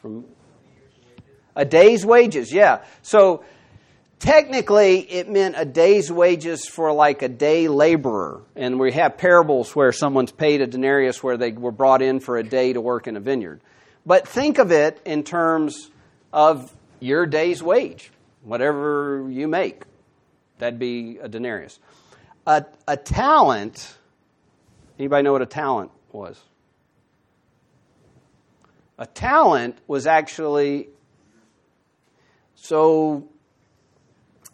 From 0.00 0.24
a 1.56 1.64
day's 1.64 2.04
wages, 2.04 2.52
yeah. 2.52 2.84
So 3.02 3.44
technically, 4.18 5.00
it 5.00 5.28
meant 5.28 5.54
a 5.56 5.64
day's 5.64 6.10
wages 6.10 6.66
for 6.66 6.92
like 6.92 7.22
a 7.22 7.28
day 7.28 7.68
laborer. 7.68 8.42
And 8.56 8.78
we 8.78 8.92
have 8.92 9.18
parables 9.18 9.74
where 9.74 9.92
someone's 9.92 10.32
paid 10.32 10.60
a 10.60 10.66
denarius 10.66 11.22
where 11.22 11.36
they 11.36 11.52
were 11.52 11.72
brought 11.72 12.02
in 12.02 12.20
for 12.20 12.36
a 12.36 12.42
day 12.42 12.72
to 12.72 12.80
work 12.80 13.06
in 13.06 13.16
a 13.16 13.20
vineyard. 13.20 13.60
But 14.06 14.28
think 14.28 14.58
of 14.58 14.70
it 14.70 15.00
in 15.04 15.22
terms 15.22 15.90
of 16.32 16.74
your 17.00 17.26
day's 17.26 17.62
wage, 17.62 18.10
whatever 18.42 19.26
you 19.30 19.48
make. 19.48 19.84
That'd 20.64 20.78
be 20.78 21.18
a 21.18 21.28
denarius. 21.28 21.78
A, 22.46 22.64
a 22.88 22.96
talent, 22.96 23.98
anybody 24.98 25.22
know 25.22 25.32
what 25.32 25.42
a 25.42 25.46
talent 25.46 25.90
was? 26.10 26.40
A 28.96 29.04
talent 29.04 29.76
was 29.86 30.06
actually 30.06 30.88
so 32.54 33.28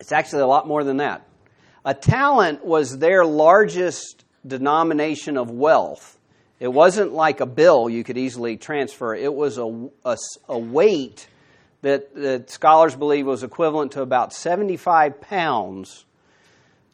it's 0.00 0.11
actually 0.11 0.42
a 0.42 0.48
lot 0.48 0.66
more 0.66 0.82
than 0.82 0.96
that. 0.96 1.28
A 1.84 1.94
talent 1.94 2.64
was 2.64 2.98
their 2.98 3.24
largest 3.24 4.24
denomination 4.44 5.36
of 5.36 5.52
wealth. 5.52 6.18
It 6.58 6.72
wasn't 6.72 7.12
like 7.12 7.38
a 7.38 7.46
bill 7.46 7.88
you 7.88 8.02
could 8.02 8.18
easily 8.18 8.56
transfer, 8.56 9.14
it 9.14 9.32
was 9.32 9.58
a, 9.58 9.88
a, 10.04 10.16
a 10.48 10.58
weight 10.58 11.28
that, 11.83 12.14
that 12.14 12.51
scholars 12.51 12.95
believe 12.95 13.26
was 13.26 13.43
equivalent 13.43 13.93
to 13.93 14.03
about 14.03 14.33
75 14.33 15.20
pounds 15.20 16.05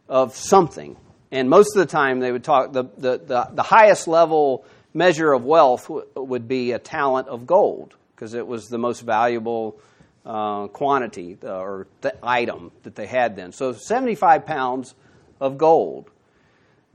of 0.08 0.36
something. 0.36 0.96
And 1.32 1.50
most 1.50 1.76
of 1.76 1.80
the 1.80 1.90
time, 1.90 2.20
they 2.20 2.30
would 2.30 2.44
talk, 2.44 2.72
the, 2.72 2.84
the, 2.96 3.18
the, 3.18 3.48
the 3.52 3.62
highest 3.62 4.06
level 4.06 4.64
measure 4.94 5.32
of 5.32 5.44
wealth 5.44 5.88
w- 5.88 6.06
would 6.14 6.46
be 6.46 6.72
a 6.72 6.78
talent 6.78 7.28
of 7.28 7.46
gold, 7.46 7.94
because 8.14 8.34
it 8.34 8.46
was 8.46 8.68
the 8.68 8.78
most 8.78 9.00
valuable 9.00 9.78
uh, 10.24 10.68
quantity 10.68 11.36
uh, 11.42 11.58
or 11.58 11.86
item 12.22 12.70
that 12.84 12.94
they 12.94 13.06
had 13.06 13.36
then. 13.36 13.52
So 13.52 13.72
75 13.72 14.46
pounds 14.46 14.94
of 15.40 15.58
gold. 15.58 16.10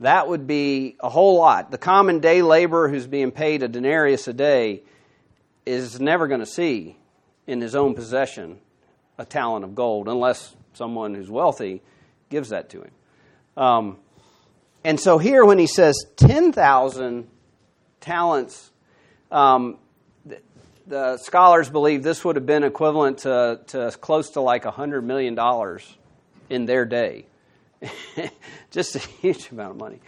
That 0.00 0.26
would 0.26 0.46
be 0.46 0.96
a 0.98 1.08
whole 1.08 1.38
lot. 1.38 1.70
The 1.70 1.78
common 1.78 2.18
day 2.18 2.42
laborer 2.42 2.88
who's 2.88 3.06
being 3.06 3.30
paid 3.30 3.62
a 3.62 3.68
denarius 3.68 4.26
a 4.26 4.32
day 4.32 4.82
is 5.64 6.00
never 6.00 6.26
going 6.26 6.40
to 6.40 6.46
see 6.46 6.96
in 7.46 7.60
his 7.60 7.74
own 7.74 7.94
possession 7.94 8.58
a 9.18 9.24
talent 9.24 9.64
of 9.64 9.74
gold 9.74 10.08
unless 10.08 10.54
someone 10.74 11.14
who's 11.14 11.30
wealthy 11.30 11.82
gives 12.30 12.50
that 12.50 12.70
to 12.70 12.82
him. 12.82 12.90
Um, 13.56 13.98
and 14.84 14.98
so 14.98 15.18
here, 15.18 15.44
when 15.44 15.58
he 15.58 15.66
says 15.66 16.06
10,000 16.16 17.28
talents, 18.00 18.70
um, 19.30 19.78
the 20.86 21.16
scholars 21.18 21.70
believe 21.70 22.02
this 22.02 22.24
would 22.24 22.36
have 22.36 22.46
been 22.46 22.64
equivalent 22.64 23.18
to, 23.18 23.60
to 23.68 23.92
close 24.00 24.30
to 24.30 24.40
like 24.40 24.64
$100 24.64 25.04
million 25.04 25.38
in 26.50 26.66
their 26.66 26.84
day. 26.84 27.26
Just 28.70 28.96
a 28.96 28.98
huge 28.98 29.50
amount 29.50 29.72
of 29.72 29.76
money. 29.76 30.00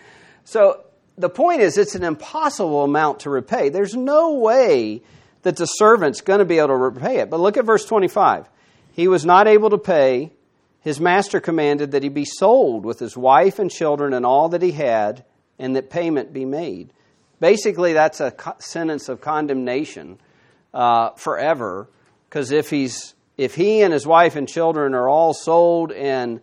So 0.44 0.84
the 1.16 1.28
point 1.28 1.60
is, 1.60 1.78
it's 1.78 1.94
an 1.94 2.04
impossible 2.04 2.82
amount 2.82 3.20
to 3.20 3.30
repay. 3.30 3.68
There's 3.68 3.94
no 3.94 4.34
way 4.34 5.02
that 5.44 5.56
the 5.56 5.66
servant's 5.66 6.20
going 6.20 6.40
to 6.40 6.44
be 6.44 6.58
able 6.58 6.68
to 6.68 6.76
repay 6.76 7.18
it. 7.18 7.30
But 7.30 7.40
look 7.40 7.56
at 7.56 7.64
verse 7.64 7.84
25. 7.84 8.48
He 8.92 9.08
was 9.08 9.24
not 9.24 9.46
able 9.46 9.70
to 9.70 9.78
pay. 9.78 10.32
His 10.80 11.00
master 11.00 11.40
commanded 11.40 11.92
that 11.92 12.02
he 12.02 12.08
be 12.08 12.24
sold 12.24 12.84
with 12.84 12.98
his 12.98 13.16
wife 13.16 13.58
and 13.58 13.70
children 13.70 14.12
and 14.12 14.26
all 14.26 14.48
that 14.50 14.62
he 14.62 14.72
had, 14.72 15.24
and 15.58 15.76
that 15.76 15.90
payment 15.90 16.32
be 16.32 16.44
made. 16.44 16.92
Basically, 17.40 17.92
that's 17.92 18.20
a 18.20 18.34
sentence 18.58 19.08
of 19.08 19.20
condemnation 19.20 20.18
uh, 20.72 21.10
forever. 21.10 21.88
Because 22.28 22.50
if 22.50 22.70
he's 22.70 23.14
if 23.36 23.54
he 23.54 23.82
and 23.82 23.92
his 23.92 24.06
wife 24.06 24.36
and 24.36 24.48
children 24.48 24.94
are 24.94 25.08
all 25.08 25.34
sold 25.34 25.92
and 25.92 26.40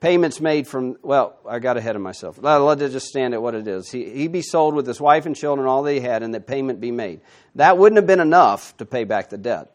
payments 0.00 0.40
made 0.40 0.66
from 0.66 0.96
well, 1.02 1.38
I 1.48 1.58
got 1.58 1.76
ahead 1.76 1.96
of 1.96 2.02
myself. 2.02 2.38
Let, 2.40 2.58
let 2.58 2.82
it 2.82 2.90
just 2.90 3.08
stand 3.08 3.34
at 3.34 3.42
what 3.42 3.54
it 3.54 3.66
is. 3.66 3.90
He 3.90 4.10
he 4.10 4.28
be 4.28 4.42
sold 4.42 4.74
with 4.74 4.86
his 4.86 5.00
wife 5.00 5.26
and 5.26 5.36
children, 5.36 5.66
all 5.66 5.82
they 5.82 6.00
had, 6.00 6.22
and 6.22 6.34
that 6.34 6.46
payment 6.46 6.80
be 6.80 6.90
made. 6.90 7.20
That 7.54 7.78
wouldn't 7.78 7.96
have 7.96 8.06
been 8.06 8.20
enough 8.20 8.76
to 8.78 8.86
pay 8.86 9.04
back 9.04 9.30
the 9.30 9.38
debt. 9.38 9.72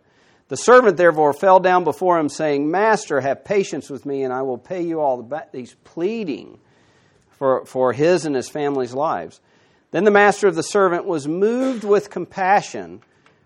The 0.49 0.57
servant 0.57 0.97
therefore 0.97 1.33
fell 1.33 1.59
down 1.59 1.83
before 1.83 2.19
him, 2.19 2.29
saying, 2.29 2.69
Master, 2.69 3.21
have 3.21 3.45
patience 3.45 3.89
with 3.89 4.05
me, 4.05 4.23
and 4.23 4.33
I 4.33 4.41
will 4.41 4.57
pay 4.57 4.81
you 4.81 4.99
all 4.99 5.17
the 5.17 5.23
back. 5.23 5.49
He's 5.53 5.73
pleading 5.83 6.59
for, 7.31 7.65
for 7.65 7.93
his 7.93 8.25
and 8.25 8.35
his 8.35 8.49
family's 8.49 8.93
lives. 8.93 9.39
Then 9.91 10.03
the 10.03 10.11
master 10.11 10.47
of 10.47 10.55
the 10.55 10.63
servant 10.63 11.05
was 11.05 11.27
moved 11.27 11.83
with 11.83 12.09
compassion 12.09 13.01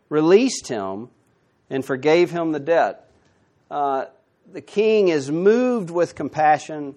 released 0.09 0.67
him, 0.67 1.09
and 1.69 1.83
forgave 1.83 2.31
him 2.31 2.51
the 2.51 2.59
debt. 2.59 3.09
Uh, 3.69 4.05
the 4.51 4.61
king 4.61 5.09
is 5.09 5.31
moved 5.31 5.89
with 5.89 6.15
compassion 6.15 6.95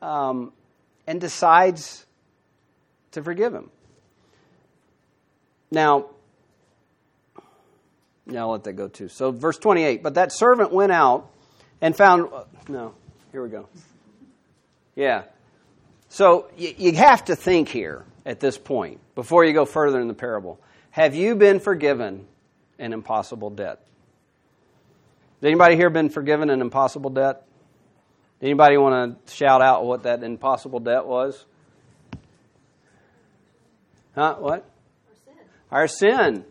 um, 0.00 0.52
and 1.06 1.20
decides 1.20 2.06
to 3.12 3.22
forgive 3.22 3.54
him. 3.54 3.70
Now, 5.70 6.06
Yeah, 8.26 8.40
I'll 8.40 8.52
let 8.52 8.64
that 8.64 8.74
go 8.74 8.88
too. 8.88 9.08
So, 9.08 9.32
verse 9.32 9.58
28. 9.58 10.02
But 10.02 10.14
that 10.14 10.32
servant 10.32 10.72
went 10.72 10.92
out 10.92 11.30
and 11.80 11.96
found. 11.96 12.28
No, 12.68 12.94
here 13.32 13.42
we 13.42 13.48
go. 13.48 13.68
Yeah. 14.94 15.24
So, 16.08 16.48
you, 16.56 16.74
you 16.76 16.92
have 16.92 17.24
to 17.26 17.36
think 17.36 17.68
here 17.68 18.04
at 18.24 18.38
this 18.38 18.56
point, 18.56 19.00
before 19.14 19.44
you 19.44 19.52
go 19.52 19.64
further 19.64 20.00
in 20.00 20.06
the 20.08 20.14
parable. 20.14 20.60
Have 20.90 21.14
you 21.14 21.34
been 21.34 21.58
forgiven 21.58 22.26
an 22.78 22.92
impossible 22.92 23.50
debt? 23.50 23.81
Has 25.42 25.48
anybody 25.48 25.74
here 25.74 25.90
been 25.90 26.08
forgiven 26.08 26.50
an 26.50 26.60
impossible 26.60 27.10
debt? 27.10 27.42
Anybody 28.40 28.76
want 28.76 29.26
to 29.26 29.34
shout 29.34 29.60
out 29.60 29.84
what 29.84 30.04
that 30.04 30.22
impossible 30.22 30.78
debt 30.78 31.04
was? 31.04 31.44
Huh? 34.14 34.36
What? 34.38 34.70
Our 35.72 35.88
sin. 35.88 36.14
Our 36.30 36.36
sin. 36.36 36.44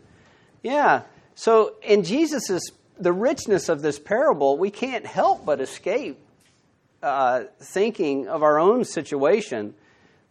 Yeah. 0.62 1.02
So 1.34 1.76
in 1.82 2.04
Jesus's 2.04 2.70
the 2.98 3.14
richness 3.14 3.70
of 3.70 3.80
this 3.80 3.98
parable, 3.98 4.58
we 4.58 4.70
can't 4.70 5.06
help 5.06 5.46
but 5.46 5.62
escape 5.62 6.18
uh, 7.02 7.44
thinking 7.60 8.28
of 8.28 8.42
our 8.42 8.58
own 8.58 8.84
situation, 8.84 9.72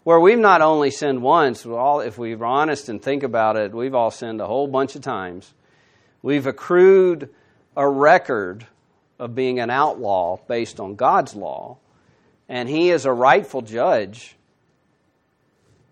where 0.03 0.19
we've 0.19 0.37
not 0.37 0.61
only 0.61 0.91
sinned 0.91 1.23
once. 1.23 1.65
All, 1.65 2.01
if 2.01 2.19
we're 2.19 2.45
honest 2.45 2.89
and 2.89 3.01
think 3.01 3.23
about 3.23 3.57
it, 3.57 3.73
we've 3.73 3.95
all 3.95 4.11
sinned 4.11 4.39
a 4.39 4.45
whole 4.45 4.67
bunch 4.67 4.95
of 4.95 5.01
times. 5.01 5.51
We've 6.21 6.45
accrued 6.45 7.33
a 7.75 7.87
record 7.87 8.65
of 9.19 9.35
being 9.35 9.59
an 9.59 9.69
outlaw 9.69 10.37
based 10.47 10.79
on 10.79 10.95
God's 10.95 11.35
law, 11.35 11.77
and 12.49 12.67
He 12.67 12.89
is 12.89 13.05
a 13.05 13.11
rightful 13.11 13.61
judge. 13.61 14.35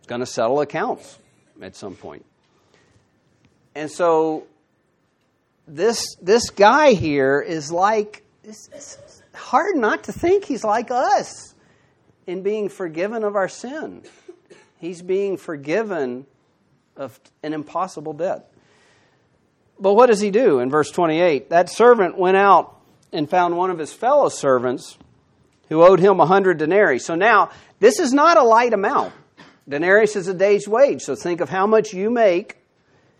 Going 0.07 0.21
to 0.21 0.25
settle 0.25 0.59
accounts 0.61 1.19
at 1.61 1.75
some 1.75 1.95
point. 1.95 2.25
And 3.75 3.91
so 3.91 4.47
this 5.67 6.15
this 6.21 6.49
guy 6.49 6.93
here 6.93 7.39
is 7.39 7.71
like 7.71 8.23
it's, 8.43 8.69
it's 8.73 9.21
hard 9.33 9.75
not 9.75 10.05
to 10.05 10.11
think 10.11 10.45
he's 10.45 10.63
like 10.63 10.89
us 10.91 11.53
in 12.25 12.41
being 12.41 12.69
forgiven 12.69 13.23
of 13.23 13.35
our 13.35 13.47
sin. 13.47 14.03
He's 14.79 15.01
being 15.01 15.37
forgiven 15.37 16.25
of 16.95 17.19
an 17.43 17.53
impossible 17.53 18.13
debt. 18.13 18.48
But 19.79 19.93
what 19.93 20.07
does 20.07 20.19
he 20.19 20.29
do 20.29 20.59
in 20.59 20.69
verse 20.69 20.91
28? 20.91 21.49
That 21.49 21.69
servant 21.69 22.17
went 22.17 22.35
out 22.35 22.75
and 23.13 23.29
found 23.29 23.57
one 23.57 23.71
of 23.71 23.79
his 23.79 23.93
fellow 23.93 24.29
servants 24.29 24.97
who 25.69 25.83
owed 25.83 25.99
him 25.99 26.19
a 26.19 26.25
hundred 26.25 26.57
denarii. 26.57 26.99
So 26.99 27.15
now, 27.15 27.51
this 27.79 27.99
is 27.99 28.11
not 28.11 28.37
a 28.37 28.43
light 28.43 28.73
amount. 28.73 29.13
Denarius 29.67 30.15
is 30.15 30.27
a 30.27 30.33
day's 30.33 30.67
wage. 30.67 31.01
So 31.01 31.15
think 31.15 31.41
of 31.41 31.49
how 31.49 31.65
much 31.67 31.93
you 31.93 32.09
make. 32.09 32.57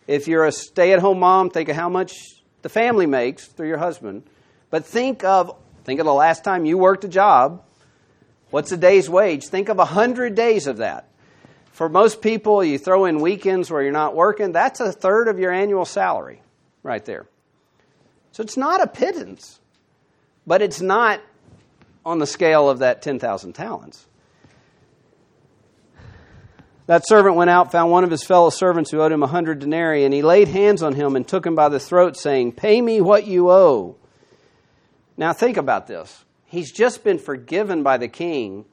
If 0.07 0.27
you're 0.27 0.45
a 0.45 0.51
stay 0.51 0.91
at 0.91 0.99
home 0.99 1.19
mom, 1.19 1.49
think 1.51 1.69
of 1.69 1.75
how 1.75 1.89
much 1.89 2.13
the 2.61 2.69
family 2.69 3.05
makes 3.05 3.45
through 3.45 3.67
your 3.67 3.77
husband. 3.77 4.23
But 4.69 4.85
think 4.85 5.23
of 5.23 5.55
think 5.85 5.99
of 5.99 6.05
the 6.05 6.13
last 6.13 6.43
time 6.43 6.65
you 6.65 6.77
worked 6.77 7.03
a 7.03 7.07
job. 7.07 7.63
What's 8.49 8.71
a 8.71 8.77
day's 8.77 9.07
wage? 9.09 9.45
Think 9.45 9.69
of 9.69 9.77
a 9.77 9.85
hundred 9.85 10.33
days 10.33 10.65
of 10.65 10.77
that. 10.77 11.07
For 11.71 11.87
most 11.87 12.21
people, 12.21 12.63
you 12.63 12.79
throw 12.79 13.05
in 13.05 13.21
weekends 13.21 13.69
where 13.69 13.83
you're 13.83 13.91
not 13.91 14.15
working, 14.15 14.51
that's 14.51 14.79
a 14.79 14.91
third 14.91 15.27
of 15.27 15.39
your 15.39 15.53
annual 15.53 15.85
salary 15.85 16.41
right 16.83 17.03
there. 17.05 17.25
So 18.31 18.43
it's 18.43 18.57
not 18.57 18.81
a 18.81 18.87
pittance, 18.87 19.59
but 20.45 20.61
it's 20.61 20.81
not 20.81 21.21
on 22.05 22.19
the 22.19 22.27
scale 22.27 22.69
of 22.69 22.79
that 22.79 23.01
10,000 23.01 23.53
talents. 23.53 24.05
That 26.89 27.07
servant 27.07 27.35
went 27.35 27.51
out, 27.51 27.71
found 27.71 27.91
one 27.91 28.03
of 28.03 28.09
his 28.09 28.23
fellow 28.23 28.49
servants 28.49 28.89
who 28.89 28.99
owed 28.99 29.11
him 29.11 29.21
a 29.21 29.27
hundred 29.27 29.59
denarii, 29.59 30.05
and 30.05 30.13
he 30.13 30.23
laid 30.23 30.47
hands 30.47 30.81
on 30.81 30.95
him 30.95 31.15
and 31.15 31.27
took 31.27 31.45
him 31.45 31.53
by 31.53 31.69
the 31.69 31.79
throat, 31.79 32.17
saying, 32.17 32.53
Pay 32.53 32.81
me 32.81 32.99
what 32.99 33.27
you 33.27 33.51
owe. 33.51 33.95
Now 35.15 35.33
think 35.33 35.57
about 35.57 35.85
this. 35.85 36.25
He's 36.45 36.71
just 36.71 37.03
been 37.03 37.19
forgiven 37.19 37.83
by 37.83 37.97
the 37.97 38.07
king. 38.07 38.65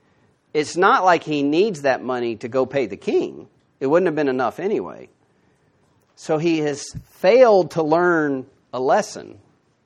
It's 0.55 0.79
not 0.79 1.05
like 1.05 1.25
he 1.25 1.43
needs 1.43 1.83
that 1.83 2.03
money 2.03 2.37
to 2.37 2.49
go 2.49 2.65
pay 2.65 2.87
the 2.87 2.97
king. 2.97 3.49
It 3.81 3.87
wouldn't 3.89 4.07
have 4.07 4.15
been 4.15 4.29
enough 4.29 4.61
anyway. 4.61 5.11
So 6.17 6.39
he 6.39 6.59
has 6.61 6.85
failed 7.05 7.73
to 7.73 7.83
learn 7.83 8.47
a 8.73 8.81
lesson 8.81 9.39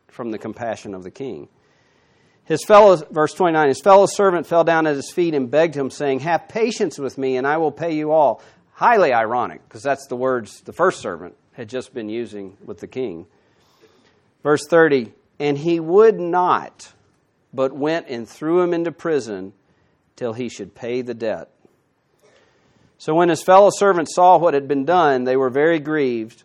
from 0.09 0.31
the 0.31 0.39
compassion 0.39 0.95
of 0.95 1.03
the 1.03 1.11
king. 1.11 1.49
His 2.45 2.65
fellow, 2.65 2.97
verse 3.11 3.35
29, 3.35 3.69
his 3.69 3.81
fellow 3.81 4.07
servant 4.07 4.47
fell 4.47 4.65
down 4.65 4.87
at 4.87 4.97
his 4.97 5.11
feet 5.11 5.35
and 5.35 5.51
begged 5.51 5.75
him, 5.75 5.91
saying, 5.91 6.21
Have 6.21 6.49
patience 6.49 6.99
with 6.99 7.19
me, 7.19 7.37
and 7.37 7.47
I 7.47 7.59
will 7.59 7.73
pay 7.73 7.95
you 7.95 8.13
all. 8.13 8.43
Highly 8.73 9.13
ironic, 9.13 9.63
because 9.69 9.83
that's 9.83 10.07
the 10.07 10.17
words 10.17 10.61
the 10.63 10.73
first 10.73 11.01
servant 11.01 11.37
had 11.53 11.69
just 11.69 11.93
been 11.93 12.09
using 12.09 12.57
with 12.65 12.79
the 12.79 12.87
king. 12.87 13.27
Verse 14.43 14.67
30, 14.67 15.13
and 15.39 15.59
he 15.59 15.79
would 15.79 16.19
not, 16.19 16.93
but 17.53 17.73
went 17.73 18.09
and 18.09 18.29
threw 18.29 18.63
him 18.63 18.73
into 18.73 18.91
prison 18.91 19.53
till 20.17 20.33
he 20.33 20.49
should 20.49 20.75
pay 20.75 21.03
the 21.03 21.15
debt. 21.15 21.51
So 23.01 23.15
when 23.15 23.31
his 23.31 23.43
fellow 23.43 23.71
servants 23.71 24.15
saw 24.15 24.37
what 24.37 24.53
had 24.53 24.69
been 24.69 24.85
done, 24.85 25.25
they 25.25 25.35
were 25.35 25.49
very 25.49 25.79
grieved 25.79 26.43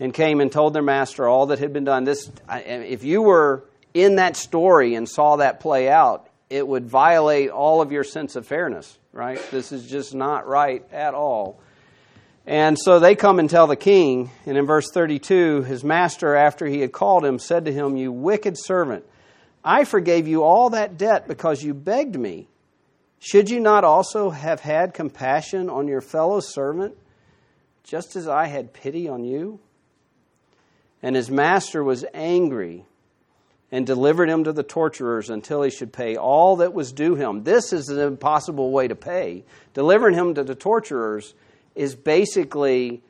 and 0.00 0.14
came 0.14 0.40
and 0.40 0.50
told 0.50 0.72
their 0.72 0.82
master 0.82 1.28
all 1.28 1.48
that 1.48 1.58
had 1.58 1.74
been 1.74 1.84
done. 1.84 2.04
This, 2.04 2.32
if 2.48 3.04
you 3.04 3.20
were 3.20 3.64
in 3.92 4.16
that 4.16 4.34
story 4.34 4.94
and 4.94 5.06
saw 5.06 5.36
that 5.36 5.60
play 5.60 5.90
out, 5.90 6.26
it 6.48 6.66
would 6.66 6.86
violate 6.86 7.50
all 7.50 7.82
of 7.82 7.92
your 7.92 8.02
sense 8.02 8.34
of 8.34 8.46
fairness, 8.46 8.98
right? 9.12 9.38
This 9.50 9.72
is 9.72 9.86
just 9.86 10.14
not 10.14 10.46
right 10.46 10.90
at 10.90 11.12
all. 11.12 11.60
And 12.46 12.78
so 12.78 12.98
they 12.98 13.14
come 13.14 13.38
and 13.38 13.50
tell 13.50 13.66
the 13.66 13.76
king, 13.76 14.30
and 14.46 14.56
in 14.56 14.64
verse 14.64 14.90
32, 14.90 15.64
his 15.64 15.84
master, 15.84 16.34
after 16.34 16.66
he 16.66 16.80
had 16.80 16.92
called 16.92 17.26
him, 17.26 17.38
said 17.38 17.66
to 17.66 17.72
him, 17.72 17.98
You 17.98 18.10
wicked 18.10 18.56
servant, 18.56 19.04
I 19.62 19.84
forgave 19.84 20.28
you 20.28 20.44
all 20.44 20.70
that 20.70 20.96
debt 20.96 21.28
because 21.28 21.62
you 21.62 21.74
begged 21.74 22.18
me. 22.18 22.48
Should 23.24 23.48
you 23.48 23.58
not 23.58 23.84
also 23.84 24.28
have 24.28 24.60
had 24.60 24.92
compassion 24.92 25.70
on 25.70 25.88
your 25.88 26.02
fellow 26.02 26.40
servant, 26.40 26.94
just 27.82 28.16
as 28.16 28.28
I 28.28 28.48
had 28.48 28.74
pity 28.74 29.08
on 29.08 29.24
you? 29.24 29.60
And 31.02 31.16
his 31.16 31.30
master 31.30 31.82
was 31.82 32.04
angry 32.12 32.84
and 33.72 33.86
delivered 33.86 34.28
him 34.28 34.44
to 34.44 34.52
the 34.52 34.62
torturers 34.62 35.30
until 35.30 35.62
he 35.62 35.70
should 35.70 35.90
pay 35.90 36.16
all 36.16 36.56
that 36.56 36.74
was 36.74 36.92
due 36.92 37.14
him. 37.14 37.44
This 37.44 37.72
is 37.72 37.88
an 37.88 37.98
impossible 37.98 38.70
way 38.70 38.88
to 38.88 38.94
pay. 38.94 39.44
Delivering 39.72 40.14
him 40.14 40.34
to 40.34 40.44
the 40.44 40.54
torturers 40.54 41.32
is 41.74 41.94
basically 41.94 43.02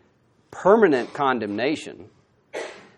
permanent 0.52 1.12
condemnation. 1.12 2.08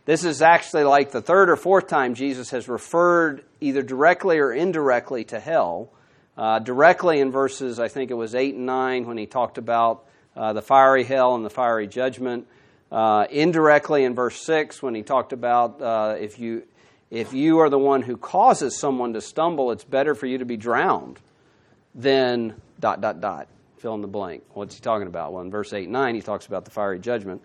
This 0.05 0.23
is 0.23 0.43
actually 0.43 0.85
like 0.85 1.13
the 1.13 1.23
third 1.23 1.49
or 1.49 1.57
fourth 1.57 1.87
time 1.87 2.15
Jesus 2.15 2.51
has 2.51 2.69
referred 2.69 3.43
either 3.59 3.83
directly 3.83 4.37
or 4.37 4.53
indirectly 4.53 5.25
to 5.25 5.41
hell. 5.41 5.93
Uh, 6.37 6.59
directly 6.59 7.21
in 7.21 7.31
verses, 7.31 7.81
I 7.81 7.89
think 7.89 8.11
it 8.11 8.15
was 8.15 8.35
8 8.35 8.55
and 8.55 8.67
9, 8.67 9.07
when 9.07 9.17
he 9.17 9.27
talked 9.27 9.59
about 9.59 10.05
uh, 10.37 10.53
the 10.53 10.63
fiery 10.63 11.05
hell 11.05 11.35
and 11.35 11.45
the 11.45 11.51
fiery 11.51 11.87
judgment. 11.87 12.47
Uh, 12.93 13.27
indirectly 13.31 14.05
in 14.05 14.15
verse 14.15 14.45
6, 14.45 14.83
when 14.83 14.95
he 14.95 15.03
talked 15.03 15.33
about 15.33 15.81
uh, 15.81 16.17
if 16.19 16.39
you 16.39 16.65
if 17.09 17.33
you 17.33 17.61
are 17.61 17.71
the 17.71 17.79
one 17.79 18.03
who 18.03 18.17
causes 18.17 18.79
someone 18.79 19.13
to 19.13 19.21
stumble, 19.21 19.71
it's 19.71 19.85
better 19.85 20.15
for 20.15 20.27
you 20.27 20.39
to 20.39 20.45
be 20.45 20.57
drowned 20.57 21.21
than 21.95 22.61
dot, 22.81 23.01
dot, 23.01 23.21
dot. 23.21 23.47
Fill 23.79 23.95
in 23.95 24.01
the 24.01 24.09
blank. 24.09 24.43
What's 24.55 24.75
he 24.75 24.81
talking 24.81 25.07
about? 25.07 25.33
Well, 25.33 25.43
in 25.43 25.51
verse 25.51 25.73
8 25.73 25.85
and 25.85 25.93
9, 25.93 26.15
he 26.17 26.21
talks 26.21 26.47
about 26.47 26.65
the 26.65 26.73
fiery 26.73 26.99
judgment. 26.99 27.43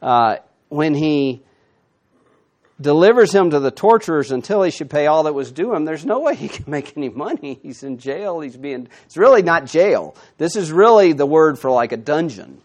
Uh, 0.00 0.36
when 0.68 0.94
he 0.94 1.42
delivers 2.80 3.34
him 3.34 3.50
to 3.50 3.60
the 3.60 3.70
torturers 3.70 4.30
until 4.30 4.62
he 4.62 4.70
should 4.70 4.90
pay 4.90 5.06
all 5.06 5.24
that 5.24 5.32
was 5.32 5.50
due 5.50 5.74
him, 5.74 5.84
there's 5.84 6.04
no 6.04 6.20
way 6.20 6.34
he 6.34 6.48
can 6.56 6.70
make 6.70 6.96
any 6.96 7.08
money. 7.08 7.58
He's 7.62 7.82
in 7.82 7.98
jail. 7.98 8.40
He's 8.40 8.56
being, 8.56 8.88
it's 9.04 9.16
really 9.16 9.42
not 9.42 9.66
jail. 9.66 10.16
This 10.38 10.56
is 10.56 10.70
really 10.72 11.12
the 11.12 11.26
word 11.26 11.58
for 11.58 11.70
like 11.70 11.92
a 11.92 11.96
dungeon. 11.96 12.60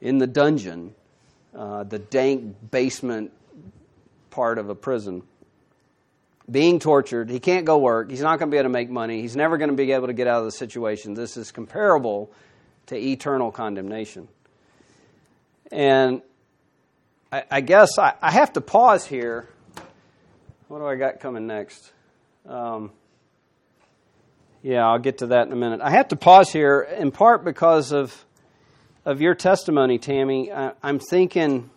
In 0.00 0.18
the 0.18 0.26
dungeon, 0.26 0.94
uh, 1.54 1.82
the 1.82 1.98
dank 1.98 2.70
basement 2.70 3.32
part 4.30 4.58
of 4.58 4.68
a 4.68 4.74
prison 4.74 5.22
being 6.50 6.78
tortured. 6.78 7.28
He 7.30 7.40
can't 7.40 7.66
go 7.66 7.78
work. 7.78 8.10
He's 8.10 8.20
not 8.20 8.38
going 8.38 8.50
to 8.50 8.54
be 8.54 8.58
able 8.58 8.70
to 8.70 8.72
make 8.72 8.88
money. 8.88 9.20
He's 9.20 9.36
never 9.36 9.58
going 9.58 9.70
to 9.70 9.76
be 9.76 9.92
able 9.92 10.06
to 10.06 10.12
get 10.12 10.26
out 10.26 10.38
of 10.38 10.44
the 10.44 10.52
situation. 10.52 11.14
This 11.14 11.36
is 11.36 11.50
comparable 11.50 12.30
to 12.86 12.96
eternal 12.96 13.50
condemnation. 13.50 14.28
And 15.70 16.22
I, 17.30 17.44
I 17.50 17.60
guess 17.60 17.98
I, 17.98 18.14
I, 18.22 18.30
have 18.30 18.54
to 18.54 18.60
pause 18.60 19.06
here. 19.06 19.48
What 20.68 20.78
do 20.78 20.86
I 20.86 20.96
got 20.96 21.20
coming 21.20 21.46
next? 21.46 21.92
Um, 22.48 22.90
yeah, 24.62 24.86
I'll 24.86 24.98
get 24.98 25.18
to 25.18 25.26
that 25.28 25.46
in 25.46 25.52
a 25.52 25.56
minute. 25.56 25.80
I 25.82 25.90
have 25.90 26.08
to 26.08 26.16
pause 26.16 26.50
here 26.50 26.80
in 26.80 27.10
part 27.10 27.44
because 27.44 27.92
of 27.92 28.24
of 29.04 29.20
your 29.20 29.34
testimony, 29.34 29.98
Tammy. 29.98 30.52
I, 30.52 30.72
I'm 30.82 30.98
thinking. 30.98 31.70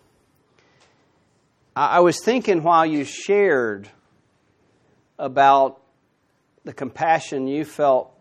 I 1.73 2.01
was 2.01 2.19
thinking 2.21 2.63
while 2.63 2.85
you 2.85 3.05
shared 3.05 3.89
about 5.17 5.81
the 6.65 6.73
compassion 6.73 7.47
you 7.47 7.63
felt 7.63 8.11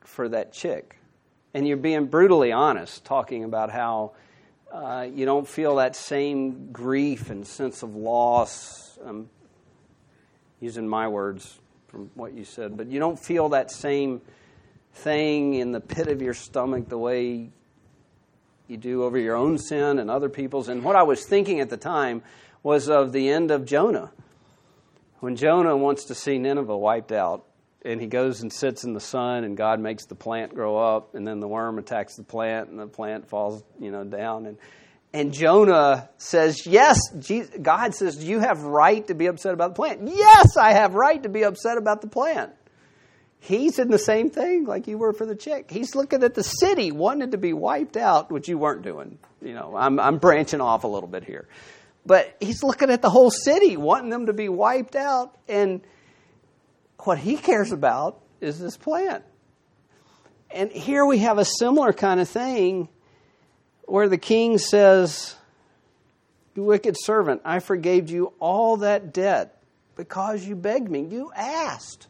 for 0.00 0.28
that 0.30 0.52
chick. 0.54 0.98
And 1.52 1.68
you're 1.68 1.76
being 1.76 2.06
brutally 2.06 2.50
honest, 2.50 3.04
talking 3.04 3.44
about 3.44 3.70
how 3.70 4.12
uh, 4.74 5.06
you 5.14 5.24
don't 5.24 5.46
feel 5.46 5.76
that 5.76 5.94
same 5.94 6.72
grief 6.72 7.30
and 7.30 7.46
sense 7.46 7.84
of 7.84 7.94
loss. 7.94 8.98
I'm 9.06 9.30
using 10.60 10.88
my 10.88 11.06
words 11.06 11.60
from 11.86 12.10
what 12.14 12.32
you 12.32 12.44
said, 12.44 12.76
but 12.76 12.88
you 12.88 12.98
don't 12.98 13.18
feel 13.18 13.50
that 13.50 13.70
same 13.70 14.20
thing 14.92 15.54
in 15.54 15.70
the 15.70 15.80
pit 15.80 16.08
of 16.08 16.20
your 16.20 16.34
stomach 16.34 16.88
the 16.88 16.98
way 16.98 17.50
you 18.66 18.76
do 18.76 19.04
over 19.04 19.16
your 19.16 19.36
own 19.36 19.58
sin 19.58 20.00
and 20.00 20.10
other 20.10 20.28
people's. 20.28 20.68
And 20.68 20.82
what 20.82 20.96
I 20.96 21.04
was 21.04 21.24
thinking 21.24 21.60
at 21.60 21.70
the 21.70 21.76
time 21.76 22.22
was 22.64 22.88
of 22.88 23.12
the 23.12 23.28
end 23.28 23.52
of 23.52 23.64
Jonah. 23.64 24.10
When 25.20 25.36
Jonah 25.36 25.76
wants 25.76 26.04
to 26.06 26.16
see 26.16 26.36
Nineveh 26.36 26.76
wiped 26.76 27.12
out, 27.12 27.44
and 27.84 28.00
he 28.00 28.06
goes 28.06 28.40
and 28.40 28.52
sits 28.52 28.84
in 28.84 28.94
the 28.94 29.00
sun, 29.00 29.44
and 29.44 29.56
God 29.56 29.80
makes 29.80 30.06
the 30.06 30.14
plant 30.14 30.54
grow 30.54 30.76
up, 30.76 31.14
and 31.14 31.26
then 31.26 31.40
the 31.40 31.48
worm 31.48 31.78
attacks 31.78 32.16
the 32.16 32.22
plant, 32.22 32.70
and 32.70 32.78
the 32.78 32.86
plant 32.86 33.28
falls, 33.28 33.62
you 33.78 33.90
know, 33.90 34.04
down. 34.04 34.46
And 34.46 34.58
and 35.12 35.32
Jonah 35.32 36.10
says, 36.18 36.66
"Yes." 36.66 36.98
God 37.62 37.94
says, 37.94 38.16
"Do 38.16 38.26
you 38.26 38.40
have 38.40 38.62
right 38.64 39.06
to 39.06 39.14
be 39.14 39.26
upset 39.26 39.54
about 39.54 39.70
the 39.70 39.76
plant?" 39.76 40.08
Yes, 40.08 40.56
I 40.56 40.72
have 40.72 40.94
right 40.94 41.22
to 41.22 41.28
be 41.28 41.44
upset 41.44 41.78
about 41.78 42.00
the 42.00 42.08
plant. 42.08 42.52
He's 43.38 43.78
in 43.78 43.90
the 43.90 43.98
same 43.98 44.30
thing 44.30 44.64
like 44.64 44.88
you 44.88 44.96
were 44.96 45.12
for 45.12 45.26
the 45.26 45.36
chick. 45.36 45.70
He's 45.70 45.94
looking 45.94 46.22
at 46.22 46.34
the 46.34 46.42
city 46.42 46.90
wanting 46.90 47.32
to 47.32 47.38
be 47.38 47.52
wiped 47.52 47.98
out, 47.98 48.32
which 48.32 48.48
you 48.48 48.56
weren't 48.56 48.82
doing. 48.82 49.18
You 49.42 49.52
know, 49.52 49.74
I'm, 49.76 50.00
I'm 50.00 50.16
branching 50.16 50.62
off 50.62 50.84
a 50.84 50.88
little 50.88 51.08
bit 51.08 51.24
here. 51.24 51.46
But 52.06 52.34
he's 52.40 52.62
looking 52.62 52.90
at 52.90 53.02
the 53.02 53.10
whole 53.10 53.30
city 53.30 53.76
wanting 53.76 54.08
them 54.08 54.26
to 54.26 54.32
be 54.32 54.48
wiped 54.48 54.96
out. 54.96 55.36
And 55.46 55.82
what 57.00 57.18
he 57.18 57.36
cares 57.36 57.72
about 57.72 58.20
is 58.40 58.58
this 58.58 58.76
plant. 58.76 59.24
And 60.50 60.70
here 60.70 61.04
we 61.04 61.18
have 61.18 61.38
a 61.38 61.44
similar 61.44 61.92
kind 61.92 62.20
of 62.20 62.28
thing 62.28 62.88
where 63.86 64.08
the 64.08 64.18
king 64.18 64.58
says, 64.58 65.34
You 66.54 66.62
wicked 66.62 66.96
servant, 66.98 67.42
I 67.44 67.58
forgave 67.58 68.10
you 68.10 68.32
all 68.38 68.78
that 68.78 69.12
debt 69.12 69.62
because 69.96 70.44
you 70.44 70.56
begged 70.56 70.90
me. 70.90 71.06
You 71.06 71.32
asked. 71.34 72.06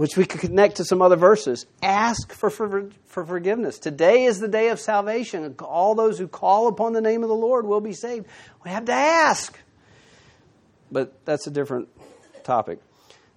which 0.00 0.16
we 0.16 0.24
could 0.24 0.40
connect 0.40 0.76
to 0.76 0.84
some 0.86 1.02
other 1.02 1.16
verses. 1.16 1.66
Ask 1.82 2.32
for, 2.32 2.48
for, 2.48 2.88
for 3.04 3.22
forgiveness. 3.22 3.78
Today 3.78 4.24
is 4.24 4.40
the 4.40 4.48
day 4.48 4.68
of 4.68 4.80
salvation. 4.80 5.54
All 5.58 5.94
those 5.94 6.18
who 6.18 6.26
call 6.26 6.68
upon 6.68 6.94
the 6.94 7.02
name 7.02 7.22
of 7.22 7.28
the 7.28 7.34
Lord 7.34 7.66
will 7.66 7.82
be 7.82 7.92
saved. 7.92 8.24
We 8.64 8.70
have 8.70 8.86
to 8.86 8.94
ask. 8.94 9.58
But 10.90 11.24
that's 11.24 11.46
a 11.46 11.50
different 11.50 11.88
topic. 12.44 12.80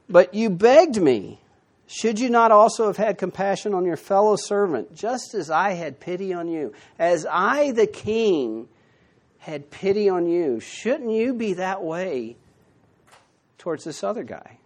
But 0.09 0.33
you 0.33 0.49
begged 0.49 1.01
me. 1.01 1.39
Should 1.87 2.19
you 2.19 2.29
not 2.29 2.51
also 2.51 2.87
have 2.87 2.97
had 2.97 3.17
compassion 3.17 3.73
on 3.73 3.85
your 3.85 3.97
fellow 3.97 4.35
servant, 4.35 4.95
just 4.95 5.33
as 5.33 5.49
I 5.49 5.71
had 5.71 5.99
pity 5.99 6.33
on 6.33 6.47
you? 6.47 6.73
As 6.97 7.25
I, 7.29 7.71
the 7.71 7.85
king, 7.85 8.67
had 9.43 9.69
pity 9.69 10.07
on 10.07 10.25
you, 10.25 10.61
shouldn't 10.61 11.11
you 11.11 11.33
be 11.33 11.53
that 11.53 11.83
way 11.83 12.37
towards 13.57 13.83
this 13.83 14.01
other 14.01 14.23
guy? 14.23 14.57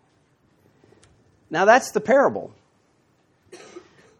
Now 1.49 1.65
that's 1.65 1.91
the 1.91 1.99
parable. 1.99 2.53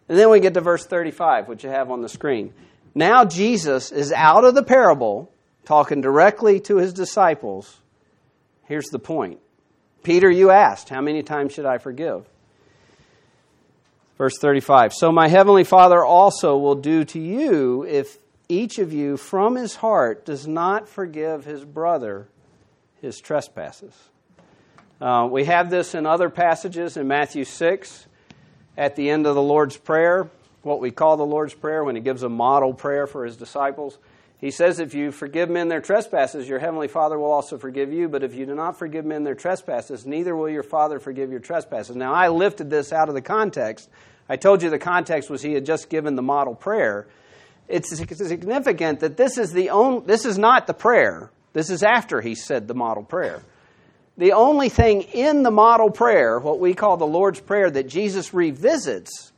And 0.10 0.18
then 0.18 0.30
we 0.32 0.40
get 0.40 0.56
to 0.56 0.62
verse 0.62 0.86
35, 0.86 1.48
which 1.48 1.64
you 1.64 1.70
have 1.70 1.92
on 1.92 2.02
the 2.02 2.10
screen. 2.10 2.54
Now 2.96 3.24
Jesus 3.24 3.92
is 3.92 4.12
out 4.12 4.46
of 4.46 4.56
the 4.56 4.64
parable, 4.64 5.32
talking 5.66 6.02
directly 6.02 6.60
to 6.62 6.78
his 6.78 6.92
disciples. 6.92 7.80
Here's 8.68 8.88
the 8.88 9.00
point 9.00 9.40
Peter, 10.04 10.30
you 10.30 10.52
asked, 10.52 10.90
How 10.90 11.02
many 11.02 11.24
times 11.24 11.54
should 11.54 11.66
I 11.66 11.78
forgive? 11.78 12.26
Verse 14.18 14.38
35 14.40 14.94
So 14.94 15.12
my 15.12 15.28
heavenly 15.28 15.64
Father 15.64 16.04
also 16.04 16.58
will 16.58 16.76
do 16.76 17.04
to 17.06 17.20
you 17.20 17.84
if 17.84 18.18
each 18.50 18.80
of 18.80 18.94
you 18.94 19.18
from 19.18 19.56
his 19.56 19.76
heart 19.76 20.26
does 20.26 20.48
not 20.48 20.88
forgive 20.88 21.46
his 21.46 21.64
brother 21.66 22.28
his 23.02 23.20
trespasses. 23.20 23.94
Uh, 25.00 25.28
we 25.30 25.46
have 25.46 25.70
this 25.70 25.94
in 25.94 26.06
other 26.06 26.30
passages 26.30 26.98
in 26.98 27.08
Matthew 27.08 27.46
6 27.46 28.08
at 28.76 28.96
the 28.96 29.10
end 29.10 29.28
of 29.28 29.36
the 29.36 29.42
Lord's 29.42 29.78
Prayer, 29.78 30.30
what 30.64 30.80
we 30.80 30.90
call 30.90 31.18
the 31.18 31.26
Lord's 31.26 31.54
Prayer 31.54 31.84
when 31.84 31.96
he 31.96 32.02
gives 32.02 32.24
a 32.24 32.30
model 32.30 32.74
prayer 32.74 33.06
for 33.06 33.24
his 33.24 33.38
disciples. 33.38 33.98
He 34.40 34.52
says, 34.52 34.80
If 34.80 34.94
you 34.94 35.12
forgive 35.12 35.50
men 35.50 35.68
their 35.68 35.82
trespasses, 35.82 36.48
your 36.48 36.60
heavenly 36.60 36.88
Father 36.88 37.18
will 37.18 37.32
also 37.32 37.58
forgive 37.58 37.92
you. 37.92 38.08
But 38.08 38.24
if 38.24 38.36
you 38.36 38.46
do 38.46 38.56
not 38.56 38.78
forgive 38.78 39.06
men 39.06 39.24
their 39.24 39.36
trespasses, 39.36 40.06
neither 40.06 40.36
will 40.36 40.50
your 40.50 40.64
Father 40.64 41.00
forgive 41.00 41.32
your 41.32 41.40
trespasses. 41.40 41.96
Now, 41.96 42.14
I 42.14 42.30
lifted 42.30 42.70
this 42.70 42.94
out 42.94 43.10
of 43.10 43.16
the 43.16 43.22
context. 43.22 43.90
I 44.30 44.36
told 44.36 44.62
you 44.62 44.70
the 44.70 44.80
context 44.80 45.30
was 45.30 45.42
he 45.42 45.54
had 45.54 45.66
just 45.66 45.90
given 45.90 46.16
the 46.16 46.22
model 46.22 46.54
prayer. 46.54 47.08
It's 47.68 47.90
significant 47.96 49.00
that 49.02 49.18
this 49.18 49.38
is, 49.38 49.52
the 49.52 49.72
only, 49.72 50.06
this 50.06 50.26
is 50.26 50.38
not 50.38 50.68
the 50.68 50.74
prayer. 50.74 51.32
This 51.54 51.70
is 51.70 51.84
after 51.84 52.22
he 52.22 52.36
said 52.36 52.68
the 52.68 52.76
model 52.76 53.04
prayer 53.04 53.44
the 54.18 54.34
only 54.34 54.70
thing 54.70 55.04
in 55.04 55.44
the 55.44 55.52
model 55.52 55.92
prayer, 55.92 56.40
what 56.40 56.60
we 56.60 56.74
call 56.74 56.98
the 56.98 57.08
Lord's 57.08 57.40
Prayer, 57.40 57.70
that 57.70 57.88
Jesus 57.88 58.34
revisits 58.34 59.32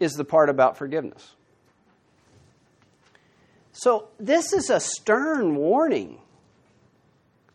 is 0.00 0.14
the 0.14 0.24
part 0.24 0.50
about 0.50 0.76
forgiveness. 0.76 1.34
So, 3.78 4.08
this 4.18 4.54
is 4.54 4.70
a 4.70 4.80
stern 4.80 5.54
warning 5.54 6.16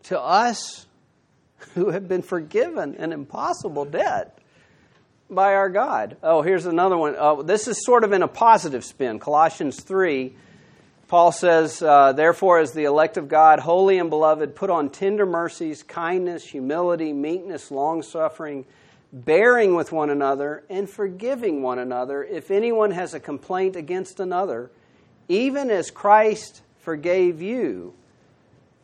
to 0.03 0.22
us 0.22 0.86
who 1.74 1.89
have 1.89 2.07
been 2.07 2.22
forgiven 2.22 2.93
an 2.99 3.11
impossible 3.11 3.86
debt 3.86 4.38
by 5.32 5.55
our 5.55 5.67
God. 5.67 6.17
Oh, 6.22 6.43
here's 6.43 6.67
another 6.67 6.95
one. 6.95 7.15
Uh, 7.17 7.41
this 7.41 7.67
is 7.67 7.84
sort 7.84 8.03
of 8.03 8.13
in 8.13 8.22
a 8.22 8.28
positive 8.28 8.86
spin. 8.86 9.17
Colossians 9.17 9.82
3 9.82 10.36
Paul 11.07 11.32
says, 11.32 11.82
uh, 11.82 12.13
Therefore, 12.13 12.59
as 12.59 12.74
the 12.74 12.84
elect 12.84 13.17
of 13.17 13.28
God, 13.28 13.57
holy 13.59 13.97
and 13.97 14.11
beloved, 14.11 14.55
put 14.55 14.69
on 14.69 14.91
tender 14.91 15.26
mercies, 15.26 15.82
kindness, 15.82 16.45
humility, 16.45 17.13
meekness, 17.13 17.72
long 17.72 18.03
suffering, 18.03 18.65
bearing 19.11 19.74
with 19.74 19.91
one 19.91 20.11
another, 20.11 20.63
and 20.69 20.88
forgiving 20.88 21.63
one 21.63 21.80
another 21.80 22.24
if 22.24 22.51
anyone 22.51 22.91
has 22.91 23.15
a 23.15 23.19
complaint 23.19 23.76
against 23.76 24.19
another, 24.19 24.69
even 25.32 25.71
as 25.71 25.91
Christ 25.91 26.61
forgave 26.79 27.41
you, 27.41 27.93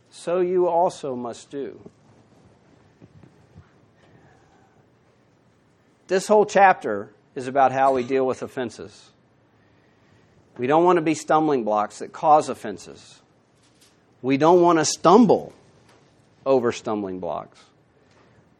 so 0.09 0.39
you 0.39 0.69
also 0.69 1.13
must 1.13 1.49
do. 1.49 1.77
This 6.07 6.25
whole 6.25 6.45
chapter 6.45 7.09
is 7.35 7.47
about 7.47 7.73
how 7.73 7.93
we 7.93 8.03
deal 8.03 8.25
with 8.25 8.43
offenses. 8.43 9.09
We 10.57 10.67
don't 10.67 10.85
want 10.85 10.95
to 10.95 11.01
be 11.01 11.15
stumbling 11.15 11.65
blocks 11.65 11.99
that 11.99 12.13
cause 12.13 12.47
offenses. 12.47 13.21
We 14.21 14.37
don't 14.37 14.61
want 14.61 14.79
to 14.79 14.85
stumble 14.85 15.51
over 16.45 16.71
stumbling 16.71 17.19
blocks. 17.19 17.59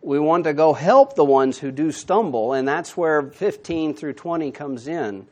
We 0.02 0.20
want 0.20 0.44
to 0.44 0.54
go 0.54 0.74
help 0.74 1.16
the 1.16 1.24
ones 1.24 1.58
who 1.60 1.72
do 1.72 1.94
stumble, 1.94 2.52
and 2.52 2.68
that's 2.68 2.98
where 2.98 3.24
15 3.24 3.94
through 3.94 4.14
20 4.14 4.52
comes 4.52 4.90
in, 4.90 5.26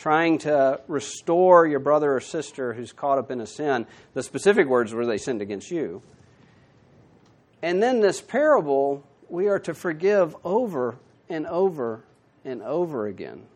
trying 0.00 0.38
to 0.38 0.80
restore 0.88 1.66
your 1.66 1.78
brother 1.78 2.16
or 2.16 2.20
sister 2.20 2.74
who's 2.74 2.92
caught 2.92 3.18
up 3.18 3.30
in 3.30 3.40
a 3.40 3.46
sin. 3.46 3.86
The 4.14 4.22
specific 4.22 4.66
words 4.66 4.92
were 4.92 5.06
they 5.06 5.18
sinned 5.18 5.42
against 5.42 5.70
you. 5.70 6.02
And 7.62 7.82
then 7.82 8.00
this 8.00 8.20
parable, 8.20 9.04
we 9.28 9.48
are 9.48 9.58
to 9.60 9.74
forgive 9.74 10.34
over 10.44 10.96
and 11.28 11.46
over 11.46 12.02
and 12.44 12.62
over 12.62 13.06
again 13.06 13.46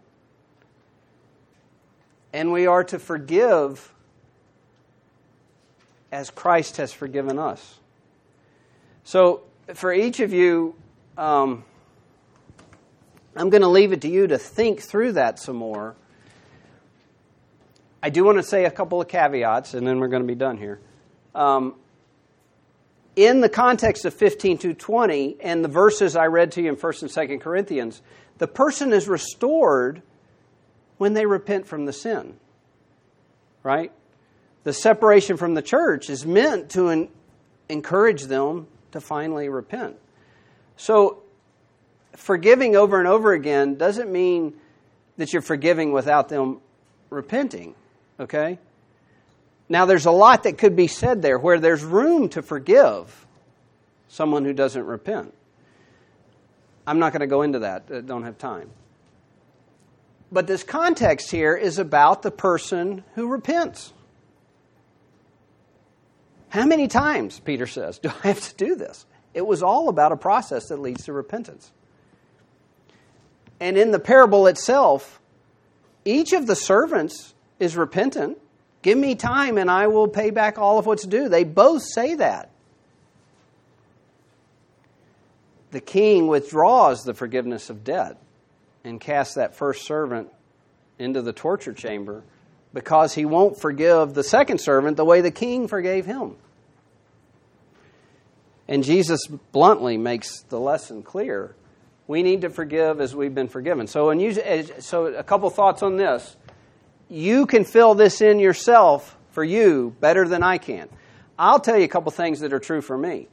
and 2.34 2.50
we 2.50 2.66
are 2.66 2.82
to 2.82 2.98
forgive 2.98 3.94
as 6.10 6.30
Christ 6.30 6.78
has 6.78 6.92
forgiven 6.92 7.38
us. 7.38 7.78
So, 9.04 9.42
for 9.74 9.94
each 9.94 10.18
of 10.18 10.32
you, 10.32 10.74
um, 11.16 11.64
I'm 13.36 13.50
going 13.50 13.62
to 13.62 13.68
leave 13.68 13.92
it 13.92 14.00
to 14.00 14.08
you 14.08 14.26
to 14.26 14.36
think 14.36 14.80
through 14.80 15.12
that 15.12 15.38
some 15.38 15.56
more. 15.56 15.94
I 18.04 18.10
do 18.10 18.22
want 18.22 18.36
to 18.36 18.42
say 18.42 18.66
a 18.66 18.70
couple 18.70 19.00
of 19.00 19.08
caveats, 19.08 19.72
and 19.72 19.86
then 19.86 19.98
we're 19.98 20.08
going 20.08 20.20
to 20.20 20.28
be 20.28 20.34
done 20.34 20.58
here. 20.58 20.78
Um, 21.34 21.74
in 23.16 23.40
the 23.40 23.48
context 23.48 24.04
of 24.04 24.12
15 24.12 24.58
to 24.58 24.74
20 24.74 25.38
and 25.40 25.64
the 25.64 25.70
verses 25.70 26.14
I 26.14 26.26
read 26.26 26.52
to 26.52 26.62
you 26.62 26.68
in 26.68 26.76
1st 26.76 27.02
and 27.04 27.10
2nd 27.10 27.40
Corinthians, 27.40 28.02
the 28.36 28.46
person 28.46 28.92
is 28.92 29.08
restored 29.08 30.02
when 30.98 31.14
they 31.14 31.24
repent 31.24 31.66
from 31.66 31.86
the 31.86 31.94
sin. 31.94 32.36
Right? 33.62 33.90
The 34.64 34.74
separation 34.74 35.38
from 35.38 35.54
the 35.54 35.62
church 35.62 36.10
is 36.10 36.26
meant 36.26 36.72
to 36.72 36.90
en- 36.90 37.08
encourage 37.70 38.24
them 38.24 38.66
to 38.92 39.00
finally 39.00 39.48
repent. 39.48 39.96
So, 40.76 41.22
forgiving 42.12 42.76
over 42.76 42.98
and 42.98 43.08
over 43.08 43.32
again 43.32 43.76
doesn't 43.76 44.12
mean 44.12 44.52
that 45.16 45.32
you're 45.32 45.40
forgiving 45.40 45.92
without 45.92 46.28
them 46.28 46.60
repenting. 47.08 47.74
Okay? 48.18 48.58
Now, 49.68 49.86
there's 49.86 50.06
a 50.06 50.10
lot 50.10 50.42
that 50.44 50.58
could 50.58 50.76
be 50.76 50.86
said 50.86 51.22
there 51.22 51.38
where 51.38 51.58
there's 51.58 51.82
room 51.82 52.28
to 52.30 52.42
forgive 52.42 53.26
someone 54.08 54.44
who 54.44 54.52
doesn't 54.52 54.84
repent. 54.84 55.34
I'm 56.86 56.98
not 56.98 57.12
going 57.12 57.20
to 57.20 57.26
go 57.26 57.42
into 57.42 57.60
that, 57.60 57.84
I 57.92 58.00
don't 58.00 58.24
have 58.24 58.38
time. 58.38 58.70
But 60.30 60.46
this 60.46 60.62
context 60.62 61.30
here 61.30 61.56
is 61.56 61.78
about 61.78 62.22
the 62.22 62.30
person 62.30 63.04
who 63.14 63.28
repents. 63.28 63.92
How 66.48 66.66
many 66.66 66.86
times, 66.86 67.40
Peter 67.40 67.66
says, 67.66 67.98
do 67.98 68.10
I 68.22 68.28
have 68.28 68.40
to 68.40 68.54
do 68.54 68.76
this? 68.76 69.06
It 69.32 69.46
was 69.46 69.62
all 69.62 69.88
about 69.88 70.12
a 70.12 70.16
process 70.16 70.68
that 70.68 70.78
leads 70.78 71.04
to 71.06 71.12
repentance. 71.12 71.72
And 73.58 73.76
in 73.76 73.90
the 73.90 73.98
parable 73.98 74.46
itself, 74.46 75.20
each 76.04 76.32
of 76.32 76.46
the 76.46 76.54
servants 76.54 77.33
is 77.64 77.76
repentant. 77.76 78.38
Give 78.82 78.96
me 78.96 79.14
time 79.14 79.58
and 79.58 79.70
I 79.70 79.86
will 79.88 80.08
pay 80.08 80.30
back 80.30 80.58
all 80.58 80.78
of 80.78 80.86
what's 80.86 81.06
due. 81.06 81.28
They 81.28 81.44
both 81.44 81.82
say 81.82 82.14
that. 82.16 82.50
The 85.70 85.80
king 85.80 86.28
withdraws 86.28 87.02
the 87.02 87.14
forgiveness 87.14 87.68
of 87.70 87.82
debt 87.82 88.18
and 88.84 89.00
casts 89.00 89.34
that 89.34 89.56
first 89.56 89.84
servant 89.84 90.28
into 90.98 91.22
the 91.22 91.32
torture 91.32 91.72
chamber 91.72 92.22
because 92.72 93.14
he 93.14 93.24
won't 93.24 93.58
forgive 93.58 94.14
the 94.14 94.22
second 94.22 94.60
servant 94.60 94.96
the 94.96 95.04
way 95.04 95.20
the 95.20 95.30
king 95.30 95.66
forgave 95.66 96.06
him. 96.06 96.36
And 98.68 98.84
Jesus 98.84 99.26
bluntly 99.52 99.96
makes 99.96 100.42
the 100.42 100.60
lesson 100.60 101.02
clear. 101.02 101.54
We 102.06 102.22
need 102.22 102.42
to 102.42 102.50
forgive 102.50 103.00
as 103.00 103.14
we've 103.14 103.34
been 103.34 103.48
forgiven. 103.48 103.86
So, 103.86 104.10
you, 104.10 104.32
so 104.80 105.06
a 105.06 105.22
couple 105.22 105.48
thoughts 105.50 105.82
on 105.82 105.96
this. 105.96 106.36
You 107.14 107.46
can 107.46 107.64
fill 107.64 107.94
this 107.94 108.20
in 108.20 108.40
yourself 108.40 109.16
for 109.30 109.44
you 109.44 109.94
better 110.00 110.26
than 110.26 110.42
I 110.42 110.58
can. 110.58 110.88
I'll 111.38 111.60
tell 111.60 111.78
you 111.78 111.84
a 111.84 111.88
couple 111.88 112.10
things 112.10 112.40
that 112.40 112.52
are 112.52 112.58
true 112.58 112.80
for 112.80 112.98
me. 112.98 113.28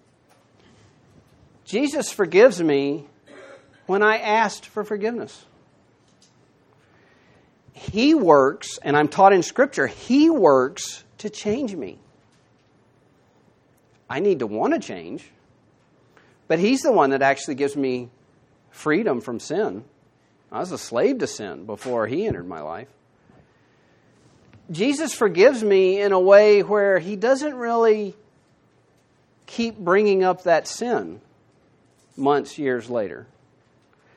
Jesus 1.65 2.11
forgives 2.11 2.61
me 2.61 3.07
when 3.87 4.03
I 4.03 4.17
asked 4.17 4.67
for 4.67 4.83
forgiveness. 4.83 5.45
He 7.73 8.13
works, 8.13 8.77
and 8.83 8.95
I'm 8.95 9.07
taught 9.07 9.33
in 9.33 9.41
Scripture, 9.41 9.87
He 9.87 10.29
works 10.29 11.03
to 11.17 11.31
change 11.31 11.75
me. 11.75 11.97
I 14.07 14.19
need 14.19 14.39
to 14.39 14.47
want 14.47 14.75
to 14.75 14.79
change, 14.79 15.27
but 16.47 16.59
He's 16.59 16.81
the 16.81 16.91
one 16.91 17.09
that 17.09 17.23
actually 17.23 17.55
gives 17.55 17.75
me 17.75 18.11
freedom 18.69 19.21
from 19.21 19.39
sin. 19.39 19.85
I 20.51 20.59
was 20.59 20.71
a 20.71 20.77
slave 20.77 21.17
to 21.17 21.25
sin 21.25 21.65
before 21.65 22.05
He 22.05 22.27
entered 22.27 22.47
my 22.47 22.61
life. 22.61 22.87
Jesus 24.71 25.13
forgives 25.13 25.63
me 25.63 26.01
in 26.01 26.11
a 26.11 26.19
way 26.19 26.63
where 26.63 26.99
He 26.99 27.15
doesn't 27.15 27.55
really 27.55 28.15
keep 29.45 29.77
bringing 29.77 30.23
up 30.23 30.43
that 30.43 30.67
sin 30.67 31.19
months, 32.15 32.57
years 32.57 32.89
later. 32.89 33.27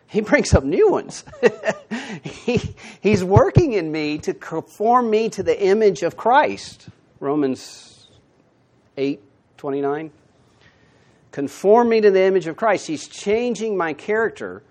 He 0.07 0.21
brings 0.21 0.55
up 0.55 0.63
new 0.63 0.91
ones. 0.91 1.25
he, 2.23 2.77
he's 3.01 3.25
working 3.25 3.73
in 3.73 3.91
me 3.91 4.19
to 4.19 4.35
conform 4.35 5.11
me 5.11 5.29
to 5.31 5.43
the 5.43 5.61
image 5.61 6.03
of 6.03 6.17
Christ. 6.17 6.89
Romans 7.19 8.07
8 8.97 9.21
29. 9.57 10.11
Conform 11.33 11.89
me 11.89 12.01
to 12.01 12.11
the 12.13 12.23
image 12.23 12.47
of 12.47 12.57
Christ. 12.57 12.87
He's 12.87 13.09
changing 13.09 13.77
my 13.77 13.93
character. 13.93 14.63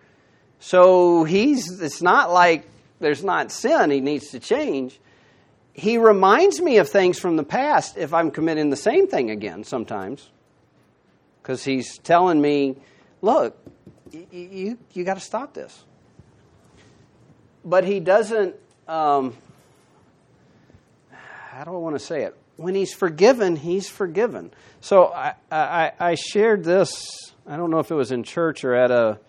So 0.60 1.26
he's 1.26 1.82
it's 1.82 2.02
not 2.02 2.32
like 2.32 2.70
there's 3.02 3.24
not 3.24 3.52
sin 3.52 3.92
he 3.92 4.00
needs 4.00 4.30
to 4.30 4.40
change. 4.40 4.98
He 5.74 5.98
reminds 5.98 6.62
me 6.62 6.78
of 6.78 6.88
things 6.88 7.18
from 7.18 7.36
the 7.36 7.44
past 7.44 7.98
if 7.98 8.14
I'm 8.14 8.30
committing 8.30 8.70
the 8.70 8.76
same 8.76 9.08
thing 9.08 9.32
again 9.32 9.64
sometimes. 9.64 10.30
Because 11.42 11.64
he's 11.64 11.98
telling 11.98 12.40
me, 12.40 12.78
look, 13.22 13.58
you, 14.12 14.28
you, 14.32 14.78
you 14.94 15.04
got 15.04 15.16
to 15.16 15.20
stop 15.20 15.54
this. 15.54 15.84
But 17.66 17.86
he 17.86 18.00
doesn't, 18.00 18.56
um, 18.88 19.36
how 21.12 21.64
do 21.64 21.72
I 21.72 21.78
want 21.78 21.96
to 21.96 22.00
say 22.00 22.24
it? 22.24 22.38
When 22.56 22.76
he's 22.76 22.94
forgiven, 22.94 23.56
he's 23.56 23.90
forgiven. 23.90 24.52
So 24.80 25.08
I, 25.08 25.34
I, 25.52 25.92
I 26.00 26.16
shared 26.16 26.64
this, 26.64 27.34
I 27.48 27.58
don't 27.58 27.72
know 27.72 27.80
if 27.80 27.90
it 27.90 27.96
was 27.96 28.12
in 28.12 28.24
church 28.24 28.64
or 28.64 28.76
at 28.76 28.92
a, 28.92 29.20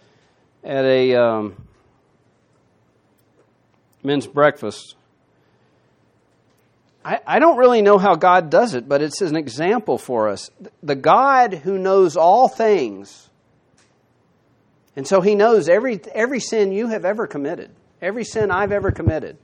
at 0.63 0.85
a 0.85 1.15
um, 1.15 1.67
men's 4.03 4.27
breakfast. 4.27 4.97
I, 7.05 7.21
I 7.27 7.39
don't 7.39 7.59
really 7.59 7.83
know 7.83 7.99
how 7.99 8.15
God 8.15 8.51
does 8.51 8.75
it, 8.75 8.89
but 8.89 9.03
it's 9.03 9.21
an 9.21 9.37
example 9.37 9.99
for 9.99 10.29
us. 10.29 10.51
The 10.83 10.95
God 10.95 11.55
who 11.55 11.79
knows 11.79 12.17
all 12.17 12.49
things 12.49 13.25
and 14.97 15.07
so 15.07 15.21
he 15.21 15.35
knows 15.35 15.69
every, 15.69 16.01
every 16.15 16.41
sin 16.41 16.73
you 16.73 16.89
have 16.89 17.05
ever 17.05 17.27
committed, 17.27 17.71
every 18.01 18.25
sin 18.25 18.51
I've 18.51 18.73
ever 18.73 18.93
committed. 18.93 19.37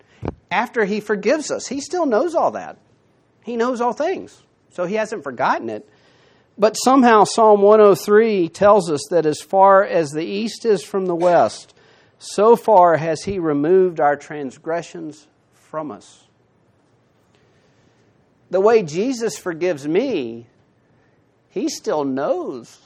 After 0.50 0.84
he 0.84 1.00
forgives 1.00 1.50
us, 1.50 1.66
he 1.66 1.80
still 1.80 2.06
knows 2.06 2.34
all 2.34 2.52
that. 2.52 2.78
He 3.44 3.56
knows 3.56 3.80
all 3.80 3.92
things. 3.92 4.40
So 4.70 4.84
he 4.84 4.94
hasn't 4.94 5.24
forgotten 5.24 5.70
it. 5.70 5.88
But 6.56 6.74
somehow 6.74 7.24
Psalm 7.24 7.62
103 7.62 8.48
tells 8.50 8.90
us 8.90 9.00
that 9.10 9.26
as 9.26 9.40
far 9.40 9.82
as 9.82 10.10
the 10.10 10.24
east 10.24 10.64
is 10.64 10.84
from 10.84 11.06
the 11.06 11.14
west, 11.14 11.74
so 12.18 12.54
far 12.54 12.96
has 12.96 13.22
he 13.24 13.38
removed 13.38 13.98
our 13.98 14.14
transgressions 14.14 15.26
from 15.54 15.90
us. 15.90 16.19
The 18.50 18.60
way 18.60 18.82
Jesus 18.82 19.38
forgives 19.38 19.86
me, 19.86 20.46
he 21.50 21.68
still 21.68 22.04
knows 22.04 22.78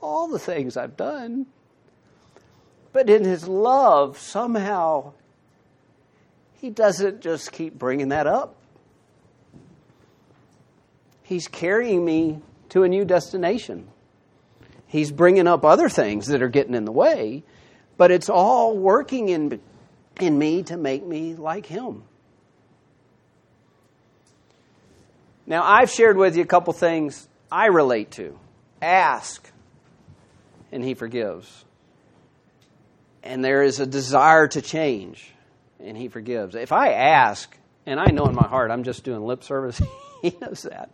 all 0.00 0.28
the 0.28 0.38
things 0.38 0.76
I've 0.76 0.96
done. 0.96 1.46
But 2.92 3.08
in 3.08 3.24
his 3.24 3.48
love, 3.48 4.18
somehow, 4.18 5.12
he 6.60 6.70
doesn't 6.70 7.20
just 7.20 7.52
keep 7.52 7.78
bringing 7.78 8.08
that 8.08 8.26
up. 8.26 8.56
He's 11.22 11.48
carrying 11.48 12.04
me 12.04 12.40
to 12.70 12.82
a 12.82 12.88
new 12.88 13.04
destination. 13.04 13.88
He's 14.86 15.10
bringing 15.10 15.46
up 15.46 15.64
other 15.64 15.88
things 15.88 16.26
that 16.26 16.42
are 16.42 16.48
getting 16.48 16.74
in 16.74 16.84
the 16.84 16.92
way, 16.92 17.42
but 17.96 18.10
it's 18.10 18.28
all 18.28 18.76
working 18.76 19.28
in, 19.28 19.60
in 20.20 20.38
me 20.38 20.62
to 20.64 20.76
make 20.76 21.04
me 21.04 21.34
like 21.34 21.66
him. 21.66 22.04
Now, 25.46 25.62
I've 25.62 25.90
shared 25.90 26.16
with 26.16 26.36
you 26.36 26.42
a 26.42 26.46
couple 26.46 26.72
things 26.72 27.28
I 27.50 27.66
relate 27.66 28.12
to. 28.12 28.38
Ask, 28.80 29.50
and 30.72 30.82
he 30.82 30.94
forgives 30.94 31.64
and 33.24 33.42
there 33.42 33.62
is 33.62 33.80
a 33.80 33.86
desire 33.86 34.46
to 34.48 34.62
change, 34.62 35.32
and 35.80 35.96
He 35.96 36.08
forgives. 36.08 36.54
If 36.54 36.70
I 36.72 36.92
ask, 36.92 37.56
and 37.86 37.98
I 37.98 38.10
know 38.12 38.26
in 38.26 38.34
my 38.34 38.46
heart 38.46 38.70
I'm 38.70 38.84
just 38.84 39.02
doing 39.02 39.24
lip 39.24 39.42
service, 39.42 39.80
He 40.22 40.36
knows 40.40 40.62
that. 40.62 40.90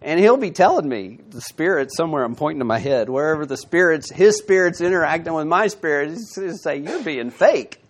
And 0.00 0.18
He'll 0.18 0.38
be 0.38 0.50
telling 0.50 0.88
me, 0.88 1.20
the 1.28 1.42
Spirit, 1.42 1.90
somewhere 1.94 2.24
I'm 2.24 2.34
pointing 2.34 2.58
to 2.58 2.64
my 2.64 2.78
head, 2.78 3.08
wherever 3.08 3.46
the 3.46 3.58
Spirit's, 3.58 4.10
His 4.10 4.38
Spirit's 4.38 4.80
interacting 4.80 5.34
with 5.34 5.46
my 5.46 5.68
Spirit, 5.68 6.10
He's 6.10 6.62
say, 6.62 6.78
You're 6.78 7.04
being 7.04 7.30
fake. 7.30 7.80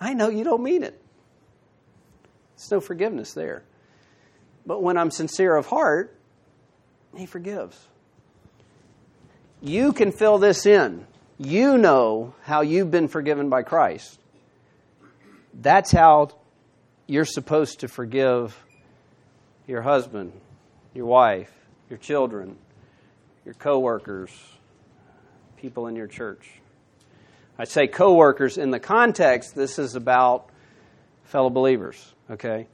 I 0.00 0.14
know 0.14 0.28
you 0.28 0.42
don't 0.42 0.62
mean 0.62 0.82
it. 0.82 1.00
There's 2.56 2.70
no 2.70 2.80
forgiveness 2.80 3.34
there. 3.34 3.62
But 4.66 4.82
when 4.82 4.96
I'm 4.96 5.10
sincere 5.10 5.56
of 5.56 5.66
heart, 5.66 6.16
He 7.16 7.26
forgives. 7.26 7.88
You 9.60 9.92
can 9.92 10.12
fill 10.12 10.38
this 10.38 10.66
in 10.66 11.06
you 11.38 11.78
know 11.78 12.34
how 12.42 12.60
you've 12.60 12.90
been 12.90 13.08
forgiven 13.08 13.48
by 13.48 13.62
Christ. 13.62 14.20
That's 15.52 15.90
how 15.90 16.30
you're 17.06 17.24
supposed 17.24 17.80
to 17.80 17.88
forgive 17.88 18.56
your 19.66 19.82
husband, 19.82 20.32
your 20.94 21.06
wife, 21.06 21.52
your 21.90 21.98
children, 21.98 22.56
your 23.44 23.54
coworkers, 23.54 24.30
people 25.56 25.86
in 25.86 25.96
your 25.96 26.06
church. 26.06 26.48
I 27.58 27.64
say 27.64 27.86
coworkers 27.86 28.58
in 28.58 28.70
the 28.70 28.80
context 28.80 29.54
this 29.54 29.78
is 29.78 29.94
about 29.94 30.48
fellow 31.24 31.50
believers, 31.50 32.14
okay? 32.30 32.66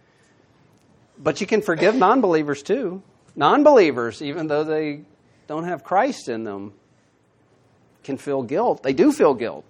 But 1.22 1.40
you 1.40 1.46
can 1.46 1.60
forgive 1.60 1.94
non-believers 1.94 2.62
too. 2.62 3.02
Non-believers 3.36 4.22
even 4.22 4.46
though 4.46 4.64
they 4.64 5.02
don't 5.46 5.64
have 5.64 5.84
Christ 5.84 6.28
in 6.28 6.44
them 6.44 6.72
can 8.02 8.16
feel 8.16 8.42
guilt. 8.42 8.82
They 8.82 8.94
do 8.94 9.12
feel 9.12 9.34
guilt. 9.34 9.64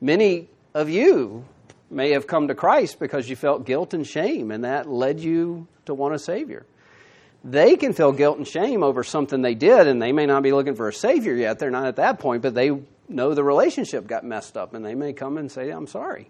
Many 0.00 0.48
of 0.74 0.90
you 0.90 1.44
may 1.90 2.12
have 2.12 2.26
come 2.26 2.48
to 2.48 2.54
Christ 2.54 2.98
because 3.00 3.28
you 3.28 3.36
felt 3.36 3.64
guilt 3.64 3.94
and 3.94 4.06
shame, 4.06 4.50
and 4.50 4.64
that 4.64 4.88
led 4.88 5.20
you 5.20 5.66
to 5.86 5.94
want 5.94 6.14
a 6.14 6.18
Savior. 6.18 6.66
They 7.42 7.76
can 7.76 7.94
feel 7.94 8.12
guilt 8.12 8.36
and 8.36 8.46
shame 8.46 8.82
over 8.82 9.02
something 9.02 9.40
they 9.40 9.54
did, 9.54 9.86
and 9.86 10.00
they 10.00 10.12
may 10.12 10.26
not 10.26 10.42
be 10.42 10.52
looking 10.52 10.74
for 10.74 10.88
a 10.88 10.92
Savior 10.92 11.34
yet. 11.34 11.58
They're 11.58 11.70
not 11.70 11.86
at 11.86 11.96
that 11.96 12.18
point, 12.18 12.42
but 12.42 12.54
they 12.54 12.70
know 13.08 13.34
the 13.34 13.42
relationship 13.42 14.06
got 14.06 14.24
messed 14.24 14.56
up, 14.56 14.74
and 14.74 14.84
they 14.84 14.94
may 14.94 15.12
come 15.14 15.38
and 15.38 15.50
say, 15.50 15.70
I'm 15.70 15.86
sorry. 15.86 16.28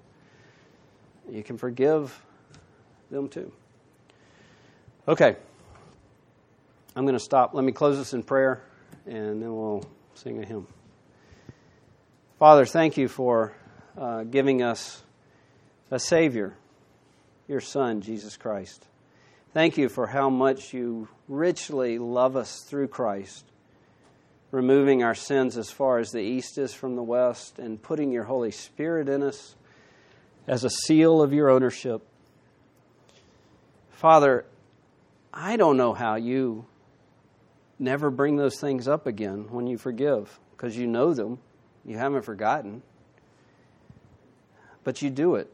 You 1.29 1.43
can 1.43 1.59
forgive 1.59 2.23
them 3.11 3.29
too. 3.29 3.53
Okay. 5.11 5.35
I'm 6.95 7.03
going 7.03 7.19
to 7.19 7.25
stop. 7.25 7.53
Let 7.53 7.65
me 7.65 7.73
close 7.73 7.99
this 7.99 8.15
in 8.15 8.23
prayer, 8.23 8.63
and 9.07 9.43
then 9.43 9.53
we'll 9.53 9.85
sing 10.15 10.41
a 10.41 10.47
hymn. 10.47 10.69
Father, 12.39 12.65
thank 12.65 12.97
you 12.97 13.09
for 13.09 13.53
uh, 13.99 14.23
giving 14.23 14.63
us 14.63 15.03
a 15.91 15.99
Savior, 15.99 16.55
your 17.49 17.61
Son, 17.61 18.03
Jesus 18.03 18.37
Christ. 18.37 18.87
Thank 19.53 19.77
you 19.77 19.89
for 19.89 20.07
how 20.07 20.31
much 20.31 20.73
you 20.73 21.09
richly 21.27 21.99
love 21.99 22.37
us 22.37 22.63
through 22.69 22.87
Christ, 22.87 23.45
removing 24.53 25.03
our 25.03 25.17
sins 25.17 25.57
as 25.57 25.73
far 25.73 25.99
as 25.99 26.13
the 26.13 26.21
east 26.21 26.57
is 26.57 26.73
from 26.73 26.95
the 26.95 27.03
west, 27.03 27.59
and 27.59 27.83
putting 27.83 28.13
your 28.13 28.25
Holy 28.25 28.53
Spirit 28.53 29.09
in 29.09 29.25
us 29.25 29.57
as 30.47 30.63
a 30.63 30.71
seal 30.71 31.21
of 31.21 31.33
your 31.33 31.51
ownership. 31.51 32.07
Father, 33.91 34.45
I 35.33 35.57
don't 35.57 35.77
know 35.77 35.95
how 35.95 36.17
you 36.17 36.67
never 37.79 38.11
bring 38.11 38.37
those 38.37 38.61
things 38.61 38.89
up 38.89 39.07
again 39.07 39.47
when 39.51 39.67
you 39.67 39.79
forgive, 39.79 40.39
because 40.53 40.77
you 40.77 40.87
know 40.87 41.15
them, 41.15 41.39
you 41.85 41.97
haven't 41.97 42.23
forgotten, 42.23 42.83
but 44.85 45.03
you 45.03 45.11
do 45.11 45.37
it. 45.37 45.53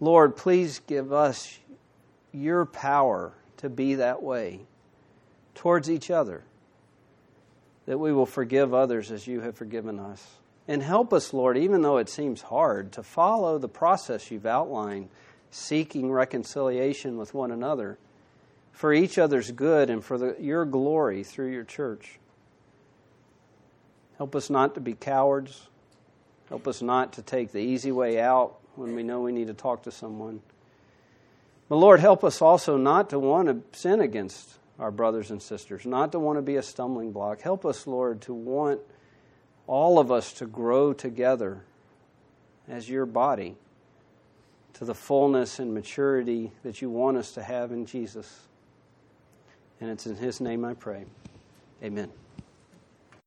Lord, 0.00 0.36
please 0.36 0.80
give 0.86 1.12
us 1.12 1.58
your 2.32 2.64
power 2.66 3.32
to 3.56 3.68
be 3.68 3.96
that 3.96 4.22
way 4.22 4.60
towards 5.54 5.90
each 5.90 6.10
other, 6.10 6.44
that 7.86 7.98
we 7.98 8.12
will 8.12 8.26
forgive 8.26 8.72
others 8.72 9.10
as 9.10 9.26
you 9.26 9.40
have 9.40 9.56
forgiven 9.56 9.98
us. 9.98 10.24
And 10.68 10.82
help 10.82 11.12
us, 11.14 11.32
Lord, 11.32 11.56
even 11.56 11.80
though 11.80 11.96
it 11.96 12.10
seems 12.10 12.42
hard, 12.42 12.92
to 12.92 13.02
follow 13.02 13.58
the 13.58 13.68
process 13.68 14.30
you've 14.30 14.46
outlined, 14.46 15.08
seeking 15.50 16.12
reconciliation 16.12 17.16
with 17.16 17.32
one 17.32 17.50
another 17.50 17.98
for 18.78 18.92
each 18.92 19.18
other's 19.18 19.50
good 19.50 19.90
and 19.90 20.04
for 20.04 20.16
the, 20.16 20.36
your 20.38 20.64
glory 20.64 21.24
through 21.24 21.50
your 21.50 21.64
church. 21.64 22.20
Help 24.18 24.36
us 24.36 24.48
not 24.48 24.74
to 24.76 24.80
be 24.80 24.94
cowards. 24.94 25.66
Help 26.48 26.68
us 26.68 26.80
not 26.80 27.14
to 27.14 27.22
take 27.22 27.50
the 27.50 27.58
easy 27.58 27.90
way 27.90 28.20
out 28.20 28.56
when 28.76 28.94
we 28.94 29.02
know 29.02 29.20
we 29.20 29.32
need 29.32 29.48
to 29.48 29.52
talk 29.52 29.82
to 29.82 29.90
someone. 29.90 30.40
But 31.68 31.74
Lord, 31.74 31.98
help 31.98 32.22
us 32.22 32.40
also 32.40 32.76
not 32.76 33.10
to 33.10 33.18
want 33.18 33.48
to 33.48 33.76
sin 33.76 34.00
against 34.00 34.48
our 34.78 34.92
brothers 34.92 35.32
and 35.32 35.42
sisters, 35.42 35.84
not 35.84 36.12
to 36.12 36.20
want 36.20 36.38
to 36.38 36.42
be 36.42 36.54
a 36.54 36.62
stumbling 36.62 37.10
block. 37.10 37.40
Help 37.40 37.66
us, 37.66 37.84
Lord, 37.84 38.20
to 38.22 38.32
want 38.32 38.80
all 39.66 39.98
of 39.98 40.12
us 40.12 40.32
to 40.34 40.46
grow 40.46 40.92
together 40.92 41.64
as 42.68 42.88
your 42.88 43.06
body 43.06 43.56
to 44.74 44.84
the 44.84 44.94
fullness 44.94 45.58
and 45.58 45.74
maturity 45.74 46.52
that 46.62 46.80
you 46.80 46.88
want 46.90 47.16
us 47.16 47.32
to 47.32 47.42
have 47.42 47.72
in 47.72 47.84
Jesus. 47.84 48.42
And 49.80 49.90
it's 49.90 50.06
in 50.06 50.16
His 50.16 50.40
name 50.40 50.64
I 50.64 50.74
pray. 50.74 51.04
Amen. 51.82 52.10